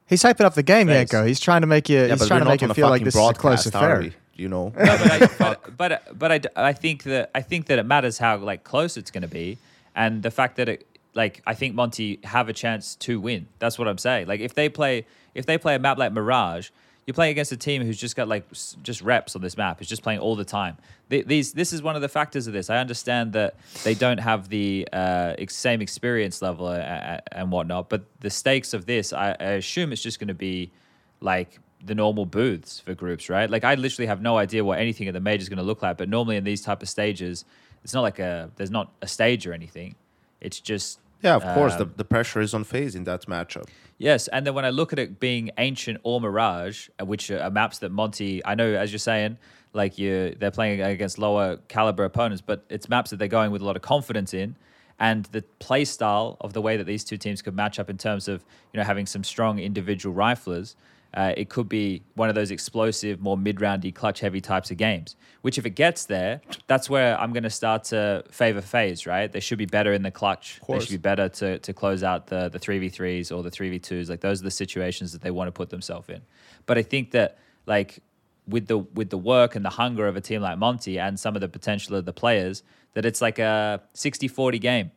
[0.07, 1.11] He's hyping up the game, Thanks.
[1.11, 1.27] Janko.
[1.27, 1.99] He's trying to make you.
[1.99, 3.15] Yeah, he's but trying we're to make not on it a feel like fucking this
[3.15, 4.13] is a close broadcast, affair.
[4.37, 7.67] You know, No, but I, but but but I, d- I think that I think
[7.67, 9.59] that it matters how like close it's going to be,
[9.95, 13.47] and the fact that it like I think Monte have a chance to win.
[13.59, 14.27] That's what I'm saying.
[14.27, 16.71] Like if they play if they play a map like Mirage,
[17.07, 18.51] you're playing against a team who's just got like
[18.83, 19.79] just reps on this map.
[19.79, 20.77] Who's just playing all the time.
[21.09, 22.71] These this is one of the factors of this.
[22.71, 27.89] I understand that they don't have the uh, same experience level uh, uh, and whatnot,
[27.89, 30.73] but the stakes of this, I, I assume it's just going to be
[31.21, 33.51] like the normal booths for groups, right?
[33.51, 35.83] Like I literally have no idea what anything at the major is going to look
[35.83, 35.99] like.
[35.99, 37.45] But normally in these type of stages,
[37.85, 39.95] it's not like a there's not a stage or anything.
[40.41, 43.67] It's just yeah, of course, the, um, the pressure is on FaZe in that matchup.
[43.97, 47.51] Yes, and then when I look at it being ancient or Mirage, uh, which are
[47.51, 49.39] maps that Monte, I know as you're saying,
[49.73, 53.63] like you, they're playing against lower caliber opponents, but it's maps that they're going with
[53.63, 54.55] a lot of confidence in,
[54.99, 57.97] and the play style of the way that these two teams could match up in
[57.97, 60.75] terms of you know having some strong individual riflers.
[61.15, 65.15] Uh, it could be one of those explosive, more mid-roundy, clutch-heavy types of games.
[65.43, 69.07] Which, if it gets there, that's where I'm going to start to favor FaZe.
[69.07, 69.31] Right?
[69.31, 70.61] They should be better in the clutch.
[70.67, 73.51] They should be better to to close out the the three v threes or the
[73.51, 74.11] three v twos.
[74.11, 76.23] Like those are the situations that they want to put themselves in.
[76.67, 78.01] But I think that like
[78.47, 81.35] with the with the work and the hunger of a team like Monte and some
[81.35, 82.63] of the potential of the players,
[82.95, 84.91] that it's like a 60-40 game.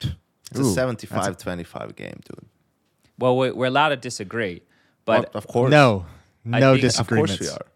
[0.00, 2.46] It's Ooh, a 75 25 game, dude.
[3.22, 4.62] Well, we're, we're allowed to disagree,
[5.04, 5.70] but of course.
[5.70, 6.06] No,
[6.52, 7.66] I no think- Of Of course we are.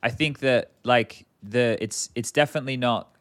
[0.00, 3.12] I think that like the it's it's definitely not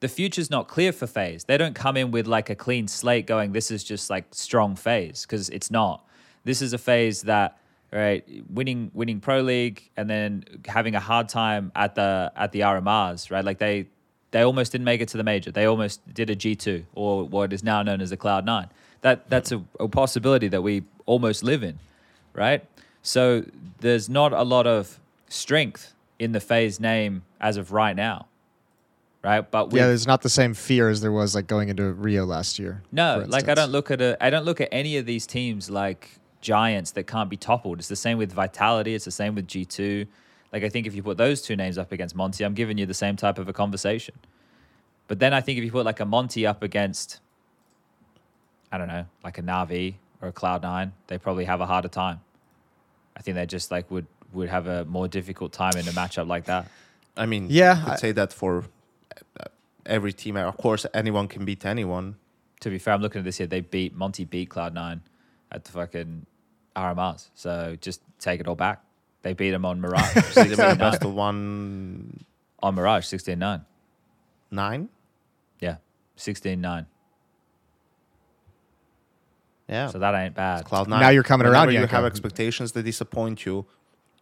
[0.00, 1.44] the future's not clear for FaZe.
[1.44, 4.76] They don't come in with like a clean slate going this is just like strong
[4.76, 6.04] FaZe because it's not.
[6.44, 7.56] This is a FaZe that
[7.90, 12.60] right winning winning pro league and then having a hard time at the at the
[12.60, 13.46] RMRs, right?
[13.46, 13.86] Like they
[14.30, 15.50] they almost didn't make it to the major.
[15.50, 18.68] They almost did a G2 or what is now known as a Cloud9.
[19.00, 21.78] That that's a, a possibility that we almost live in,
[22.34, 22.64] right?
[23.02, 23.44] So
[23.80, 28.26] there's not a lot of strength in the FaZe name as of right now,
[29.24, 29.48] right?
[29.50, 32.58] But Yeah, there's not the same fear as there was like going into Rio last
[32.58, 32.82] year.
[32.92, 35.70] no, like I don't look at a, I don't look at any of these teams
[35.70, 37.78] like giants that can't be toppled.
[37.78, 38.94] It's the same with Vitality.
[38.94, 40.06] It's the same with G two.
[40.52, 42.86] Like I think if you put those two names up against Monte, I'm giving you
[42.86, 44.14] the same type of a conversation.
[45.06, 47.20] But then I think if you put like a Monte up against,
[48.70, 51.88] I don't know, like a Navi or a Cloud Nine, they probably have a harder
[51.88, 52.20] time.
[53.16, 56.26] I think they just like would would have a more difficult time in a matchup
[56.28, 56.66] like that.
[57.16, 58.64] I mean, Yeah, I'd say that for
[59.40, 59.44] uh,
[59.86, 60.36] every team.
[60.36, 62.16] Of course, anyone can beat anyone.
[62.60, 63.46] to be fair, I'm looking at this here.
[63.46, 65.00] They beat Monte beat Cloud Nine
[65.50, 66.26] at the fucking
[66.76, 67.30] RMRs.
[67.34, 68.82] So just take it all back.
[69.22, 70.24] They beat him on Mirage.
[70.32, 72.24] So they best of one
[72.62, 73.64] on Mirage, 16-9.
[74.50, 74.88] nine.
[75.60, 75.76] Yeah,
[76.16, 76.86] 16-9.
[79.68, 80.64] Yeah, So that ain't bad.
[80.64, 81.00] cloud nine.
[81.00, 81.96] Now you're coming Whenever around, You Janko.
[81.96, 83.66] have expectations that disappoint you.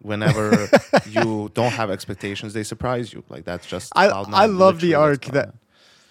[0.02, 0.68] Whenever
[1.08, 3.22] you don't have expectations, they surprise you.
[3.28, 3.92] Like that's just.
[3.96, 5.54] I- Cloud9, I love the arc that-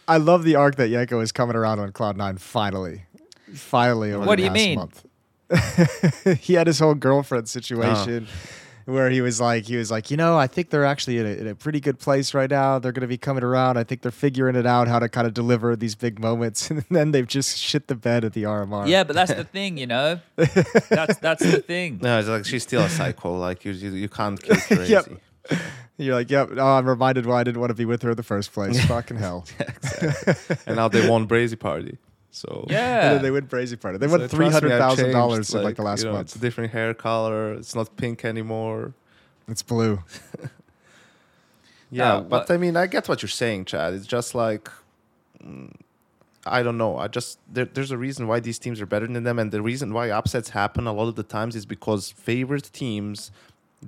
[0.07, 3.05] I love the arc that Janko is coming around on Cloud Nine finally.
[3.53, 4.75] Finally, over What the do you mean?
[4.79, 5.05] month.
[6.41, 8.27] he had his whole girlfriend situation.
[8.27, 8.31] Uh.
[8.85, 11.29] Where he was like, he was like, you know, I think they're actually in a,
[11.29, 12.77] in a pretty good place right now.
[12.79, 13.77] They're going to be coming around.
[13.77, 16.85] I think they're figuring it out how to kind of deliver these big moments, and
[16.89, 18.87] then they've just shit the bed at the RMR.
[18.87, 20.19] Yeah, but that's the thing, you know.
[20.35, 21.99] That's that's the thing.
[22.01, 23.37] No, it's like she's still a psycho.
[23.37, 24.93] Like you, you, you can't kill crazy.
[24.93, 25.09] Yep.
[25.97, 26.49] You're like, yep.
[26.57, 28.83] Oh, I'm reminded why I didn't want to be with her in the first place.
[28.85, 29.45] Fucking hell.
[30.67, 31.97] and now they won Brazy Party.
[32.35, 33.01] So Yeah.
[33.05, 33.97] And then they win Brazy Party.
[33.97, 35.99] They So won trust three me, I've hundred thousand dollars changed, in like the last
[36.01, 36.27] you know, month.
[36.27, 37.53] It's a different hair color.
[37.53, 38.93] It's not pink anymore.
[39.47, 39.99] It's blue.
[41.91, 43.93] Yeah, Uh, but what- I mean, I get what you're saying, Chad.
[43.93, 44.69] It's just like
[45.43, 45.71] mm,
[46.45, 46.97] I don't know.
[46.97, 49.61] I just there, there's a reason why these teams are better than them, and the
[49.61, 53.31] reason why upsets happen a lot of the times is because favorite teams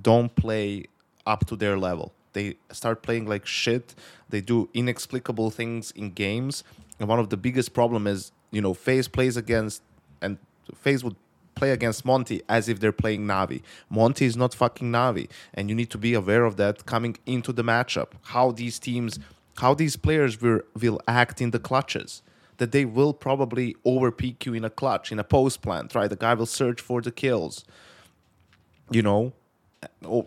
[0.10, 0.86] don't play
[1.26, 2.14] up to their level.
[2.34, 3.96] They start playing like shit.
[4.30, 6.64] They do inexplicable things in games,
[7.00, 9.82] and one of the biggest problem is you know FaZe plays against
[10.22, 10.38] and
[10.76, 11.16] FaZe would
[11.58, 13.62] play against Monte as if they're playing Navi.
[13.90, 17.52] Monte is not fucking Navi, and you need to be aware of that coming into
[17.52, 18.10] the matchup.
[18.26, 19.20] How these teams,
[19.58, 22.22] how these players will will act in the clutches.
[22.58, 24.12] That they will probably over
[24.44, 26.10] you in a clutch, in a post plant, right?
[26.10, 27.66] The guy will search for the kills.
[28.90, 29.34] You know,
[30.04, 30.26] or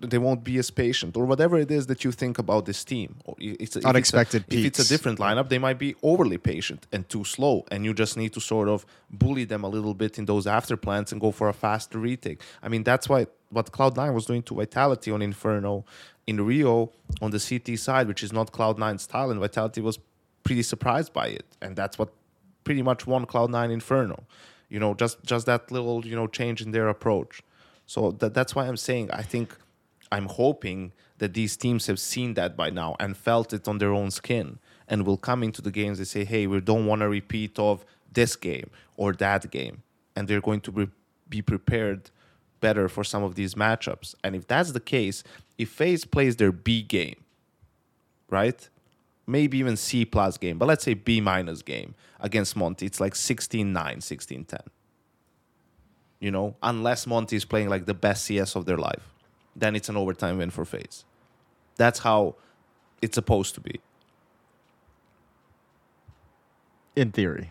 [0.00, 3.16] they won't be as patient, or whatever it is that you think about this team.
[3.24, 5.94] Or it's a- if it's a- Unexpected If it's a different lineup, they might be
[6.02, 9.68] overly patient and too slow, and you just need to sort of bully them a
[9.68, 12.40] little bit in those after plants and go for a faster retake.
[12.62, 15.84] I mean, that's why what Cloud9 was doing to Vitality on Inferno
[16.26, 19.98] in Rio on the CT side, which is not Cloud9 style, and Vitality was
[20.44, 22.10] pretty surprised by it, and that's what
[22.64, 24.24] pretty much won Cloud9 Inferno.
[24.68, 27.42] You know, just just that little you know change in their approach.
[27.90, 29.56] So that that's why I'm saying I think
[30.12, 33.92] I'm hoping that these teams have seen that by now and felt it on their
[33.92, 37.08] own skin and will come into the games and say, hey, we don't want a
[37.08, 39.82] repeat of this game or that game.
[40.14, 40.88] And they're going to be,
[41.28, 42.12] be prepared
[42.60, 44.14] better for some of these matchups.
[44.22, 45.24] And if that's the case,
[45.58, 47.24] if FaZe plays their B game,
[48.28, 48.68] right?
[49.26, 53.16] Maybe even C plus game, but let's say B minus game against Monte, it's like
[53.16, 54.60] 16 9, 16 10
[56.20, 59.12] you know, unless Monte is playing like the best CS of their life,
[59.56, 61.04] then it's an overtime win for FaZe.
[61.76, 62.36] That's how
[63.02, 63.80] it's supposed to be.
[66.96, 67.50] In theory.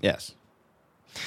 [0.00, 0.34] Yes.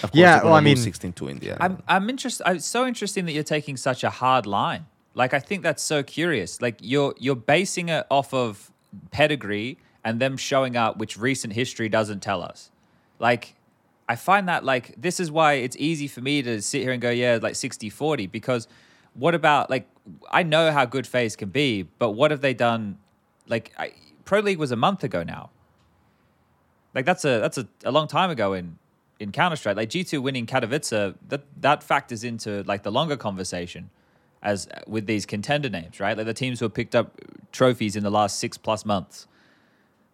[0.01, 1.57] Of Yeah, well, I mean- 16-2 in the end.
[1.61, 2.43] I'm I'm interested.
[2.47, 4.87] It's so interesting that you're taking such a hard line.
[5.13, 6.61] Like I think that's so curious.
[6.61, 8.71] Like you're you're basing it off of
[9.11, 12.71] pedigree and them showing up, which recent history doesn't tell us.
[13.19, 13.55] Like
[14.07, 17.02] I find that like this is why it's easy for me to sit here and
[17.02, 18.68] go, yeah, like 60-40, because
[19.14, 19.90] what about like
[20.32, 22.98] I know how good FaZe can be, but what have they done?
[23.48, 23.94] Like I,
[24.26, 25.49] Pro League was a month ago now.
[26.94, 28.77] Like that's a that's a, a long time ago in
[29.19, 29.77] in Counter Strike.
[29.77, 33.90] Like G two winning Katowice, that that factors into like the longer conversation
[34.41, 36.15] as with these contender names, right?
[36.15, 37.19] Like the teams who have picked up
[37.52, 39.27] trophies in the last six plus months.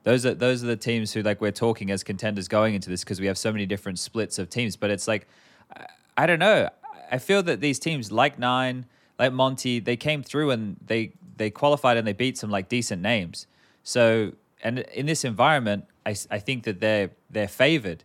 [0.03, 3.03] Those are those are the teams who like we're talking as contenders going into this
[3.03, 4.75] because we have so many different splits of teams.
[4.75, 5.27] But it's like
[5.75, 5.85] I,
[6.17, 6.69] I don't know.
[7.11, 8.85] I feel that these teams like Nine,
[9.19, 13.01] like Monte, they came through and they they qualified and they beat some like decent
[13.01, 13.47] names.
[13.83, 14.33] So
[14.63, 18.03] and in this environment, I, I think that they're they're favored.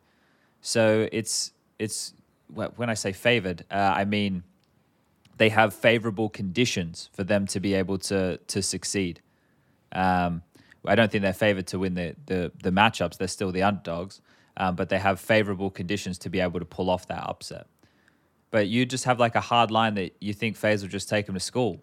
[0.61, 2.13] So it's it's
[2.49, 4.43] when I say favored, uh, I mean
[5.39, 9.21] they have favorable conditions for them to be able to to succeed.
[9.93, 10.43] Um,
[10.85, 13.17] I don't think they're favored to win the, the the matchups.
[13.19, 14.21] They're still the underdogs,
[14.57, 17.67] um, but they have favorable conditions to be able to pull off that upset.
[18.51, 21.27] But you just have like a hard line that you think FaZe will just take
[21.27, 21.83] them to school.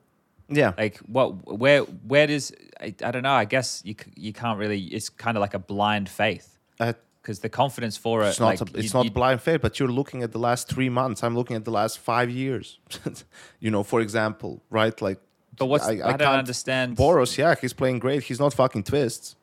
[0.49, 0.73] yeah.
[0.77, 1.57] Like what?
[1.59, 1.81] Where?
[1.81, 2.53] Where does?
[2.79, 3.33] I, I don't know.
[3.33, 4.81] I guess you you can't really.
[4.85, 8.27] It's kind of like a blind faith Uh, because the confidence for it.
[8.29, 10.39] it's not, like, a- it's you- not you- blind faith, but you're looking at the
[10.39, 11.23] last three months.
[11.23, 12.79] I'm looking at the last five years.
[13.59, 14.99] you know, for example, right?
[15.01, 15.19] Like,
[15.57, 15.85] But what's?
[15.85, 16.97] I, don't can't- understand.
[16.97, 18.23] Boros, yeah, he's playing great.
[18.23, 19.35] He's not fucking twists.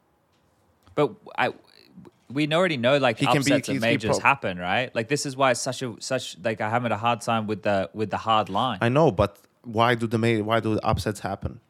[0.95, 1.53] But I,
[2.32, 4.95] we already know like He can be- upsets he's- majors pro- happen, right?
[4.95, 7.62] Like this is why it's such a such like I'm having a hard time with
[7.62, 11.20] the with the hard line I know, but why do the why do the upsets
[11.20, 11.61] happen?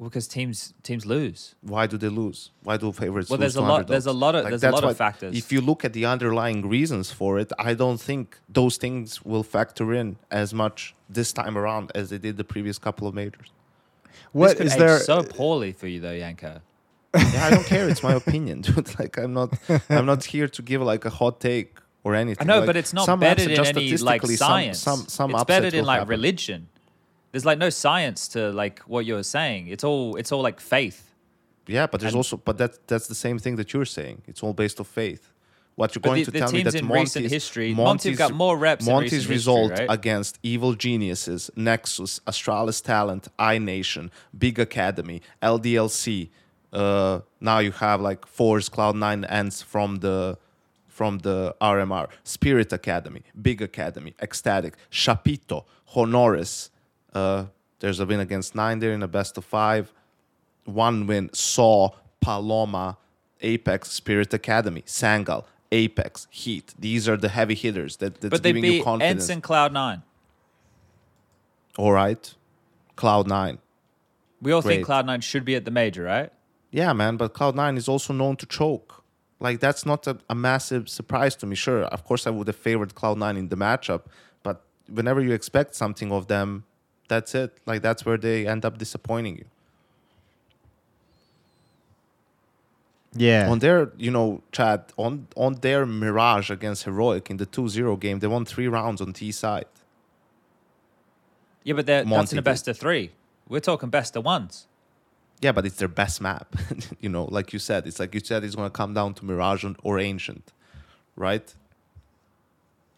[0.00, 1.56] Because teams teams lose.
[1.60, 2.50] Why do they lose?
[2.62, 3.90] Why do favorites Well, lose there's a lot- underdogs?
[3.90, 5.36] there's a lot of- there's a lot of factors.
[5.36, 9.42] If you look at the underlying reasons for it, I don't think those things will
[9.42, 13.48] factor in as much this time around as they did the previous couple of majors.
[14.32, 14.98] What this could is age there?
[15.00, 16.60] so poorly for you though, Janko?
[17.16, 17.88] Yeah, I don't care.
[17.88, 18.96] It's my opinion, dude.
[19.00, 19.50] Like I'm not
[19.90, 22.42] I'm not here to give like a hot take or anything.
[22.48, 24.78] I know, Like, but it's not some bedded in any like statistically, some- science.
[24.78, 26.10] Some some, it's better bedded in like happen.
[26.10, 26.68] religion.
[27.32, 29.68] There's like no science to like what you're saying.
[29.68, 31.14] It's all it's all like faith.
[31.66, 34.22] Yeah, but there's And- also but that that's the same thing that you're saying.
[34.26, 35.32] It's all based off faith.
[35.74, 38.84] What you're going the- to the tell me that Monte's, history- Monte's got more reps
[38.84, 39.86] Monte's recent history, result right?
[39.88, 46.30] against Evil Geniuses, Nexus, Astralis Talent, iNation, Big Academy, LDLC.
[46.72, 50.36] Uh, now you have like Force Cloud9 ends from the
[50.88, 55.64] from the RMR, Spirit Academy, Big Academy, Ecstatic, Chapito,
[55.94, 56.70] Honoris.
[57.12, 57.46] Uh,
[57.80, 59.92] there's a win against nine there in a best of five.
[60.64, 61.90] One win, Saw,
[62.20, 62.98] Paloma,
[63.42, 66.74] Apeks, Spirit Academy, Sangal, Apeks, Heat.
[66.78, 69.28] These are the heavy hitters that, that's but they giving you beat confidence.
[69.30, 70.02] ENCE Cloud Nine.
[71.78, 72.34] All right.
[72.96, 73.58] Cloud9.
[74.42, 76.30] We all think Cloud Nine should be at the major, right?
[76.70, 79.04] Yeah, man, but Cloud9 is also known to choke.
[79.40, 81.54] Like, that's not a, a massive surprise to me.
[81.54, 84.02] Sure, of course, I would have favored Cloud9 in the matchup,
[84.42, 86.64] but whenever you expect something of them,
[87.08, 87.56] that's it.
[87.66, 89.44] Like, that's where they end up disappointing you.
[93.14, 93.48] Yeah.
[93.50, 97.96] On their, you know, Chad, on, on their Mirage against Heroic in the 2 0
[97.96, 99.64] game, they won three rounds on T side.
[101.64, 103.10] Yeah, but they're- that's Monte in a best of three.
[103.48, 104.66] We're talking best of ones.
[105.40, 106.54] Yeah, but it's their best map.
[107.00, 109.24] you know, like you said, it's like you said, it's going to come down to
[109.24, 110.52] Mirage or Ancient,
[111.16, 111.54] right?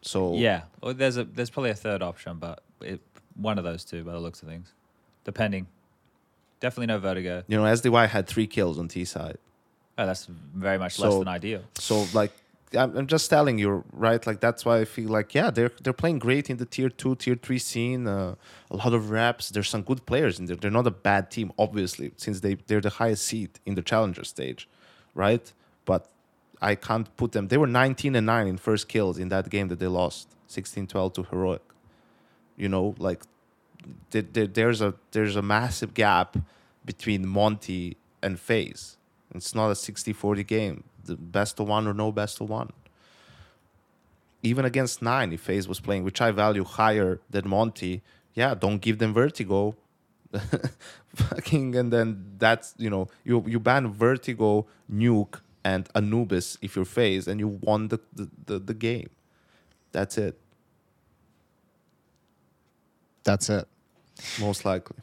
[0.02, 3.00] So Yeah, well, there's a there's probably a third option, but it,
[3.36, 4.72] one of those two by the looks of things,
[5.24, 5.66] depending.
[6.60, 7.42] Definitely no Vertigo.
[7.48, 9.38] you know, SDY had three kills on T side.
[9.96, 11.62] Oh, that's very much less than ideal.
[11.74, 12.32] So like,
[12.76, 14.24] I'm, I'm just telling you, right?
[14.26, 17.14] Like that's why I feel like yeah, they're they're playing great in the tier two,
[17.16, 18.06] tier three scene.
[18.06, 18.34] Uh,
[18.70, 19.50] a lot of reps.
[19.50, 20.56] There's some good players in there.
[20.56, 24.24] They're not a bad team, obviously, since they they're the highest seed in the challenger
[24.24, 24.68] stage,
[25.14, 25.52] right?
[25.84, 26.08] But
[26.62, 27.48] I can't put them.
[27.48, 31.14] They were 19 and nine in first kills in that game that they lost, 16-12
[31.14, 31.62] to heroic.
[32.60, 33.22] You know, like
[34.10, 36.36] there, there- there's a there's a massive gap
[36.84, 38.96] between Monte and FaZe
[39.34, 40.84] It's not a 60-40 game.
[41.04, 42.70] The best of one or no best of one.
[44.42, 48.00] Even against nine, if FaZe was playing, which I value higher than Monte,
[48.34, 49.76] yeah, don't give them vertigo.
[51.14, 56.84] Fucking and then that's you know, you you ban vertigo, nuke, and Anubis if you're
[56.84, 59.10] FaZe and you won the, the, the, the game.
[59.92, 60.38] That's it.
[63.24, 63.66] That's it.
[64.40, 64.96] Most likely.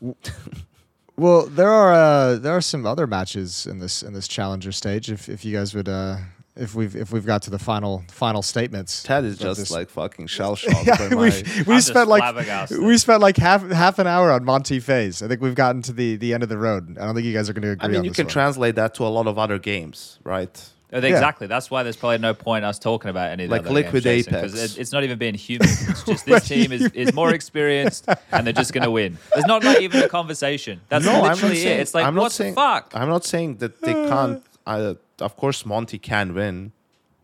[1.16, 5.10] Well, there are uh, there are some other matches in this in this challenger stage.
[5.10, 6.18] If if you guys would uh,
[6.56, 9.02] if we've if we've got to the final final statements.
[9.02, 11.32] Ted is just this- like fucking shell shocked yeah, we
[11.66, 15.24] we spent like we spent like half half an hour on Monte FaZe.
[15.24, 16.98] I think we've gotten to the the end of the road.
[17.00, 17.86] I don't think you guys are going to agree.
[17.86, 18.32] I mean, on you this can one.
[18.34, 20.70] translate that to a lot of other games, right?
[20.92, 21.00] Yeah.
[21.00, 21.48] Exactly.
[21.48, 24.34] That's why there's probably no point us talking about any of Like Liquid games, Jason,
[24.34, 24.78] Apeks.
[24.78, 25.68] it's not even being human.
[25.70, 29.18] It's just this team is, is more experienced and they're just going to win.
[29.34, 30.80] There's not like even a conversation.
[30.88, 31.80] That's no, I'm not literally saying.
[31.80, 31.82] it.
[31.82, 32.92] It's like I'm not what saying, the fuck?
[32.96, 34.44] I'm not saying that they can't.
[34.68, 36.74] Uh, of course, Monte can win.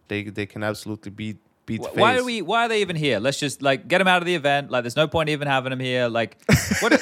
[0.08, 1.82] They they can absolutely beat beat.
[1.82, 2.42] Wh- Why are we?
[2.42, 3.20] Why are they even here?
[3.20, 4.72] Let's just like get them out of the event.
[4.72, 6.08] Like, there's no point even having them here.
[6.08, 6.38] Like,
[6.80, 6.92] what?
[6.92, 7.02] what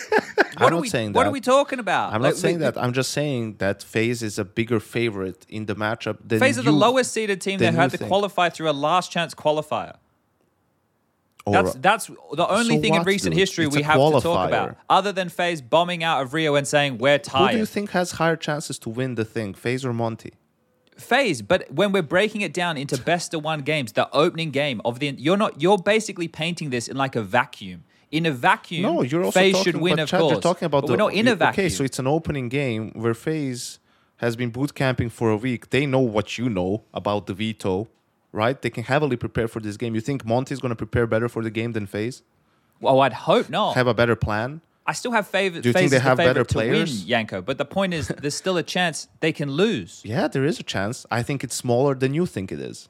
[0.58, 0.90] I'm are not we?
[0.90, 1.30] saying What that.
[1.30, 2.14] are we talking about?
[2.14, 2.78] I'm Like, not saying we- that.
[2.78, 6.64] I'm just saying that FaZe is a bigger favorite in the matchup than FaZe are
[6.64, 8.08] the lowest seeded team that had to think.
[8.10, 9.96] qualify through a last chance qualifier.
[11.46, 13.40] or- That's that's the only So thing in recent dude?
[13.40, 16.68] history It's we have to talk about, other than FaZe bombing out of Rio and
[16.68, 17.48] saying we're tired.
[17.48, 20.34] who do you think has higher chances to win the thing, FaZe or Monte?
[21.02, 24.82] FaZe, but when we're breaking it down into best of one games, the opening game
[24.86, 27.84] of the you're not you're basically painting this in like a vacuum.
[28.12, 30.32] In a vacuum, No, you're also FaZe talking, should win, of Chad, course.
[30.34, 31.66] You're talking about but the, we're not in a vacuum.
[31.66, 33.80] Okay, so it's an opening game where FaZe
[34.18, 35.70] has been boot camping for a week.
[35.70, 37.88] They know what you know about the veto,
[38.34, 38.62] right?
[38.62, 39.96] They can heavily prepare for this game.
[39.96, 42.22] You think Monte's going to prepare better for the game than FaZe?
[42.82, 43.76] well, I'd hope not.
[43.76, 44.60] Have a better plan?
[44.92, 45.62] I still have favorite.
[45.64, 46.92] Do you think they have better to players?
[47.00, 47.42] win, Janko.
[47.50, 49.92] But the point is, there's still a chance they can lose.
[50.14, 51.06] Yeah, there is a chance.
[51.20, 52.90] I think it's smaller than you think it is.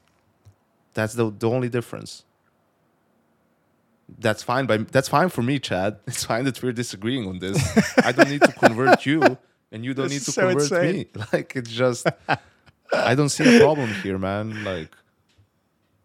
[0.94, 2.24] That's the the only difference.
[4.18, 5.92] That's fine by that's fine for me, Chad.
[6.10, 7.56] It's fine that we're disagreeing on this.
[8.08, 9.18] I don't need to convert you,
[9.72, 10.94] and you don't This need to so convert insane.
[10.96, 11.06] me.
[11.32, 12.06] Like it's just,
[13.10, 14.64] I don't see a problem here, man.
[14.64, 14.90] Like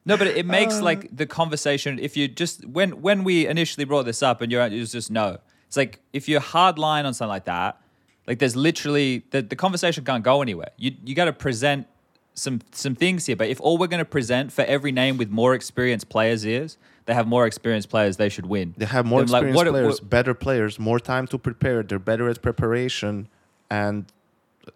[0.05, 0.57] No, but it, it Uh.
[0.59, 1.99] makes like the conversation.
[2.07, 5.11] If you just when when we initially brought this up, and you're it was just
[5.11, 5.27] no.
[5.67, 7.79] It's like if you're hard line on something like that,
[8.27, 10.71] like there's literally the, the conversation can't go anywhere.
[10.77, 11.87] You you got to present
[12.33, 13.35] some some things here.
[13.35, 16.77] But if all we're going to present for every name with more experienced players is
[17.05, 18.73] they have more experienced players, they should win.
[18.77, 21.83] They have more Then, like, experienced what- players, what- better players, more time to prepare.
[21.83, 23.27] They're better at preparation,
[23.69, 24.05] and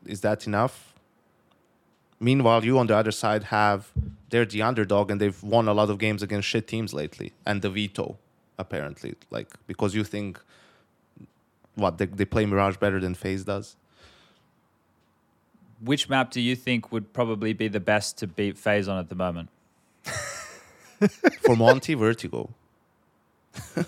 [0.05, 0.93] is that enough?
[2.19, 3.91] Meanwhile, you on the other side have
[4.29, 7.61] they're the underdog, and they've won a lot of games against shit teams lately, and
[7.61, 8.17] the veto
[8.57, 10.39] apparently, like because you think
[11.75, 13.75] what they, they play Mirage better than FaZe does.
[15.83, 19.09] Which map do you think would probably be the best to beat FaZe on at
[19.09, 19.49] the moment?
[21.41, 22.49] For Monte, Vertigo.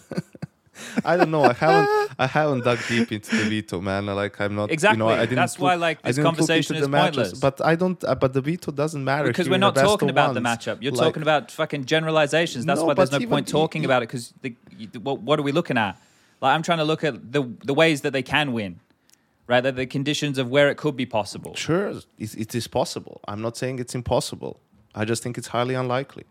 [1.05, 1.43] I don't know.
[1.43, 2.11] I haven't.
[2.19, 4.05] I haven't dug deep into the veto, man.
[4.07, 4.71] Like I'm not.
[4.71, 4.97] Exactly.
[4.97, 7.15] You know, I didn't That's look- why, like, I this didn't conversation is the matches.
[7.17, 7.39] pointless.
[7.39, 8.03] But I don't.
[8.03, 10.79] Uh, but the veto doesn't matter because we're not talking of about the matchup.
[10.81, 12.65] You're Like, talking about fucking generalizations.
[12.65, 14.33] That's No, why there's no point talking y- about it because
[15.01, 15.97] what, what are we looking at?
[16.43, 18.81] Like I'm trying to look at the the ways that they can win,
[19.47, 19.61] right?
[19.61, 21.55] The conditions of where it could be possible.
[21.55, 21.87] Sure,
[22.19, 23.21] it, it is possible.
[23.29, 24.59] I'm not saying it's impossible.
[24.93, 26.25] I just think it's highly unlikely.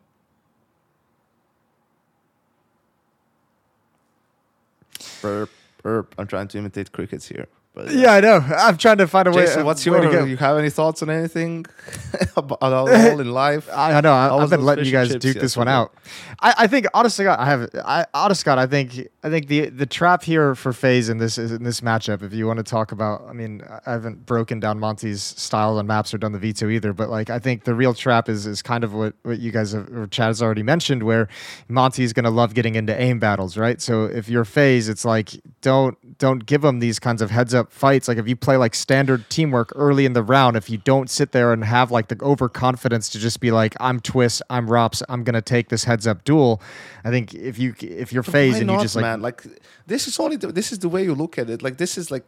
[5.23, 5.49] Burp,
[5.83, 6.15] burp.
[6.19, 7.47] I'm trying to imitate crickets here.
[7.75, 8.37] But Yeah, I know.
[8.37, 9.47] I'm trying to find a way.
[9.47, 10.13] Jason, what's way to your?
[10.13, 10.25] go.
[10.25, 11.65] You have any thoughts on anything
[12.37, 12.89] about all
[13.21, 13.69] in life?
[13.73, 14.13] I, I know.
[14.13, 15.95] I, I've was been letting you guys duke this one out.
[16.41, 17.71] I, I think, honestly, God, I have.
[17.83, 21.39] I, honest Scott, I think, I think the the trap here for FaZe in this
[21.39, 22.23] in this matchup.
[22.23, 25.87] If you want to talk about, I mean, I haven't broken down Monte's style on
[25.87, 28.61] maps or done the veto either, but like, I think the real trap is is
[28.61, 31.27] kind of what what you guys have, or Chad has already mentioned, where
[31.69, 33.81] Monte's going to love getting into aim battles, right?
[33.81, 35.31] So if you're FaZe, it's like
[35.63, 38.09] don't don't give them these kinds of heads up fights.
[38.09, 41.33] Like if you play like standard teamwork early in the round, if you don't sit
[41.33, 45.25] there and have like the overconfidence to just be like, I'm Twistzz, I'm ropz, I'm
[45.25, 46.63] gonna take this heads up duel.
[47.05, 49.21] I think if you if you're FaZe Why and you just like man?
[49.21, 49.45] Like
[49.87, 51.63] this is only the, this is the way you look at it.
[51.63, 52.25] Like this is like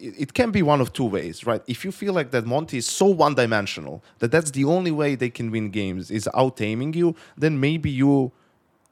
[0.00, 1.62] it, can be one of two ways, right?
[1.66, 5.14] If you feel like that Monte is so one dimensional that that's the only way
[5.14, 8.32] they can win games is out aiming you, then maybe you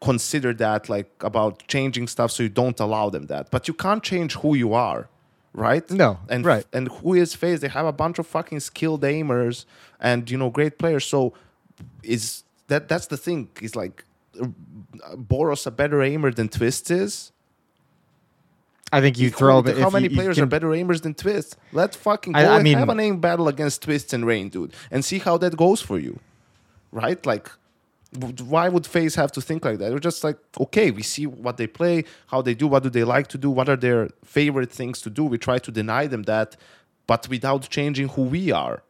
[0.01, 3.51] consider that like about changing stuff so you don't allow them that.
[3.51, 5.09] But you can't change who you are.
[5.57, 5.91] Right?
[5.91, 6.67] No, and right.
[6.75, 7.61] and who is FaZe?
[7.61, 9.65] They have a bunch of fucking skilled aimers
[9.99, 11.07] and you know great players.
[11.07, 11.33] So
[12.03, 13.49] is that that's the thing?
[13.63, 14.05] Is like
[14.39, 14.49] uh,
[15.17, 17.33] Boros a better aimer than Twistzz is?
[18.93, 21.55] I think you throw the- how many you players can- are better aimers than Twistzz?
[21.73, 24.51] Let's fucking go I- I and mean- have an aim battle against Twistzz and Rain,
[24.51, 26.21] dude, and see how that goes for you.
[26.93, 27.25] Right?
[27.27, 27.51] Like,
[28.13, 29.93] why would FaZe have to think like that?
[29.93, 33.05] We're just like, okay, we see what they play, how they do, what do they
[33.05, 35.25] like to do, what are their favorite things to do.
[35.25, 36.57] We try to deny them that,
[37.07, 38.83] but without changing who we are.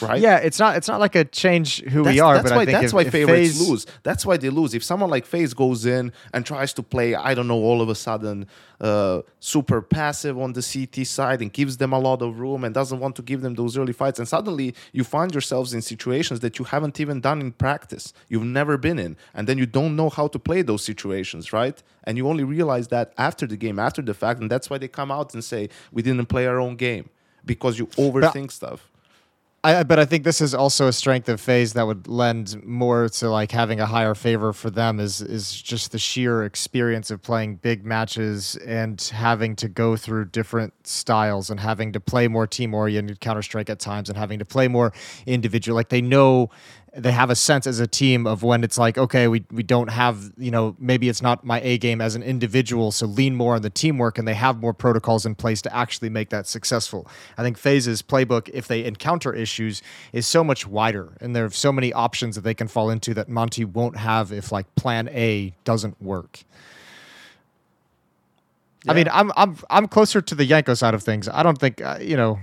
[0.00, 0.20] Right?
[0.20, 2.62] Yeah, it's not it's not like a change who That's, we are, that's but why
[2.62, 3.86] I think that's if, why if favorites FaZe- lose.
[4.02, 4.72] That's why they lose.
[4.72, 7.88] If someone like FaZe goes in and tries to play, I don't know, all of
[7.88, 8.46] a sudden
[8.80, 12.72] uh, super passive on the CT side and gives them a lot of room and
[12.72, 16.40] doesn't want to give them those early fights, and suddenly you find yourselves in situations
[16.40, 19.96] that you haven't even done in practice, you've never been in, and then you don't
[19.96, 21.82] know how to play those situations, right?
[22.04, 24.88] And you only realize that after the game, after the fact, and that's why they
[24.88, 27.10] come out and say we didn't play our own game
[27.44, 28.89] because you overthink stuff.
[29.62, 33.10] I, but I think this is also a strength of FaZe that would lend more
[33.10, 37.20] to like having a higher favor for them is is just the sheer experience of
[37.20, 42.46] playing big matches and having to go through different styles and having to play more
[42.46, 44.94] team oriented Counter Strike at times and having to play more
[45.26, 45.76] individual.
[45.76, 46.48] Like they know
[46.96, 49.88] they have a sense as a team of when it's like okay we, we don't
[49.88, 53.54] have you know maybe it's not my a game as an individual so lean more
[53.54, 57.06] on the teamwork and they have more protocols in place to actually make that successful
[57.38, 61.50] i think FaZe's playbook if they encounter issues is so much wider and there are
[61.50, 65.08] so many options that they can fall into that Monte won't have if like plan
[65.08, 66.44] a doesn't work
[68.88, 71.28] I mean, I'm I'm I'm closer to the Janko side of things.
[71.28, 72.38] I don't think uh, you know.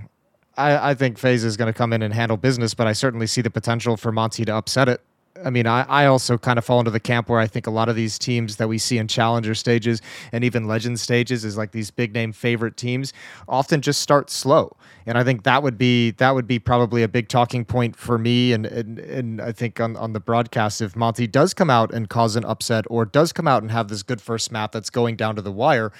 [0.58, 3.26] I, I think FaZe is going to come in and handle business, but I certainly
[3.26, 5.00] see the potential for Monte to upset it.
[5.44, 7.70] I mean, I, I also kind of fall into the camp where I think a
[7.70, 10.02] lot of these teams that we see in challenger stages
[10.32, 13.12] and even legend stages is like these big name favorite teams
[13.48, 14.76] often just start slow.
[15.06, 18.18] And I think that would be that would be probably a big talking point for
[18.18, 21.94] me and and, and I think on, on the broadcast if Monte does come out
[21.94, 24.90] and cause an upset or does come out and have this good first map that's
[24.90, 25.92] going down to the wire.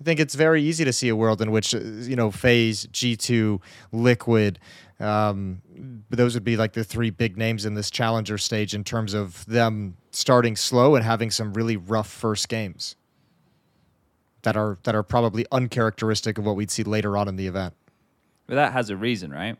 [0.00, 2.86] I think it's very easy to see a world in which uh, you know FaZe,
[2.92, 3.60] G two,
[3.92, 4.58] Liquid,
[5.00, 5.62] um,
[6.10, 9.44] those would be like the three big names in this challenger stage in terms of
[9.46, 12.96] them starting slow and having some really rough first games
[14.42, 17.74] that are that are probably uncharacteristic of what we'd see later on in the event.
[18.46, 19.56] But that has a reason, right?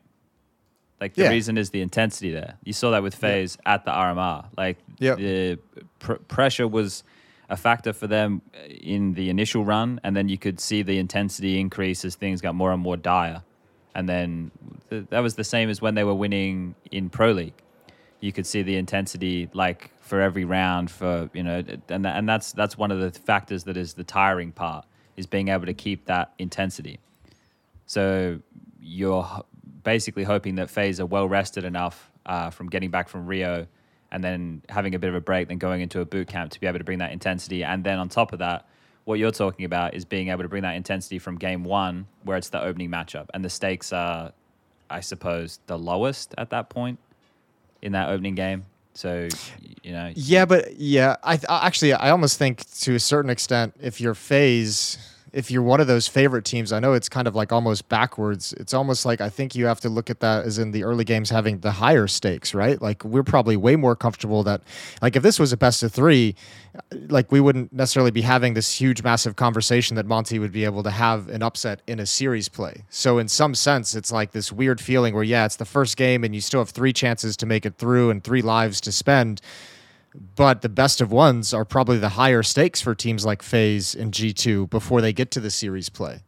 [1.01, 1.31] Like the Yeah.
[1.31, 2.55] reason is the intensity there.
[2.65, 4.47] You saw that with FaZe at the RMR.
[4.57, 5.19] Like Yep.
[5.19, 5.59] the
[5.99, 7.03] pr- pressure was
[7.48, 11.60] a factor for them in the initial run, and then you could see the intensity
[11.60, 13.43] increase as things got more and more dire.
[13.94, 14.51] And then
[14.90, 17.55] th- that was the same as when they were winning in Pro League.
[18.20, 22.28] You could see the intensity like for every round for you know, and tha- and
[22.28, 24.85] that's that's one of the factors that is the tiring part
[25.16, 26.98] is being able to keep that intensity.
[27.86, 28.40] So
[28.81, 29.27] you're
[29.82, 33.66] basically hoping that FaZe are well rested enough uh, from getting back from Rio
[34.12, 36.61] and then having a bit of a break, then going into a boot camp to
[36.61, 37.65] be able to bring that intensity.
[37.65, 38.66] And then on top of that,
[39.05, 42.37] what you're talking about is being able to bring that intensity from game one, where
[42.37, 43.27] it's the opening matchup.
[43.35, 44.33] And the stakes are,
[44.91, 46.99] I suppose, the lowest at that point
[47.83, 48.65] in that opening game.
[48.95, 49.28] So
[49.83, 53.74] you know, Yeah, but yeah, I, I actually I almost think to a certain extent,
[53.81, 54.99] if you're FaZe,
[55.37, 58.55] if you're one of those favorite teams, I know it's kind of like almost backwards.
[58.55, 61.05] It's almost like I think you have to look at that as in the early
[61.05, 62.81] games having the higher stakes, right?
[62.81, 64.63] Like we're probably way more comfortable that,
[65.03, 66.37] like if this was a best of three,
[66.91, 70.83] like we wouldn't necessarily be having this huge massive conversation that Monte would be able
[70.83, 72.85] to have an upset in a series play.
[72.89, 76.25] So in some sense, it's like this weird feeling where yeah, it's the first game
[76.25, 79.43] and you still have three chances to make it through and three lives to spend
[80.36, 84.12] but the best of ones are probably the higher stakes for teams like FaZe and
[84.12, 86.20] G2 before they get to the series play.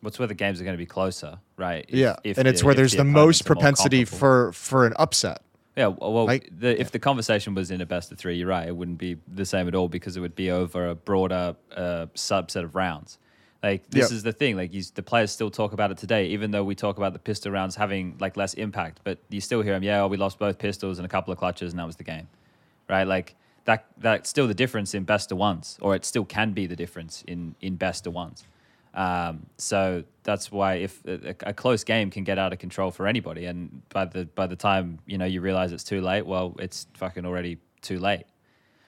[0.00, 1.84] what's where the games are going to be closer, right?
[1.88, 4.94] If- yeah, if and it's the- where there's the, opponents most propensity for for an
[4.98, 5.42] upset.
[5.76, 8.68] Yeah, well, Like- the, if the conversation was in a best of three, you're right.
[8.68, 12.06] It wouldn't be the same at all because it would be over a broader uh,
[12.14, 13.16] subset of rounds.
[13.62, 14.16] Like this Yep.
[14.16, 14.56] is the thing.
[14.56, 17.18] Like you, the players still talk about it today, even though we talk about the
[17.20, 19.00] pistol rounds having like less impact.
[19.04, 19.84] But you still hear them.
[19.84, 22.26] Yeah, we lost both pistols and a couple of clutches, and that was the game,
[22.88, 23.06] right?
[23.06, 23.34] Like
[23.64, 23.86] that.
[23.98, 27.22] That's still the difference in best of ones, or it still can be the difference
[27.26, 28.44] in in best of ones.
[28.94, 33.06] Um, so that's why if a, a close game can get out of control for
[33.06, 36.54] anybody, and by the by the time you know you realize it's too late, well,
[36.58, 38.24] it's fucking already too late.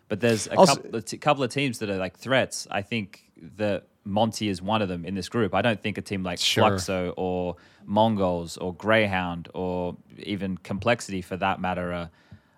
[0.08, 2.66] But there's a Also- couple, of t- couple of teams that are like threats.
[2.70, 3.22] I think
[3.56, 5.54] that Monte is one of them in this group.
[5.54, 6.64] I don't think a team like Sure.
[6.72, 7.56] Fluxo or
[7.88, 12.10] MongolZ or Grayhound or even Complexity for that matter are,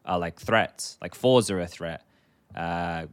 [0.07, 0.99] are like threats.
[1.01, 2.03] Like FORZE are a threat.
[2.55, 3.07] Uh,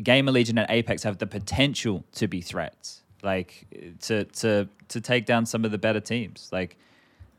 [0.00, 3.66] GamerLegion and Apeks have the potential to be threats, like
[4.02, 6.48] to to to take down some of the better teams.
[6.52, 6.76] Like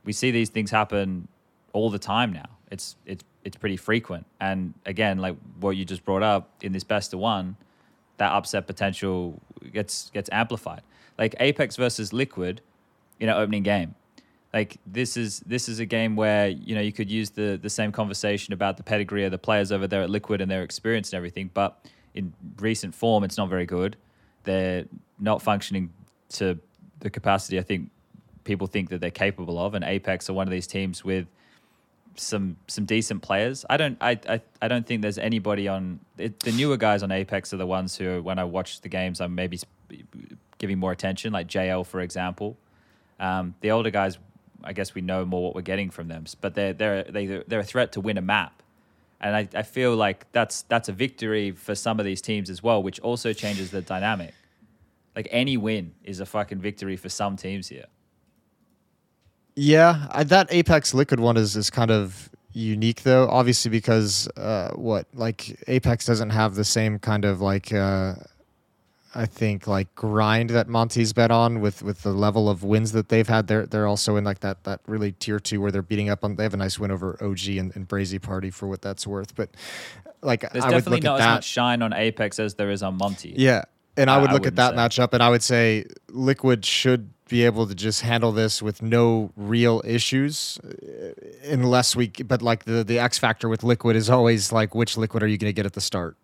[0.03, 1.27] we see these things happen
[1.71, 2.49] all the time now.
[2.71, 4.25] It's it's it's pretty frequent.
[4.39, 7.55] And again, like what you just brought up in this best of one,
[8.17, 9.41] that upset potential
[9.71, 10.81] gets gets amplified.
[11.17, 12.61] Like Apeks versus Liquid
[13.19, 13.95] in an opening game.
[14.53, 17.69] Like this is this is a game where you know you could use the the
[17.69, 21.11] same conversation about the pedigree of the players over there at Liquid and their experience
[21.11, 23.97] and everything, but in recent form, it's not very good.
[24.43, 24.85] They're
[25.19, 25.91] not functioning
[26.29, 26.59] to
[26.99, 27.89] the capacity I think
[28.43, 29.73] people think that they're capable of.
[29.73, 31.27] And Apeks are one of these teams with
[32.15, 33.65] some some decent players.
[33.69, 37.09] I don't I I, I don't think there's anybody on it, the newer guys on
[37.09, 39.59] Apeks are the ones who when I watch the games I'm maybe
[40.57, 42.57] giving more attention, like JL for example.
[43.19, 44.17] Um, the older guys,
[44.63, 47.59] I guess we know more what we're getting from them, but they're they're they, they're
[47.59, 48.61] a threat to win a map.
[49.21, 52.61] And I, I feel like that's that's a victory for some of these teams as
[52.61, 54.33] well, which also changes the dynamic.
[55.15, 57.85] Like any win is a fucking victory for some teams here.
[59.55, 64.71] Yeah, I, that Apeks Liquid one is is kind of unique though, obviously because uh,
[64.71, 68.15] what like Apeks doesn't have the same kind of like uh,
[69.15, 73.09] I think like grind that Monte's bet on with with the level of wins that
[73.09, 73.47] they've had.
[73.47, 76.35] They're they're also in like that that really tier two where they're beating up on.
[76.35, 79.35] They have a nice win over OG and, and Brazy Party for what that's worth,
[79.35, 79.49] but
[80.21, 81.33] like There's I would definitely look not at as that.
[81.35, 83.33] much shine on Apeks as there is on Monty.
[83.37, 83.63] Yeah.
[83.97, 86.65] And I I- would I look at that wouldn't matchup and I would say Liquid
[86.65, 91.13] should be able to just handle this with no real issues uh,
[91.51, 95.21] unless we but like the the X factor with Liquid is always like which liquid
[95.23, 96.17] are you going to get at the start?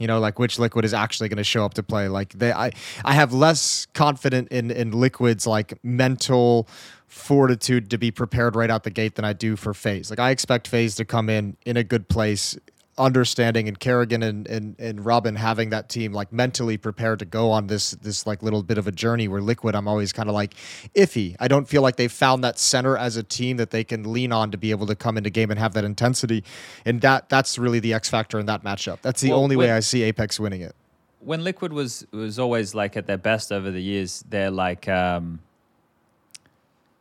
[0.00, 2.08] You know, like which liquid is actually going to show up to play.
[2.08, 2.72] Like they I
[3.04, 6.66] I have less confident in in liquids like mental
[7.06, 10.10] fortitude to be prepared right out the gate than I do for FaZe.
[10.10, 12.56] Like I expect FaZe to come in in a good place
[13.00, 17.50] understanding and karrigan and, and, and RobbaN having that team like mentally prepared to go
[17.50, 20.34] on this this like little bit of a journey where Liquid I'm always kind of
[20.34, 20.54] like
[20.94, 21.34] iffy.
[21.40, 24.32] I don't feel like they found that center as a team that they can lean
[24.32, 26.44] on to be able to come into game and have that intensity.
[26.84, 29.00] And that that's really the X factor in that matchup.
[29.02, 30.76] That's the Well, only way I see Apeks winning it.
[31.20, 35.40] when Liquid was was always like at their best over the years, their like um,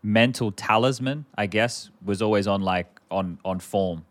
[0.03, 4.05] mental talisman, I guess, was always on like on on form.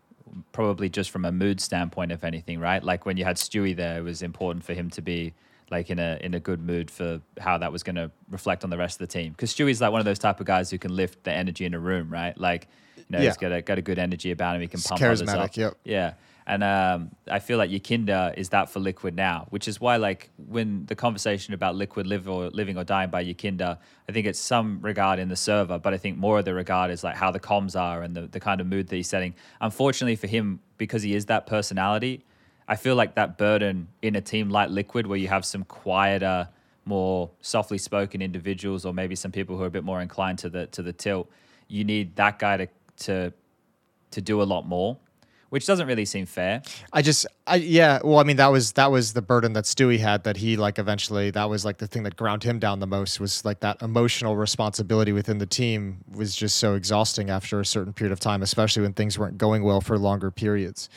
[0.51, 2.83] Probably just from a mood standpoint, if anything, right?
[2.83, 5.33] Like when you had Stewie there, it was important for him to be
[5.71, 8.69] like in a in a good mood for how that was going to reflect on
[8.69, 9.31] the rest of the team.
[9.33, 11.73] Because Stewie's like one of those type of guys who can lift the energy in
[11.73, 12.35] a room, right?
[12.37, 13.25] Like, you know, Yeah.
[13.25, 14.61] he's got a got a good energy about him.
[14.61, 15.55] He can He's pump others up.
[15.55, 15.73] yep.
[15.83, 16.13] Yeah.
[16.49, 20.31] And um, I feel like YEKINDAR is that for Liquid now, which is why, like,
[20.47, 23.77] when the conversation about Liquid live or living or dying by YEKINDAR,
[24.09, 26.89] I think it's some regard in the server, but I think more of the regard
[26.89, 29.35] is like how the comms are and the, the kind of mood that he's setting.
[29.61, 32.25] Unfortunately for him, because he is that personality,
[32.67, 36.49] I feel like that burden in a team like Liquid, where you have some quieter,
[36.83, 40.49] more softly spoken individuals, or maybe some people who are a bit more inclined to
[40.49, 41.29] the to the tilt,
[41.67, 42.67] you need that guy to
[43.05, 43.33] to
[44.09, 44.97] to do a lot more.
[45.49, 46.61] Which doesn't really seem fair.
[46.93, 47.99] I just, I yeah.
[48.03, 50.23] Well, I mean, that was that was the burden that Stewie had.
[50.23, 53.19] That he like eventually that was like the thing that ground him down the most
[53.19, 57.93] was like that emotional responsibility within the team was just so exhausting after a certain
[57.93, 60.89] period of time, especially when things weren't going well for longer periods.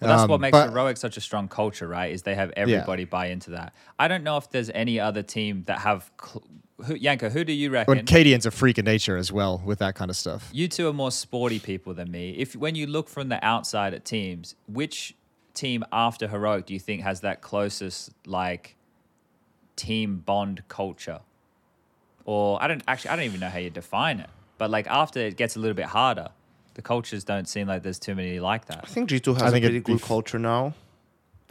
[0.00, 2.12] Well, that's Um, what makes but- heroic such a strong culture, right?
[2.12, 3.72] Is they have everybody buy into that.
[3.98, 6.10] I don't know if there's any other team that have.
[6.20, 6.42] Cl-
[6.84, 7.96] who, Janko, who do you reckon?
[7.96, 10.48] When cadiaN's a freak of nature as well with that kind of stuff.
[10.52, 12.30] you two are more sporty people than me.
[12.38, 15.14] If when you look from the outside at teams, which
[15.54, 18.76] team after heroic do you think has that closest like
[19.76, 21.20] team bond culture?
[22.24, 24.30] Or I don't actually I don't even know how you define it.
[24.58, 26.28] But like after it gets a little bit harder,
[26.74, 28.80] the cultures don't seem like there's too many like that.
[28.84, 30.74] I think G two has a think pretty good f- culture now.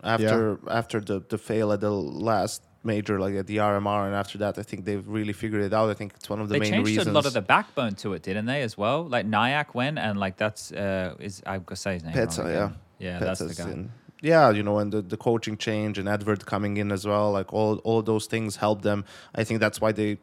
[0.03, 4.37] After after the the fail at the last major, like at the RMR, and after
[4.39, 5.89] that, I think they've really figured it out.
[5.89, 7.07] I think it's one of the they main changed reasons.
[7.07, 9.03] a lot of the backbone to it, didn't they, as well?
[9.03, 12.13] Like Nyack went and like that's uh is I've got to say his name.
[12.17, 12.29] again.
[12.47, 12.69] yeah.
[12.99, 13.71] Yeah, Pets that's the guy.
[13.71, 13.91] in-
[14.23, 17.51] yeah, you know, and the, the coaching change and Edward coming in as well, like
[17.51, 19.03] all all those things helped them.
[19.33, 20.19] I think that's why they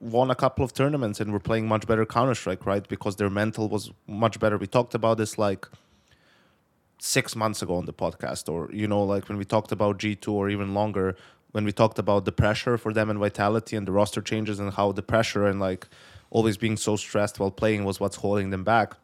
[0.00, 2.86] won a couple of tournaments and were playing much better Counter Strike, right?
[2.86, 4.58] Because their mental was much better.
[4.58, 5.66] We talked about this like
[6.98, 10.14] six months ago on the podcast, or you know, like when we talked about G
[10.14, 11.16] two or even longer,
[11.52, 14.72] when we talked about the pressure for them and Vitality and the roster changes and
[14.72, 15.86] how the pressure and like
[16.30, 18.94] always being so stressed while playing was what's holding them back.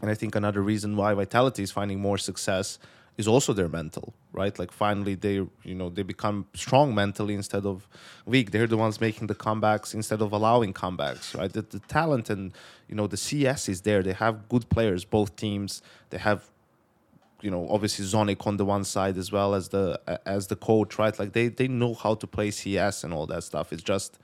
[0.00, 2.78] And I think another reason why Vitality is finding more success
[3.16, 4.56] is also their mental, right?
[4.58, 7.88] Like finally they, you know, they become strong mentally instead of
[8.26, 8.50] weak.
[8.50, 11.52] They're the ones making the comebacks instead of allowing comebacks, right?
[11.52, 12.52] The, the talent and
[12.88, 14.02] you know the CS is there.
[14.02, 15.82] They have good players, both teams.
[16.10, 16.50] They have,
[17.46, 19.86] you know, obviously Zonic on the one side as well as the
[20.36, 21.16] as the coach, right?
[21.22, 23.66] Like they they know how to play CS and all that stuff.
[23.74, 24.18] It's just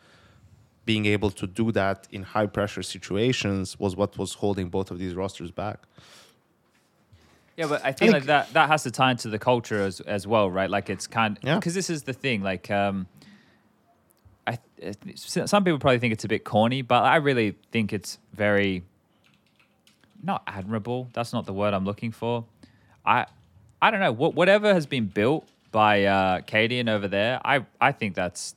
[0.90, 4.98] being able to do that in high pressure situations was what was holding both of
[4.98, 5.78] these rosters back.
[7.56, 10.00] Yeah, but I think, think- like that that has to tie into the culture as
[10.00, 10.70] as well, right?
[10.76, 11.56] Like it's kind Yeah.
[11.58, 12.42] because this is the thing.
[12.42, 13.06] Like, um,
[14.50, 14.58] I
[15.14, 18.82] some people probably think it's a bit corny, but I really think it's very
[20.30, 21.08] not admirable.
[21.12, 22.44] That's not the word I'm looking for.
[23.04, 23.26] I
[23.80, 27.40] I don't know what whatever has been built by uh, cadiaN over there.
[27.44, 28.54] I I think that's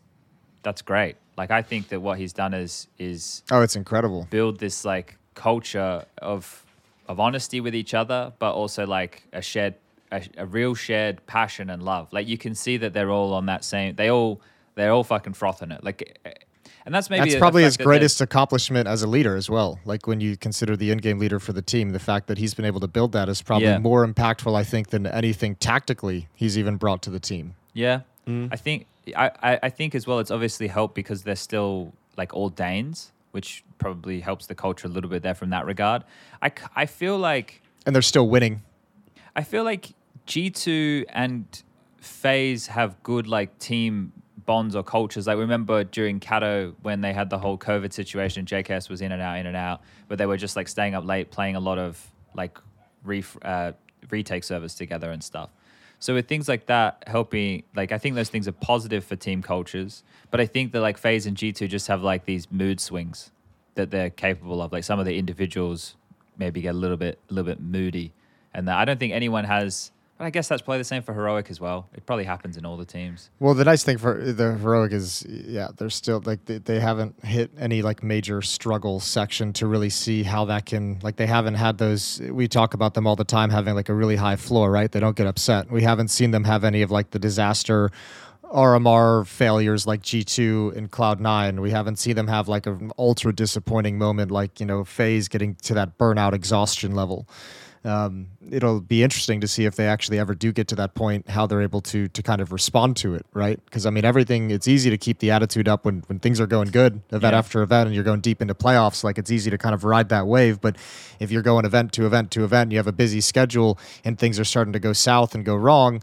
[0.64, 1.16] that's great.
[1.38, 4.28] Like I think that what he's done is is Oh, it's incredible.
[4.30, 6.64] build this like culture of
[7.08, 9.76] of honesty with each other, but also like a shared,
[10.12, 12.12] a, a real shared passion and love.
[12.12, 13.96] Like you can see that they're all on that same.
[13.96, 14.42] They all
[14.76, 15.84] they're all fucking frothing it.
[15.84, 16.18] Like,
[16.86, 19.36] and that's maybe That's a- a probably fact his that greatest accomplishment as a leader
[19.36, 19.80] as well.
[19.86, 22.66] Like when you consider the in-game leader for the team, the fact that he's been
[22.66, 23.78] able to build that is probably Yeah.
[23.80, 27.56] more impactful, I think, than anything tactically he's even brought to the team.
[27.74, 28.50] Yeah, mm.
[28.52, 28.86] I think
[29.16, 30.20] I, I I think as well.
[30.20, 34.90] It's obviously helped because they're still like all Danes, which probably helps the culture a
[34.92, 36.04] little bit there from that regard.
[36.42, 38.62] I I feel like And they're still winning.
[39.36, 39.94] I feel like
[40.28, 41.46] G2 and
[42.00, 44.12] FaZe have good like team
[44.46, 45.28] bonds or cultures.
[45.28, 49.22] Like remember during Cato when they had the whole COVID situation, JKS was in and
[49.22, 51.78] out, in and out, but they were just like staying up late playing a lot
[51.78, 52.58] of like
[53.04, 53.72] ref- uh,
[54.10, 55.50] retake servers together and stuff.
[56.00, 59.42] So with things like that helping, like I think those things are positive for team
[59.42, 60.04] cultures.
[60.30, 63.32] But I think that like FaZe and G2 just have like these mood swings
[63.76, 64.72] that they're capable of.
[64.72, 65.96] Like some of the individuals
[66.38, 68.14] maybe get a little bit, a little bit moody,
[68.54, 69.92] and that I don't think anyone has.
[70.18, 71.90] I guess that's probably the same for heroic as well.
[71.94, 73.30] It probably happens in all the teams.
[73.40, 77.24] Well, the nice thing for the heroic is, yeah, they're still like they, they haven't
[77.26, 81.56] hit any like major struggle section to really see how that can like they haven't
[81.56, 82.22] had those.
[82.22, 84.90] We talk about them all the time having like a really high floor, right?
[84.90, 85.70] They don't get upset.
[85.70, 87.92] We haven't seen them have any of like the disaster
[88.56, 91.60] RMR failures like G2 and Cloud9.
[91.60, 95.56] We haven't seen them have like an ultra disappointing moment like, you know, FaZe getting
[95.56, 97.28] to that burnout exhaustion level.
[97.86, 101.30] Um, it'll be interesting to see if they actually ever do get to that point,
[101.30, 103.64] how they're able to to kind of respond to it, right?
[103.66, 106.48] Because I mean, everything it's easy to keep the attitude up when when things are
[106.48, 107.38] going good, event Yeah.
[107.38, 109.04] after event, and you're going deep into playoffs.
[109.04, 110.78] Like it's easy to kind of ride that wave, but
[111.20, 114.18] if you're going event to event to event, and you have a busy schedule, and
[114.18, 116.02] things are starting to go south and go wrong,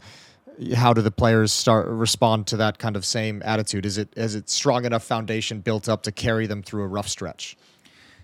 [0.75, 3.85] how do the players start respond to that kind of same attitude?
[3.85, 7.09] Is it is it strong enough foundation built up to carry them through a rough
[7.09, 7.57] stretch?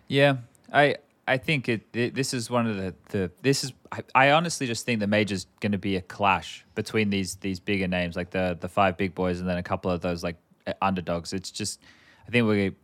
[0.07, 0.37] Yeah,
[0.71, 0.95] I
[1.29, 4.65] I think it, it this is one of the, the this is I, I honestly
[4.65, 8.31] just think the major's going to be a clash between these these bigger names like
[8.31, 11.31] the the five big boys and then a couple of those like uh, underdogs.
[11.31, 11.79] It's just
[12.27, 12.75] I think we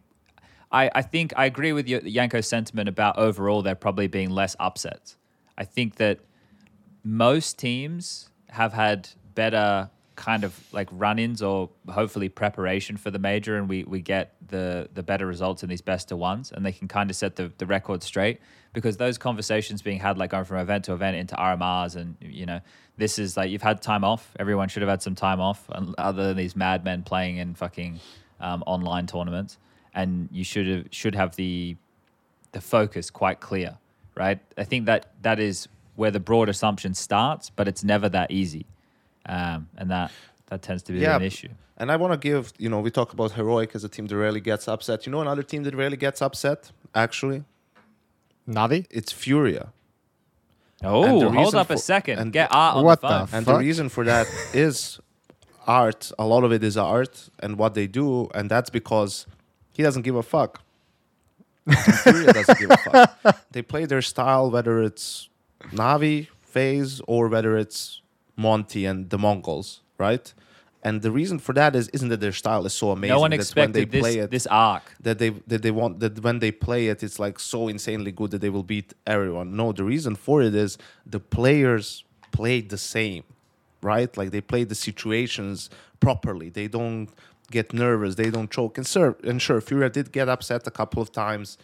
[0.72, 4.56] I I think I agree with your Janko's sentiment about overall there probably being less
[4.60, 5.18] upsets.
[5.58, 6.20] I think that
[7.04, 13.58] most teams have had better kind of like run-ins or hopefully preparation for the major,
[13.58, 16.72] and we we get the the better results in these best of ones, and they
[16.72, 18.40] can kind of set the the record straight
[18.74, 22.46] because those conversations being had like going from event to event into RMRs, and you
[22.46, 22.60] know
[22.98, 24.32] this is like you've had time off.
[24.40, 28.00] Everyone should have had some time off, other than these madmen playing in fucking
[28.40, 29.58] um, online tournaments,
[29.94, 31.76] and you should have should have the
[32.52, 33.78] the focus quite clear,
[34.16, 34.40] right?
[34.58, 38.66] I think that that is where the broad assumption starts, but it's never that easy,
[39.28, 40.12] um, and that
[40.48, 41.16] that tends to be Yeah.
[41.18, 41.50] an issue.
[41.78, 44.16] And I want to give, you know, we talk about Heroic as a team that
[44.16, 45.06] rarely gets upset.
[45.06, 47.44] You know, another team that rarely gets upset, actually,
[48.48, 48.86] Navi?
[48.90, 49.74] it's Furia.
[50.84, 52.20] Oh, hold reason up a second.
[52.20, 53.38] and Get Art on What the the phone.
[53.38, 55.00] And the reason for that is
[55.68, 56.12] art.
[56.20, 59.26] A lot of it is art and what they do, and that's because
[59.74, 60.62] he doesn't give a fuck.
[62.04, 63.38] Furia doesn't give a fuck.
[63.52, 65.30] They play their style, whether it's
[65.72, 68.02] Navi, FaZe or whether it's
[68.36, 70.34] Monte and the MongolZ, right?
[70.84, 73.32] And the reason for that is isn't that their style is so amazing no one
[73.32, 74.84] that when they expected this, play it, this arc.
[75.02, 78.30] that they that they want that when they play it it's like so insanely good
[78.32, 79.56] that they will beat everyone.
[79.56, 83.24] No the reason for it is the players play the same
[83.86, 84.18] right?
[84.18, 86.50] Like they play the situations properly.
[86.50, 87.10] They don't
[87.52, 88.16] get nervous.
[88.16, 88.78] They don't choke.
[88.78, 91.58] And sure and sure Furia did get upset a couple of times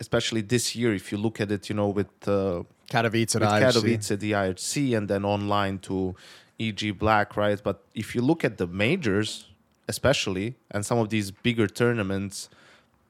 [0.00, 3.62] especially this year if you look at it you know with uh, Katowice with IHC.
[3.62, 6.14] Katowice, the IHC, and then online to
[6.58, 7.60] EG Black, right?
[7.62, 9.46] But if you look at the majors,
[9.88, 12.48] especially, and some of these bigger tournaments,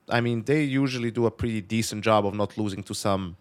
[0.09, 3.37] I mean, they usually do a pretty decent job of not losing to some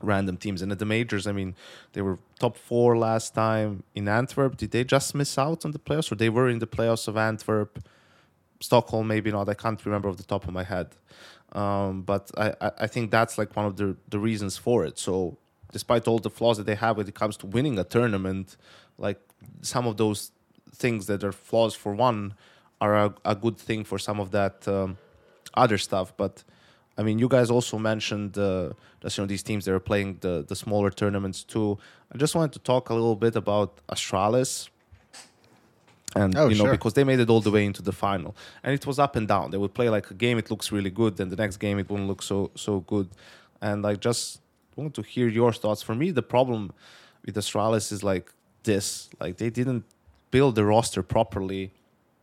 [0.00, 0.62] random teams.
[0.62, 1.56] And at the majors, I mean,
[1.92, 4.56] they were top four last time in Antwerp.
[4.56, 7.16] Did they just miss out on the playoffs, or they were in the playoffs of
[7.16, 7.82] Antwerp?
[8.60, 9.48] Stockholm, maybe not.
[9.48, 10.88] I can't remember off the top of my head.
[11.52, 14.98] Um, but I, I, think that's like one of the, the reasons for it.
[14.98, 15.38] So,
[15.72, 18.58] despite all the flaws that they have when it comes to winning a tournament,
[18.98, 19.18] like
[19.62, 20.30] some of those
[20.74, 22.34] things that are flaws for one
[22.82, 24.98] are a, a good thing for some of that um,
[25.54, 26.14] other stuff.
[26.16, 26.44] But
[26.98, 30.18] I mean, you guys also mentioned uh, just you know these teams that are playing
[30.20, 31.78] the the smaller tournaments too.
[32.12, 34.68] I just wanted to talk a little bit about Astralis.
[36.16, 36.72] And Oh, you know sure.
[36.72, 39.28] because they made it all the way into the final, and it was up and
[39.28, 39.50] down.
[39.50, 41.88] They would play like a game, it looks really good, then the next game it
[41.90, 43.08] wouldn't look so so good.
[43.60, 44.40] And I just
[44.76, 45.82] want to hear your thoughts.
[45.82, 46.72] For me, the problem
[47.24, 48.32] with Astralis is like
[48.62, 49.84] this: like they didn't
[50.30, 51.72] build the roster properly,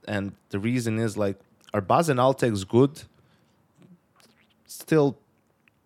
[0.07, 1.37] and the reason is like
[1.73, 3.03] are Baz and altekz good?
[4.65, 5.17] Still,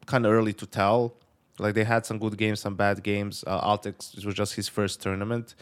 [0.06, 1.14] kind of early to tell.
[1.58, 3.44] Like they had some good games, some bad games.
[3.46, 5.56] Uh, altekz it was just his first tournament,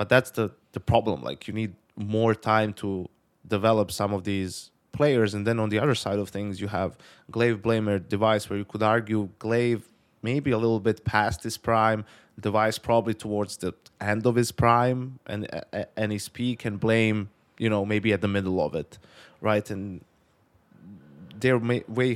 [0.00, 1.22] but that's the the problem.
[1.22, 3.06] Like you need more time to
[3.46, 6.96] develop some of these players, and then on the other side of things, you have
[7.30, 9.82] gla1ve blameF device, where you could argue gla1ve
[10.22, 12.06] maybe a little bit past his prime,
[12.48, 15.40] device probably towards the end of his prime, and
[15.98, 17.28] and his peak, and blame
[17.58, 18.98] you know maybe at the middle of it,
[19.42, 19.68] right?
[19.74, 20.02] And
[21.40, 21.60] they're
[21.98, 22.12] way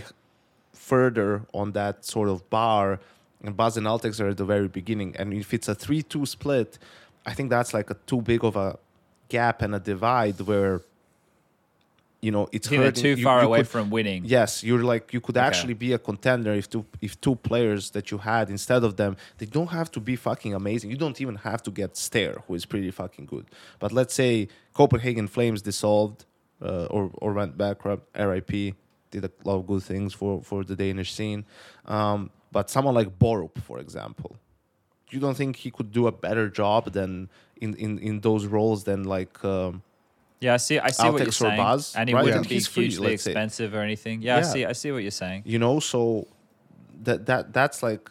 [0.73, 2.99] further on that sort of bar,
[3.43, 5.15] and Buzz and altekz are at the very beginning.
[5.19, 6.79] And if it's a three-two split,
[7.27, 8.79] I think that's like a too big of a
[9.29, 10.83] gap and a divide where
[12.21, 14.25] you know it's hurting- too you- far you away could- from winning.
[14.25, 15.47] Yes, you're like you could Okay.
[15.47, 19.17] actually be a contender if two if two players that you had instead of them,
[19.39, 20.91] they don't have to be fucking amazing.
[20.91, 23.47] You don't even have to get Staehr, who is pretty fucking good.
[23.79, 26.25] But let's say Copenhagen Flames dissolved
[26.63, 28.75] uh, or or went bankrupt, RIP,
[29.11, 31.45] did a lot of good things for for the Danish scene.
[31.85, 34.37] Um, but someone like Borup, for example,
[35.15, 37.29] you don't think he could do a better job than
[37.61, 39.43] in in in those roles than like.
[39.45, 39.83] Um,
[40.41, 40.79] Yeah, I see.
[40.79, 42.25] I see what you're saying, Buzz, and he right?
[42.25, 42.57] wouldn't Yeah.
[42.59, 43.31] be free, hugely let's say.
[43.31, 44.21] expensive or anything.
[44.23, 44.65] Yeah, I see.
[44.67, 45.43] I see what you're saying.
[45.47, 46.27] you know, so
[47.05, 48.11] that that that's like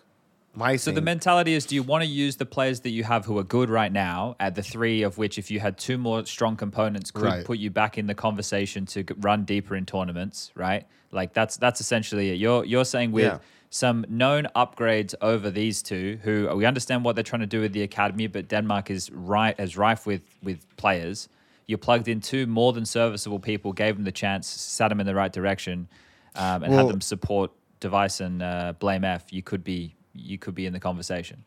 [0.56, 0.96] my So thing.
[0.96, 3.44] the mentality is: Do you want to use the players that you have who are
[3.58, 7.12] good right now, at the three of which, if you had two more strong components,
[7.12, 7.46] could Right.
[7.46, 10.86] put you back in the conversation to run deeper in tournaments, right?
[11.12, 12.38] Like that's that's essentially it.
[12.40, 13.40] You're you're saying with Yeah.
[13.74, 17.74] Some known upgrades over these two, who we understand what they're trying to do with
[17.74, 21.28] the academy, but Denmark is right as rife with with players.
[21.66, 25.08] You plugged in two more than serviceable people, gave them the chance, sat them in
[25.08, 25.88] the right direction,
[26.36, 29.24] um, and had them support Device and uh, blameF.
[29.32, 31.44] You could be you could be in the conversation.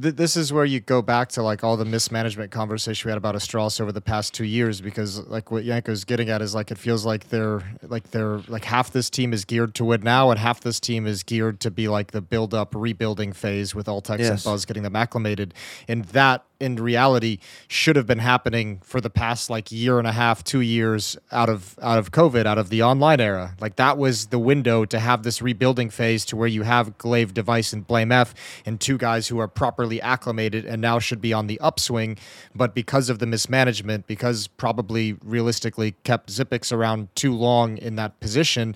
[0.00, 3.18] Th- this is where you go back to like all the mismanagement conversation we had
[3.18, 6.70] about Astralis over the past two years because like what Janko's getting at is like
[6.70, 10.30] it feels like they're like they're like half this team is geared to win now
[10.30, 13.86] and half this team is geared to be like the build up rebuilding phase with
[13.86, 15.54] altekz and Buzz getting them acclimated.
[15.86, 17.38] And that in reality
[17.68, 21.48] should have been happening for the past like year and a half, two years out
[21.48, 23.54] of out of COVID, out of the online era.
[23.60, 27.34] Like that was the window to have this rebuilding phase to where you have gla1ve,
[27.34, 28.32] Device, and blameF,
[28.66, 32.16] and two guys who are properly acclimated and now should be on the upswing.
[32.54, 38.18] But because of the mismanagement, because probably realistically kept Xyp9x around too long in that
[38.20, 38.74] position,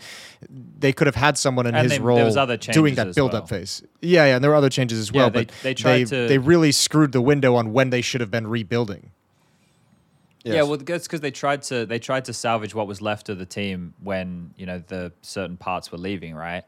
[0.79, 2.19] they could have had someone in And his they- role
[2.73, 3.61] doing that build-up well.
[3.61, 3.83] phase.
[4.03, 5.31] Yeah, yeah, and there were other changes as Yeah, well.
[5.31, 8.31] they- but they tried to- they really screwed the window on when they should have
[8.31, 9.11] been rebuilding.
[10.45, 13.39] Yeah, well, that's because they tried to they tried to salvage what was left of
[13.39, 16.65] the team when you know the certain parts were leaving, right?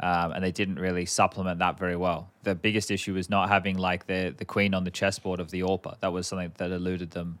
[0.00, 2.30] Um, and they didn't really supplement that very well.
[2.42, 5.60] The biggest issue was not having like the the queen on the chessboard of the
[5.62, 5.94] AWPer.
[6.00, 7.38] That was something that eluded them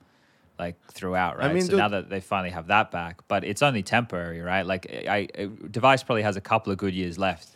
[0.58, 1.52] like throughout, right?
[1.52, 4.64] mean, so dude- now that they finally have that back, but it's only temporary, right?
[4.72, 4.86] Like
[5.16, 7.48] I, I device probably has a couple of good years left.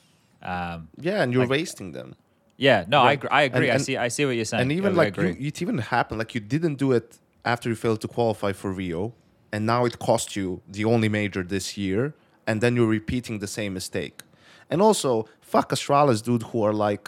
[0.43, 2.17] Um, Yeah, and you're Like- wasting them.
[2.57, 3.13] Yeah, no, I, Right.
[3.19, 3.69] agree, I agree.
[3.71, 3.97] And- I see.
[3.97, 4.63] I see what you're saying.
[4.63, 7.69] and even I- I like you, it even happened like you didn't do it after
[7.69, 9.13] you failed to qualify for Rio,
[9.53, 12.15] and now it cost you the only major this year,
[12.47, 14.23] and then you're repeating the same mistake.
[14.71, 17.07] And also, fuck Astralis, dude, who are like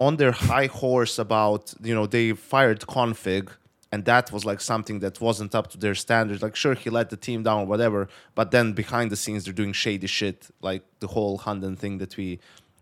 [0.00, 3.48] on their high horse about you know they fired k0nfig.
[3.92, 6.42] And that was like something that wasn't up to their standards.
[6.42, 8.08] Like, sure, he let the team down, or whatever.
[8.34, 12.16] But then behind the scenes, they're doing shady shit, like the whole Hunden thing that
[12.16, 12.40] we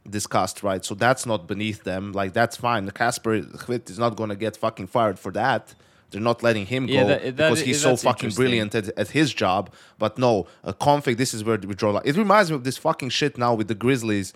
[0.09, 0.85] discussed, right?
[0.85, 2.13] So that's not beneath them.
[2.13, 2.89] Like that's fine.
[2.91, 5.75] Kasper Hvidt is not going to get fucking fired for that.
[6.11, 9.09] They're not letting him Yeah, go that- that because he's so fucking brilliant at, at
[9.11, 9.73] his job.
[9.99, 11.17] But no, a k0nfig.
[11.17, 11.93] This is where we draw.
[11.93, 14.35] Like, it reminds me of this fucking shit now with the Grizzlies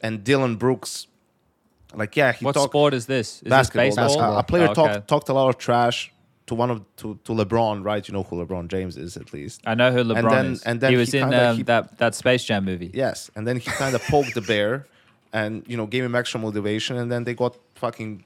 [0.00, 1.06] and Dillon Brooks.
[1.94, 3.42] Like, yeah, he what talked sport is this?
[3.42, 3.84] Is basketball.
[3.86, 3.96] This?
[3.96, 4.38] Basketball.
[4.38, 5.04] A player Oh, talked okay.
[5.06, 6.12] talked a lot of trash
[6.46, 8.06] to one of to, to LeBron, right?
[8.08, 9.60] You know who LeBron James is at least.
[9.66, 10.62] I know who LeBron then- is.
[10.62, 12.90] and then he was he in kinda- um, he- that that Space Jam movie.
[12.94, 14.86] Yes, and then he kind of poked the bear,
[15.32, 18.24] and you know gave him extra motivation, and then they got fucking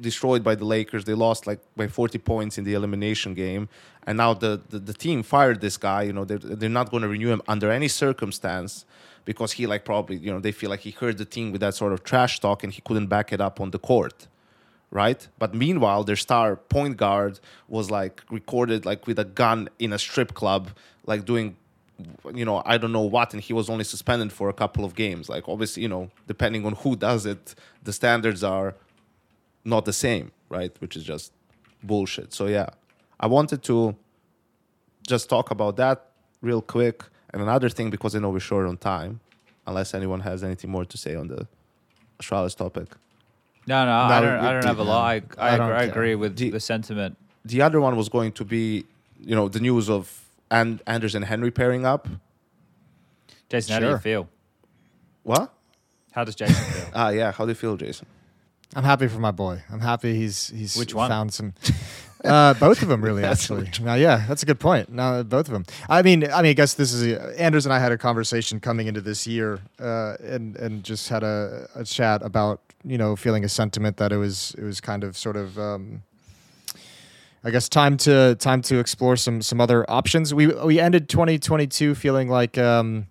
[0.00, 1.04] destroyed by the Lakers.
[1.04, 3.68] They lost like by 40 points in the elimination game,
[4.06, 6.02] and now the the, the team fired this guy.
[6.02, 8.84] You know they're, they're not going to renew him under any circumstance
[9.24, 11.74] because he like probably you know they feel like he hurt the team with that
[11.74, 14.28] sort of trash talk and he couldn't back it up on the court
[14.90, 15.28] right?
[15.38, 19.98] But meanwhile, their star point guard was like recorded like with a gun in a
[19.98, 20.70] strip club,
[21.04, 21.56] like doing,
[22.34, 24.94] you know, I don't know what, and he was only suspended for a couple of
[24.94, 25.28] games.
[25.28, 28.74] Like obviously, you know, depending on who does it, the standards are
[29.64, 30.72] not the same, right?
[30.80, 31.32] Which is just
[31.82, 32.32] bullshit.
[32.32, 32.66] So yeah,
[33.18, 33.96] I wanted to
[35.06, 36.06] just talk about that
[36.42, 37.04] real quick.
[37.32, 39.20] And another thing, because I know we're short on time,
[39.66, 41.46] unless anyone has anything more to say on the
[42.20, 42.88] Astralis topic.
[43.66, 44.38] No, no, I don't.
[44.44, 45.04] I don't have a lot.
[45.04, 47.16] I, I, I agree, I agree with Do- the sentiment.
[47.44, 48.84] the other one was going to be,
[49.20, 52.08] you know, the news of and Anders and Henry pairing up.
[53.48, 53.98] Jason, how do you Sure.
[53.98, 54.28] feel?
[55.22, 55.52] What?
[56.12, 56.90] How does Jason feel?
[56.94, 57.32] Ah, yeah.
[57.32, 58.06] How do you feel, Jason?
[58.74, 59.62] I'm happy for my boy.
[59.70, 61.08] I'm happy he's he's Which one?
[61.08, 61.54] found some.
[62.24, 63.70] Uh, both of them, really, actually.
[63.80, 64.88] Now, yeah, that's a good point.
[64.90, 65.64] Now, both of them.
[65.88, 68.58] I mean, I mean, I guess this is a, Anders and I had a conversation
[68.58, 73.14] coming into this year, uh, and and just had a, a chat about you know
[73.16, 75.56] feeling a sentiment that it was it was kind of sort of.
[75.58, 76.02] Um,
[77.46, 80.34] I guess time to time to explore some some other options.
[80.34, 83.06] We we ended 2022 feeling like um,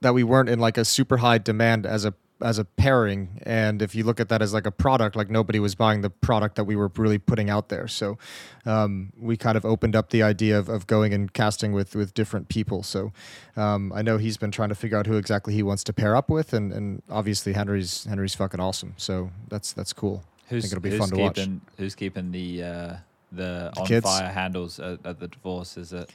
[0.00, 3.40] that we weren't in like a super high demand as a as a pairing.
[3.42, 6.10] And if you look at that as like a product like nobody was buying the
[6.10, 7.88] product that we were really putting out there.
[7.88, 8.16] So
[8.64, 12.14] um, we kind of opened up the idea of, of going and casting with with
[12.14, 12.84] different people.
[12.84, 13.12] So
[13.56, 16.14] um, i know he's been trying to figure out who exactly he wants to pair
[16.14, 16.52] up with.
[16.52, 18.94] And, and obviously henry's henry's fucking awesome.
[18.98, 20.22] So that's that's cool.
[20.46, 21.34] Who's, i think it'll be fun to watch.
[21.34, 22.96] keeping, Who's keeping the uh,
[23.32, 24.04] the, The on kids?
[24.06, 25.76] fire handles at, at the divorce?
[25.76, 26.10] Is it?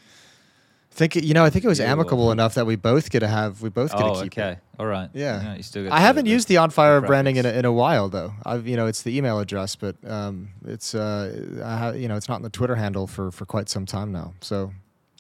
[0.89, 3.27] I think you know i think it was amicable enough that we both get to
[3.27, 4.57] have we both get Oh, to keep it.
[4.79, 5.09] All right.
[5.13, 5.53] Yeah.
[5.55, 7.71] you still get I haven't the- used the on fire branding in a, in a
[7.71, 8.33] while though.
[8.43, 12.15] I've you know it's the email address, but um, it's uh, I ha- you know
[12.15, 14.33] it's not in the Twitter handle for for quite some time now.
[14.41, 14.71] So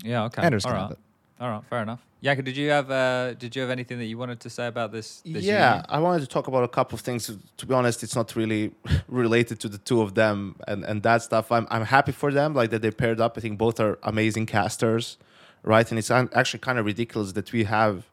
[0.03, 0.23] Yeah.
[0.25, 0.41] Okay.
[0.41, 0.95] Anders All right.
[1.39, 1.63] All right.
[1.69, 2.01] Fair enough.
[2.19, 4.91] Yaka, did you have uh, did you have anything that you wanted to say about
[4.91, 5.21] this?
[5.23, 5.85] this yeah, union?
[5.89, 7.31] I wanted to talk about a couple of things.
[7.57, 8.71] To be honest, it's not really
[9.07, 11.51] related to the two of them and, and that stuff.
[11.51, 13.37] I'm, I'm happy for them, like that they paired up.
[13.37, 15.17] I think both are amazing casters,
[15.63, 15.87] right?
[15.89, 18.09] And it's un- actually kind of ridiculous that we have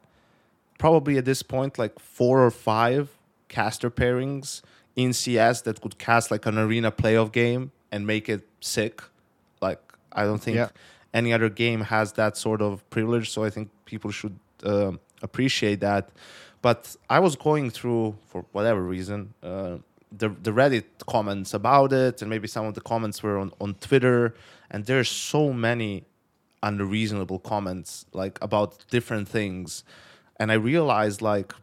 [0.78, 3.08] probably at this point like four or five
[3.48, 4.60] caster pairings
[4.96, 9.02] in CS that could cast like an arena playoff game and make it sick.
[9.62, 9.80] Like
[10.12, 10.68] I don't think Yeah.
[11.14, 13.30] Any other game has that sort of privilege.
[13.30, 16.10] So I think people should um appreciate that.
[16.60, 19.78] But I was going through for whatever reason uh,
[20.10, 23.74] the the Reddit comments about it, and maybe some of the comments were on on
[23.74, 24.34] Twitter,
[24.70, 26.04] and there's so many
[26.62, 29.84] unreasonable comments like about different things,
[30.38, 31.54] and I realized like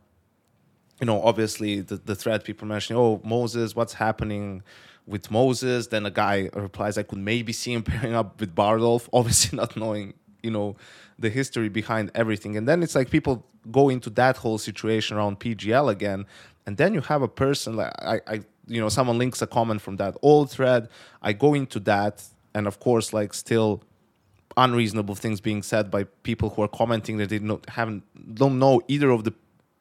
[1.02, 4.62] you know, obviously the, the thread people mentioning, oh, Moses, what's happening?
[5.06, 5.88] With Moses.
[5.88, 9.76] Then a guy replies, I could maybe see him pairing up with Bardolph, obviously not
[9.76, 10.14] knowing,
[10.44, 10.76] you know,
[11.20, 12.58] the history behind everything.
[12.58, 16.26] And then it's like people go into that whole situation around PGL again.
[16.66, 19.82] And then you have a person like I, I you know, someone links a comment
[19.82, 20.88] from that old thread.
[21.22, 22.24] I go into that,
[22.54, 23.84] and of course, like still
[24.58, 28.04] unreasonable things being said by people who are commenting that they don't haven't
[28.36, 29.34] don't know either of the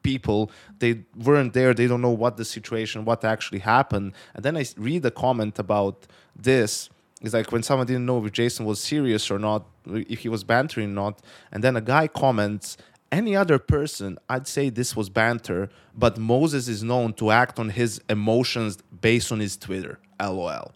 [0.02, 4.12] people they weren't there they don't know what the situation what actually happened.
[4.34, 6.88] And then i read a comment about this.
[7.22, 10.42] It's like when someone didn't know if jason was serious or not if he was
[10.44, 11.20] bantering or not.
[11.52, 12.76] And then a guy comments
[13.12, 17.68] any other person i'd say this was banter but moses is known to act on
[17.70, 19.98] his emotions based on his twitter.
[20.22, 20.72] Lol.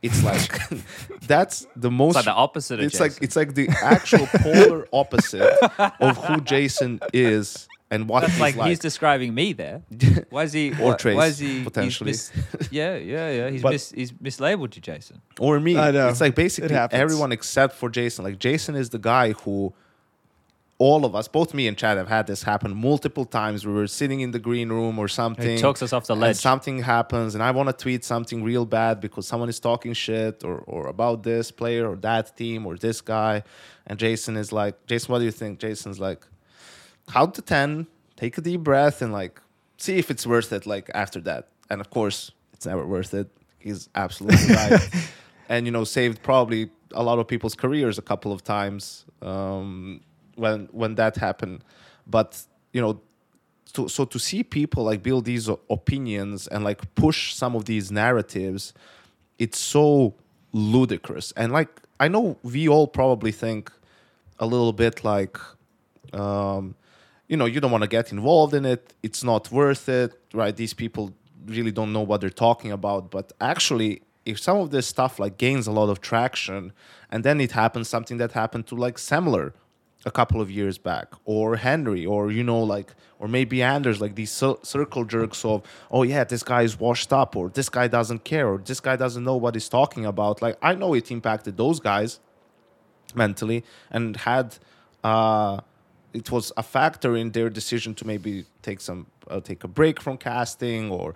[0.00, 0.52] It's like
[1.26, 3.04] that's the most It's like the opposite of it's Jason.
[3.14, 5.42] like it's like the actual polar opposite
[6.00, 8.68] of who Jason is and what That's he's like, like.
[8.68, 9.82] he's describing me there.
[10.30, 10.72] Why is he?
[10.72, 12.10] Or why, Trace, why is he potentially.
[12.10, 12.30] mis-
[12.70, 13.50] yeah, yeah, yeah.
[13.50, 15.20] He's But- mis, he's mislabeled you, Jason.
[15.38, 15.76] or me.
[15.78, 16.08] I know.
[16.08, 17.00] It's like basically happens.
[17.00, 18.24] everyone except for Jason.
[18.24, 19.72] Like Jason is the guy who
[20.80, 23.66] all of us, both me and Chad, have had this happen multiple times.
[23.66, 25.56] We were sitting in the green room or something.
[25.56, 26.36] He talks us off the and ledge.
[26.36, 30.44] something happens, and I want to tweet something real bad because someone is talking shit
[30.44, 33.42] or, or about this player or that team or this guy.
[33.88, 35.58] And Jason is like, Jason, what do you think?
[35.58, 36.24] Jason's like,
[37.08, 37.86] count to 10,
[38.16, 39.40] take a deep breath, and like,
[39.76, 41.48] see if it's worth it, like, after that.
[41.70, 43.28] And of course, it's never worth it.
[43.58, 44.88] He's absolutely right.
[45.48, 50.00] And, you know, saved probably a lot of people's careers a couple of times um,
[50.36, 51.64] when when that happened.
[52.06, 53.00] But, you know,
[53.74, 57.90] to, so to see people like build these opinions and like push some of these
[57.90, 58.72] narratives
[59.38, 60.14] it's so
[60.52, 61.68] ludicrous and like
[62.00, 63.70] i know we all probably think
[64.38, 65.38] a little bit like
[66.12, 66.74] um
[67.28, 70.56] you know you don't want to get involved in it it's not worth it right?
[70.56, 71.14] These people
[71.46, 75.38] really don't know what they're talking about but actually if some of this stuff like
[75.38, 76.72] gains a lot of traction
[77.10, 79.52] and then it happens something that happened to like Semler
[80.04, 84.14] a couple of years back or Henry or you know like or maybe Anders like
[84.14, 84.30] these
[84.62, 88.48] circle jerks of oh yeah this guy is washed up or this guy doesn't care
[88.48, 90.40] or this guy doesn't know what he's talking about.
[90.40, 92.20] Like I know it impacted those guys
[93.14, 94.58] mentally and had
[95.02, 95.60] uh,
[96.18, 100.00] it was a factor in their decision to maybe take some uh, take a break
[100.00, 101.14] from casting or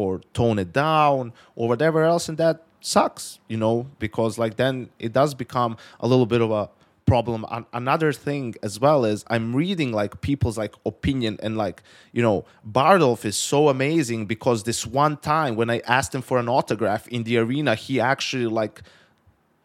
[0.00, 4.88] or tone it down or whatever else and that sucks you know because like then
[4.98, 6.68] it does become a little bit of a
[7.06, 7.44] problem.
[7.50, 12.22] An- another thing as well is i'm reading like people's like opinion and like you
[12.22, 16.48] know bardolph is so amazing because this one time when i asked him for an
[16.48, 18.82] autograph in the arena he actually like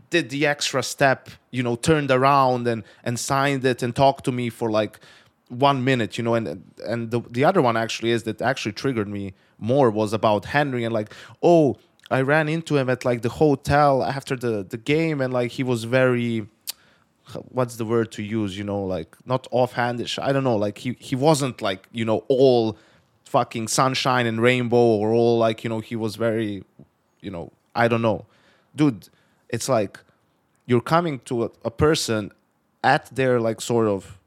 [0.10, 4.32] did the extra step, you know, turned around and and signed it and talked to
[4.32, 5.00] me for like
[5.50, 9.08] one minute, you know, and and the the other one actually is that actually triggered
[9.08, 11.14] me more was about Henry and like,
[11.44, 11.78] oh,
[12.12, 15.64] I ran into him at like the hotel after the the game and like he
[15.64, 16.48] was very
[17.50, 20.22] what's the word to use, you know, like not offhandish.
[20.22, 22.78] I don't know, like he he wasn't like, you know, all
[23.26, 26.64] fucking sunshine and rainbow or all like, you know, he was very,
[27.22, 28.26] you know, I don't know.
[28.76, 29.10] Dude,
[29.50, 30.00] it's like
[30.66, 32.32] you're coming to a, a person
[32.84, 34.20] at their like sort of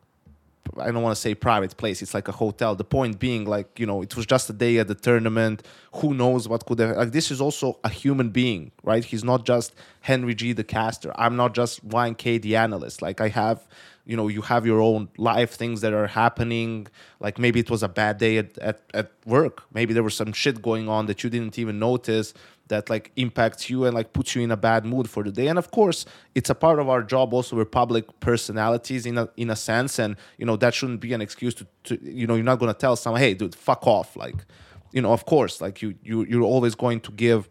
[0.78, 2.02] I don't want to say private place.
[2.02, 2.74] It's like a hotel.
[2.74, 5.62] The point being, like you know, it was just a day at the tournament.
[5.96, 6.96] Who knows what could have?
[6.96, 9.04] Like this is also a human being, right?
[9.04, 11.12] He's not just Henry G, the caster.
[11.16, 13.02] I'm not just YK, the analyst.
[13.02, 13.66] Like I have,
[14.04, 16.88] you know, you have your own life, things that are happening.
[17.20, 19.62] Like maybe it was a bad day at at, at work.
[19.72, 22.34] Maybe there was some shit going on that you didn't even notice
[22.68, 25.48] that like impacts you and like puts you in a bad mood for the day
[25.48, 29.28] and of course it's a part of our job also we're public personalities in a
[29.36, 32.34] in a sense and you know that shouldn't be an excuse to, to you know
[32.34, 34.36] you're not going to tell someone hey dude fuck off like
[34.92, 37.48] you know of course like you you you're always going to give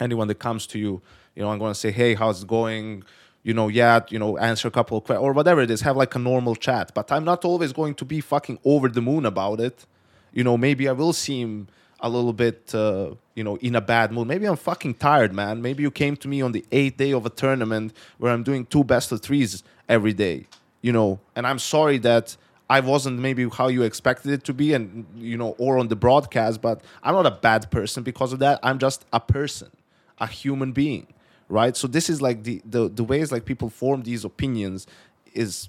[0.00, 1.00] anyone that comes to you
[1.36, 3.04] you know i'm going to say hey how's it going
[3.42, 5.96] you know yeah you know answer a couple of questions or whatever it is have
[5.96, 6.92] like a normal chat.
[6.94, 9.86] But i'm not always going to be fucking over the moon about it.
[10.32, 11.68] You know maybe i will seem
[12.00, 14.28] a little bit uh, you know in a bad mood.
[14.28, 15.62] Maybe i'm fucking tired man.
[15.62, 18.66] Maybe you came to me on the eighth day of a tournament where i'm doing
[18.66, 20.46] two best of threes every day
[20.82, 21.20] you know?
[21.34, 22.36] And i'm sorry that
[22.68, 25.96] i wasn't maybe how you expected it to be and you know or on the
[25.96, 28.60] broadcast but i'm not a bad person because of that.
[28.62, 29.70] I'm just a person
[30.18, 31.06] a human being
[31.52, 31.76] right?
[31.76, 34.86] So this is like the the, the ways like people form these opinions
[35.34, 35.68] is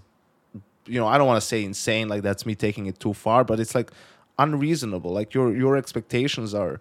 [0.85, 3.45] you know i don't want to say insane like that's me taking it too far
[3.45, 3.89] but it's like
[4.38, 5.11] unreasonable.
[5.11, 6.80] Like your your expectations are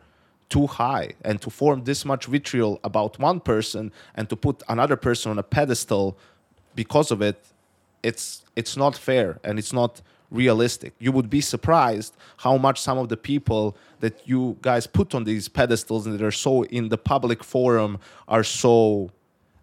[0.48, 1.12] too high.
[1.24, 5.38] And to form this much vitriol about one person and to put another person on
[5.38, 6.16] a pedestal
[6.74, 7.38] because of it
[8.02, 10.02] it's it's not fair and it's not
[10.32, 10.94] realistic.
[10.98, 15.24] You would be surprised how much some of the people that you guys put on
[15.24, 19.10] these pedestals and that are so in the public forum are so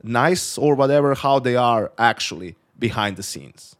[0.03, 3.75] nice or whatever, how they are actually behind the scenes.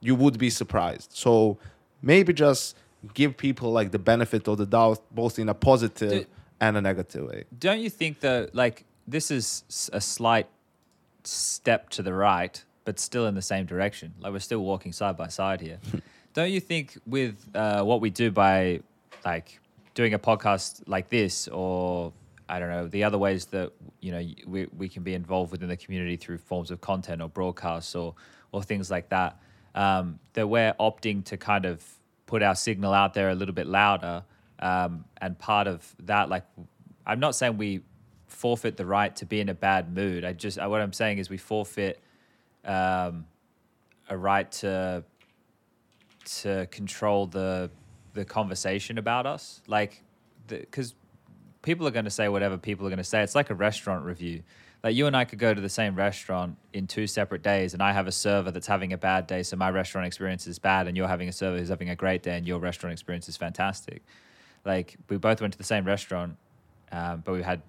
[0.00, 1.10] You would be surprised.
[1.12, 1.58] So
[2.00, 2.76] maybe just
[3.12, 6.26] give people like the benefit of the doubt, both in a positive Do-
[6.60, 7.44] and a negative way.
[7.58, 10.46] Don't you think though, like this is a slight
[11.24, 14.14] step to the right, but still in the same direction?
[14.20, 15.78] Like we're still walking side by side here.
[16.34, 18.80] Don't you think with uh, what we do by
[19.24, 19.60] like
[19.94, 22.12] doing a podcast like this, or
[22.48, 25.68] I don't know, the other ways that you know we we can be involved within
[25.68, 28.14] the community through forms of content or broadcasts or
[28.50, 29.40] or things like that,
[29.74, 31.84] um, that we're opting to kind of
[32.26, 34.24] put our signal out there a little bit louder.
[34.60, 36.44] Um, and part of that, like,
[37.06, 37.82] I'm not saying we
[38.26, 40.24] forfeit the right to be in a bad mood.
[40.24, 42.00] I just what I'm saying is we forfeit
[42.64, 43.26] um,
[44.08, 45.04] a right to
[46.24, 47.70] to control the
[48.14, 49.60] the conversation about us.
[49.66, 50.02] Like,
[50.46, 50.94] because
[51.62, 53.22] people are going to say whatever people are going to say.
[53.22, 54.42] It's like a restaurant review.
[54.84, 57.82] Like you and I could go to the same restaurant in two separate days, and
[57.82, 60.86] I have a server that's having a bad day, so my restaurant experience is bad,
[60.86, 63.36] and you're having a server who's having a great day, and your restaurant experience is
[63.38, 64.02] fantastic.
[64.66, 66.36] Like we both went to the same restaurant,
[66.92, 67.62] um, but we had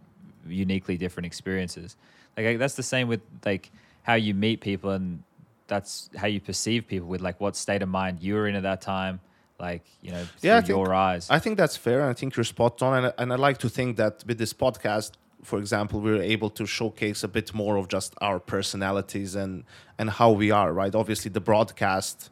[0.46, 1.96] uniquely different experiences.
[2.36, 3.72] Like that's the same with like
[4.08, 5.24] how you meet people, and
[5.68, 8.64] that's how you perceive people with like what state of mind you were in at
[8.64, 9.20] that time.
[9.60, 11.24] Like you know, through Yeah, think- your eyes.
[11.30, 12.92] I think that's fair, and I think you're spot on.
[13.06, 15.12] And, and I like to think that with this podcast,
[15.44, 19.64] for example, we're able to showcase a bit more of just our personalities and
[20.00, 20.72] and how we are.
[20.74, 20.94] Right?
[20.94, 22.30] Obviously, the broadcast,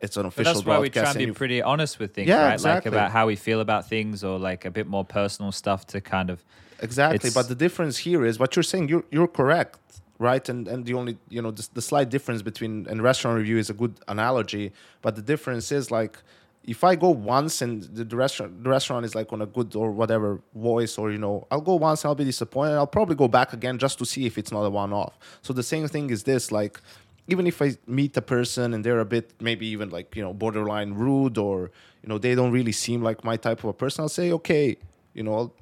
[0.00, 2.44] it's an But official that's why we try and be pretty honest with things, Yeah,
[2.44, 2.52] right?
[2.54, 2.90] exactly.
[2.90, 6.00] Like about how we feel about things, or like a bit more personal stuff to
[6.00, 6.38] kind of.
[6.82, 8.88] Exactly, but the difference here is what you're saying.
[8.88, 10.48] You're you're correct, right?
[10.48, 13.70] And and the only you know the, the slight difference between and restaurant review is
[13.70, 14.70] a good analogy.
[15.02, 16.18] But the difference is like
[16.64, 19.74] if I go once and the, the restaurant the restaurant is like on a good
[19.74, 22.74] or whatever voice or you know I'll go once and I'll be disappointed.
[22.74, 25.18] I'll probably go back again just to see if it's not a one off.
[25.42, 26.80] So the same thing is this like.
[27.28, 30.34] Even if I meet a person and they're a bit maybe even like you know
[30.34, 31.70] borderline rude or
[32.02, 34.76] you know they don't really seem like my type of a person, I'll say okay,
[35.14, 35.52] you know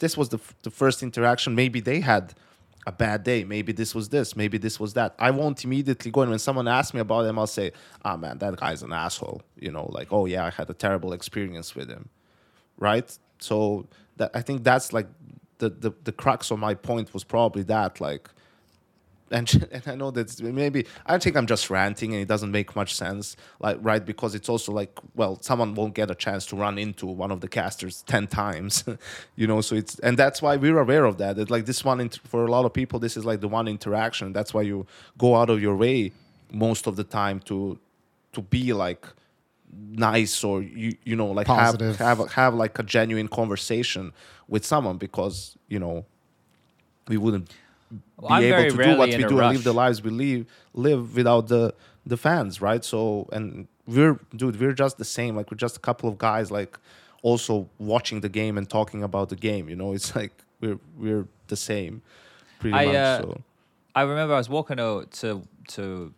[0.00, 1.54] this was the, f- the first interaction.
[1.54, 2.34] Maybe they had
[2.86, 3.44] a bad day.
[3.44, 4.36] Maybe this was this.
[4.36, 5.14] Maybe this was that.
[5.18, 6.22] I won't immediately go.
[6.22, 7.72] And when someone asks me about them, I'll say,
[8.04, 9.42] ah, man, that guy's an asshole.
[9.58, 12.08] You know, like, oh, yeah, I had a terrible experience with him.
[12.78, 13.16] Right.
[13.38, 13.86] So
[14.16, 15.06] that I think that's like
[15.58, 18.00] the, the, the crux of my point was probably that.
[18.00, 18.28] Like,
[19.34, 22.74] and, and I know that maybe I think I'm just ranting and it doesn't make
[22.76, 26.56] much sense, like right because it's also like well someone won't get a chance to
[26.56, 28.84] run into one of the casters ten times,
[29.36, 29.60] you know.
[29.60, 31.36] So it's and that's why we're aware of that.
[31.36, 33.68] That like this one int- for a lot of people, this is like the one
[33.68, 34.32] interaction.
[34.32, 34.86] That's why you
[35.18, 36.12] go out of your way
[36.52, 37.78] most of the time to
[38.32, 39.06] to be like
[39.90, 41.96] nice or you you know like Positive.
[41.96, 44.12] have have have like a genuine conversation
[44.46, 46.04] with someone because you know
[47.08, 47.50] we wouldn't
[48.18, 50.46] Well, be I'm able to do what we do and live the lives we live
[50.72, 51.74] live without the
[52.06, 52.84] the fans right?
[52.84, 55.36] So and we're dude we're just the same.
[55.36, 56.78] Like we're just a couple of guys like
[57.22, 59.92] also watching the game and talking about the game you know?
[59.92, 62.02] It's like we're we're the same
[62.58, 63.40] pretty I, much uh, so.
[63.94, 66.12] I remember I was walking to to, to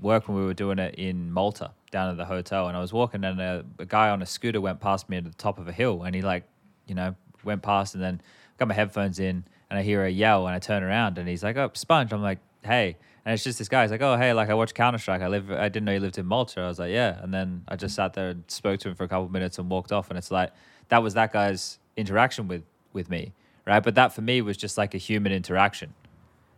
[0.00, 2.92] work when we were doing it in Malta down at the hotel, and I was
[2.92, 5.68] walking, and a, a guy on a scooter went past me at the top of
[5.68, 6.44] a hill, and he like,
[6.86, 7.14] you know,
[7.44, 8.20] went past, and then
[8.58, 11.42] got my headphones in, and I hear a yell, and I turn around, and he's
[11.42, 13.82] like, "Oh, SPUNJ!" I'm like, "Hey." And it's just this guy.
[13.82, 15.20] He's like, "Oh, hey, like I watch Counter Strike.
[15.20, 15.50] I live.
[15.50, 17.94] I didn't know you lived in Malta." I was like, "Yeah." And then I just
[17.94, 20.08] sat there and spoke to him for a couple of minutes and walked off.
[20.08, 20.52] And it's like
[20.88, 22.62] that was that guy's interaction with
[22.92, 23.32] with me,
[23.66, 23.82] right?
[23.82, 25.92] But that for me was just like a human interaction.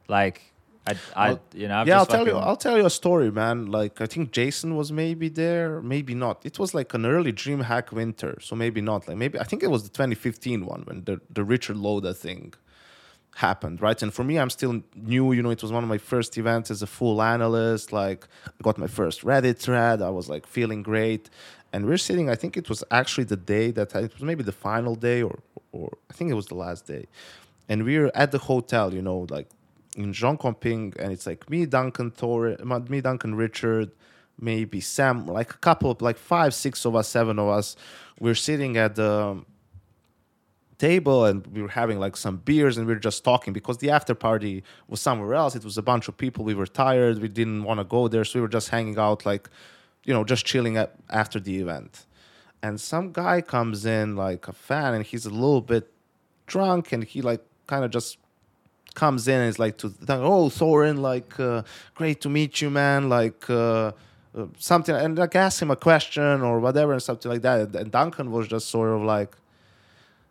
[0.07, 0.53] Like
[0.87, 2.37] I, I, you know, I've yeah, I'll tell you.
[2.37, 3.67] I'll tell you a story, man.
[3.67, 6.41] Like I think Jason was maybe there, maybe not.
[6.45, 9.07] It was like an early DreamHack winter, so maybe not.
[9.07, 12.55] Like maybe I think it was the 2015 one when the the Richard Loda thing
[13.49, 14.01] happened, right?
[14.03, 15.33] And for me, I'm still new.
[15.33, 17.93] You know, it was one of my first events as a full analyst.
[17.93, 20.03] Like I got my first Reddit thread.
[20.03, 21.31] I was like feeling great.
[21.73, 22.29] And we're sitting.
[22.29, 25.23] I think it was actually the day that I, it was maybe the final day,
[25.23, 25.37] or
[25.73, 27.05] or I think it was the last day.
[27.69, 28.87] And we we're at the hotel.
[28.93, 29.49] You know, like
[29.97, 33.91] in Comping, and it's like me, Duncan Thor, uh, me, Duncan Richard,
[34.39, 37.77] maybe Sam, like a couple of like five, six of us, seven of us.
[38.19, 39.43] We're sitting at the
[40.81, 43.91] table and we were having like some beers and we were just talking because the
[43.91, 45.55] after party was somewhere else.
[45.55, 46.41] It was a bunch of people.
[46.45, 47.21] We were tired.
[47.21, 49.49] We didn't want to go there, so we were just hanging out, like,
[50.07, 50.91] you know, just chilling at,
[51.23, 52.07] after the event.
[52.63, 55.85] And some guy comes in, like a fan, and he's a little bit
[56.47, 58.19] drunk, and he like kind of just
[58.95, 61.63] comes in and is like to oh Thorin, like uh,
[61.95, 63.09] great to meet you, man.
[63.09, 63.93] Like uh,
[64.37, 67.75] uh, something, and like ask him a question or whatever and something like that.
[67.75, 69.37] And Duncan was just sort of like,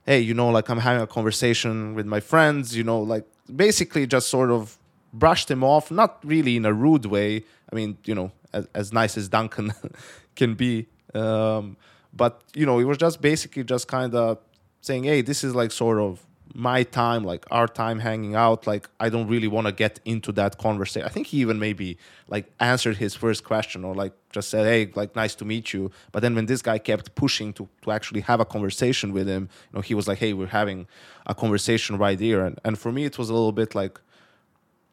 [0.06, 4.08] hey, you know, like I'm having a conversation with my friends, you know, like basically
[4.08, 4.78] just sort of
[5.14, 7.44] brushed him off, not really in a rude way.
[7.72, 9.74] I mean, you know, as, as nice as Duncan
[10.36, 10.88] can be.
[11.14, 11.78] Um,
[12.14, 14.40] but, you know, it was just basically just kind of
[14.82, 18.66] saying, hey, this is like sort of my time, like our time hanging out.
[18.66, 21.06] Like, I don't really want to get into that conversation.
[21.06, 21.98] I think he even maybe
[22.28, 25.92] like answered his first question or like just said, hey, like, nice to meet you.
[26.12, 29.50] But then when this guy kept pushing to, to actually have a conversation with him,
[29.72, 30.88] you know, he was like, hey, we're having
[31.28, 32.44] a conversation right here.
[32.46, 34.00] And, and for me, it was a little bit like,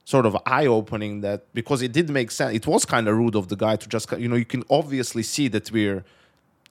[0.05, 2.55] sort of eye opening that because it did make sense.
[2.55, 5.25] It was kind of rude of the guy to just, you know, you can obviously
[5.25, 6.05] see that we're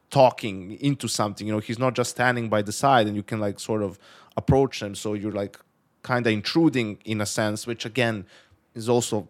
[0.10, 1.46] talking into something.
[1.46, 4.00] You know, he's not just standing by the side and you can like sort of
[4.38, 4.96] approach them.
[4.96, 5.60] So you're like
[6.04, 8.26] kind of intruding in a sense, which again
[8.74, 9.28] is also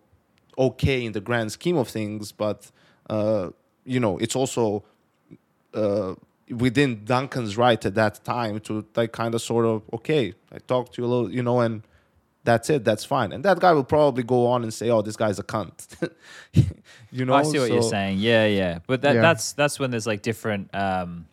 [0.57, 2.31] okay in the grand scheme of things.
[2.31, 2.71] But,
[3.09, 3.49] uh,
[3.85, 4.83] you know, it's also
[5.73, 6.15] uh,
[6.49, 10.93] within Duncan's right at that time to like kind of sort of, okay, I talked
[10.95, 11.83] to you a little, you know, and
[12.43, 12.85] that's it.
[12.85, 13.31] That's fine.
[13.31, 15.87] And that guy will probably go on and say, "Oh, this guy's a cunt."
[17.11, 17.33] you know.
[17.33, 18.19] I see what you're saying.
[18.19, 18.79] Yeah, yeah.
[18.85, 19.21] But that, Yeah.
[19.21, 20.69] that's that's when there's like different.
[20.75, 21.25] Um,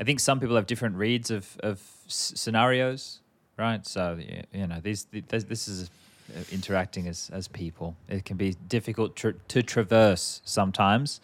[0.00, 3.20] I think some people have different reads of of s- scenarios,
[3.56, 3.86] right?
[3.86, 5.90] So y- you know, these th- this, this is
[6.36, 7.96] uh, interacting as as people.
[8.08, 11.20] It can be difficult tr- to traverse sometimes,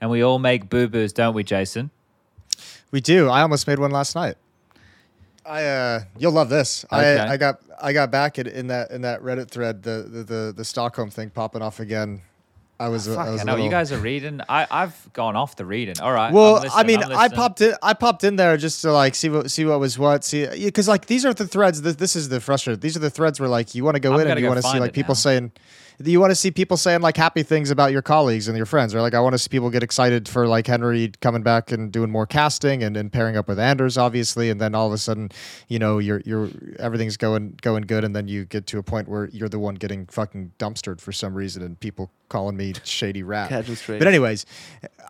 [0.00, 1.90] and we all make boo boos, don't we, Jason?
[2.90, 3.28] We do.
[3.28, 4.36] I almost made one last night.
[5.46, 6.84] I uh, you'll love this.
[6.92, 7.18] Okay.
[7.18, 10.22] I, I got I got back in, in that in that Reddit thread the, the
[10.24, 12.22] the the Stockholm thing popping off again.
[12.80, 14.40] I was Fuck, I was a know you guys are reading.
[14.48, 15.98] I I've gone off the reading.
[16.00, 16.32] All right.
[16.32, 17.74] Well, I mean, I popped in.
[17.82, 20.22] I popped in there just to like see what see what was what.
[20.22, 21.82] See, because like these are the threads.
[21.82, 22.80] This, this is the frustrating.
[22.80, 24.62] These are the threads where like you want to go I'm in and you want
[24.62, 25.14] to see like people now.
[25.14, 25.52] saying,
[26.04, 28.94] you want to see people saying like happy things about your colleagues and your friends,
[28.94, 31.90] or like I want to see people get excited for like Henry coming back and
[31.90, 34.98] doing more casting and, and pairing up with Anders, obviously, and then all of a
[34.98, 35.30] sudden,
[35.66, 39.08] you know, you're you're everything's going going good, and then you get to a point
[39.08, 43.22] where you're the one getting fucking dumpstered for some reason, and people calling me shady
[43.22, 43.48] rat.
[43.48, 43.98] Catch 'em straight.
[43.98, 44.46] But anyways,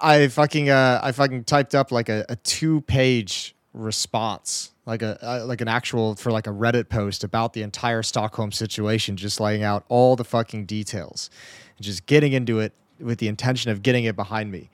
[0.02, 5.18] I fucking uh, I fucking typed up like a, a two page response, like a
[5.22, 9.38] uh, like an actual for like a Reddit post about the entire Stockholm situation, just
[9.38, 11.28] laying out all the fucking details,
[11.76, 14.70] and just getting into it with the intention of getting it behind me.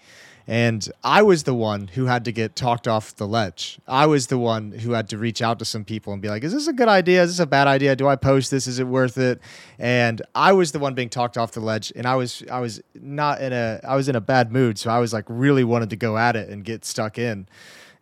[0.47, 3.79] And I was the one who had to get talked off the ledge.
[3.89, 6.45] I was the one who had to reach out to some people and be like,
[6.45, 7.23] "Is this a good idea?
[7.23, 7.97] Is this a bad idea?
[7.97, 8.69] Do I post this?
[8.69, 9.41] Is it worth it?"
[9.81, 12.81] And I was the one being talked off the ledge, and I was I was
[12.95, 15.91] not in a I was in a bad mood, so I was like really wanted
[15.91, 17.49] to go at it and get stuck in.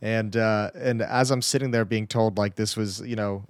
[0.02, 3.44] And uh, and as I'm sitting there being told like this was you know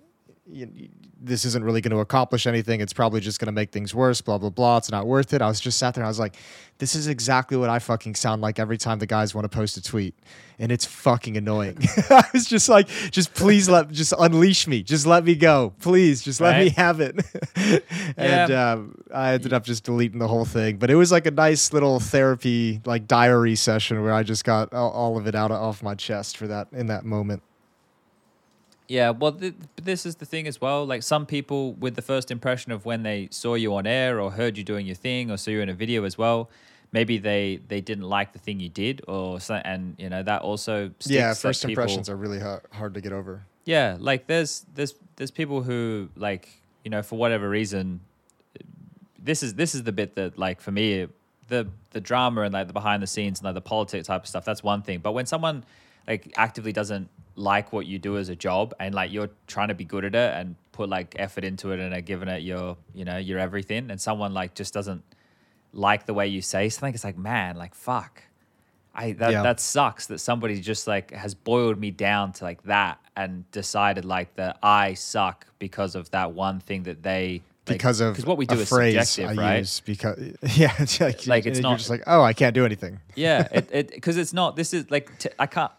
[1.24, 2.81] this isn't really going to accomplish anything.
[2.81, 4.20] It's probably just going to make things worse.
[4.20, 4.78] Blah blah blah.
[4.78, 5.40] It's not worth it.
[5.43, 6.03] I was just sat there.
[6.03, 6.36] and I was like,
[6.78, 9.77] this is exactly what I fucking sound like every time the guys want to post
[9.77, 10.15] a tweet,
[10.59, 11.78] and it's fucking annoying.
[12.11, 14.82] I was just like, just please let, just unleash me.
[14.82, 16.23] Just let me go, please.
[16.23, 17.15] Just let me have it.
[18.16, 18.73] and Yeah.
[18.73, 20.78] um, I ended up just deleting the whole thing.
[20.78, 24.73] But it was like a nice little therapy, like diary session where I just got
[24.74, 27.43] all, all of it out of, off my chest for that in that moment.
[28.93, 30.85] Yeah, well, th- this is the thing as well.
[30.85, 34.31] Like some people, with the first impression of when they saw you on air or
[34.31, 36.51] heard you doing your thing or saw you in a video as well,
[36.93, 40.43] maybe they they didn't like the thing you did or so, and you know that
[40.43, 43.43] also sticks yeah, first people- impressions are really hard, hard to get over.
[43.64, 46.51] Yeah, like there's there's there's people who like
[46.85, 48.01] you know for whatever reason,
[49.19, 51.09] this is this is the bit that like for me
[51.48, 54.28] the the drama and like the behind the scenes and like the politics type of
[54.28, 54.98] stuff that's one thing.
[54.98, 55.64] But when someone
[56.06, 59.74] like actively doesn't like what you do as a job and like you're trying to
[59.74, 62.76] be good at it and put like effort into it and are giving it your
[62.94, 65.02] you know your everything and someone like just doesn't
[65.72, 68.22] like the way you say something it's like man like fuck
[68.94, 69.42] I that Yeah.
[69.42, 74.04] that sucks that somebody just like has boiled me down to like that and decided
[74.04, 78.26] like that I suck because of that one thing that they like- because of because
[78.26, 79.59] what we do is phrase subjective, I right?
[79.60, 80.18] use because
[80.56, 83.00] yeah, it's like, Like, it's you're not- just like oh I can't do anything.
[83.14, 84.56] Yeah, it it because it's not.
[84.56, 85.72] This is like t- I can't.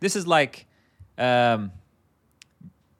[0.00, 0.66] This is like,
[1.18, 1.72] um,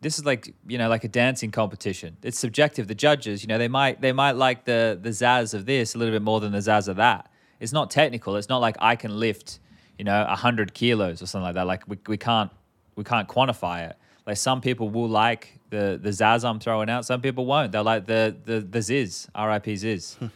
[0.00, 2.16] this is like you know like a dancing competition.
[2.22, 2.86] It's subjective.
[2.88, 5.98] The judges, you know, they might they might like the the zazz of this a
[5.98, 7.30] little bit more than the zazz of that.
[7.60, 8.36] It's not technical.
[8.36, 9.58] It's not like I can lift
[9.98, 11.66] you know hundred kilos or something like that.
[11.66, 12.50] Like we we can't
[12.96, 13.96] we can't quantify it.
[14.26, 17.04] Like some people will like the the zazz I'm throwing out.
[17.04, 17.72] Some people won't.
[17.72, 19.28] They'll like the the the ziz.
[19.34, 19.74] R.I.P.
[19.76, 20.16] Ziz.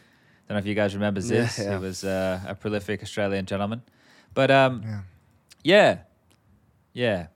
[0.48, 1.56] Don't know if you guys remember Ziz.
[1.58, 1.78] Yeah, yeah.
[1.78, 3.80] He was uh, a prolific Australian gentleman.
[4.34, 5.00] But um, Yeah.
[5.62, 5.98] yeah,
[6.92, 7.26] yeah.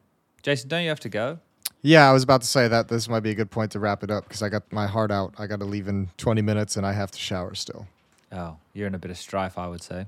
[0.46, 1.40] Jason, don't you have to go?
[1.82, 4.04] Yeah, I was about to say that this might be a good point to wrap
[4.04, 5.34] it up because I got my heart out.
[5.38, 7.88] I got to leave in 20 minutes and I have to shower still.
[8.30, 10.06] Oh, you're in a bit of strife, I would say.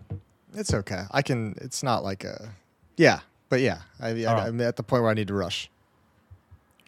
[0.54, 1.02] It's okay.
[1.10, 1.56] I can.
[1.60, 2.50] It's not like a.
[2.96, 4.46] Yeah, but yeah, I, I, All right.
[4.46, 5.68] I'm at the point where I need to rush.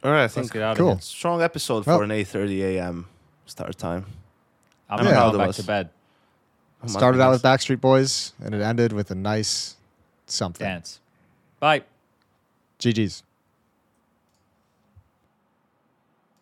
[0.04, 0.92] All right, I Let's think get out Cool.
[0.92, 1.02] of here.
[1.02, 3.06] strong episode Well- for an 8:30 a.m.
[3.46, 4.06] start time.
[4.88, 5.04] I'm Yeah.
[5.06, 5.56] going Proud of back us.
[5.56, 5.90] to bed.
[6.82, 7.42] Oh my Started out with.
[7.42, 9.74] Backstreet Boys, and it ended with a nice
[10.26, 10.64] something.
[10.64, 11.00] Dance.
[11.58, 11.82] Bye.
[12.78, 13.24] GG's.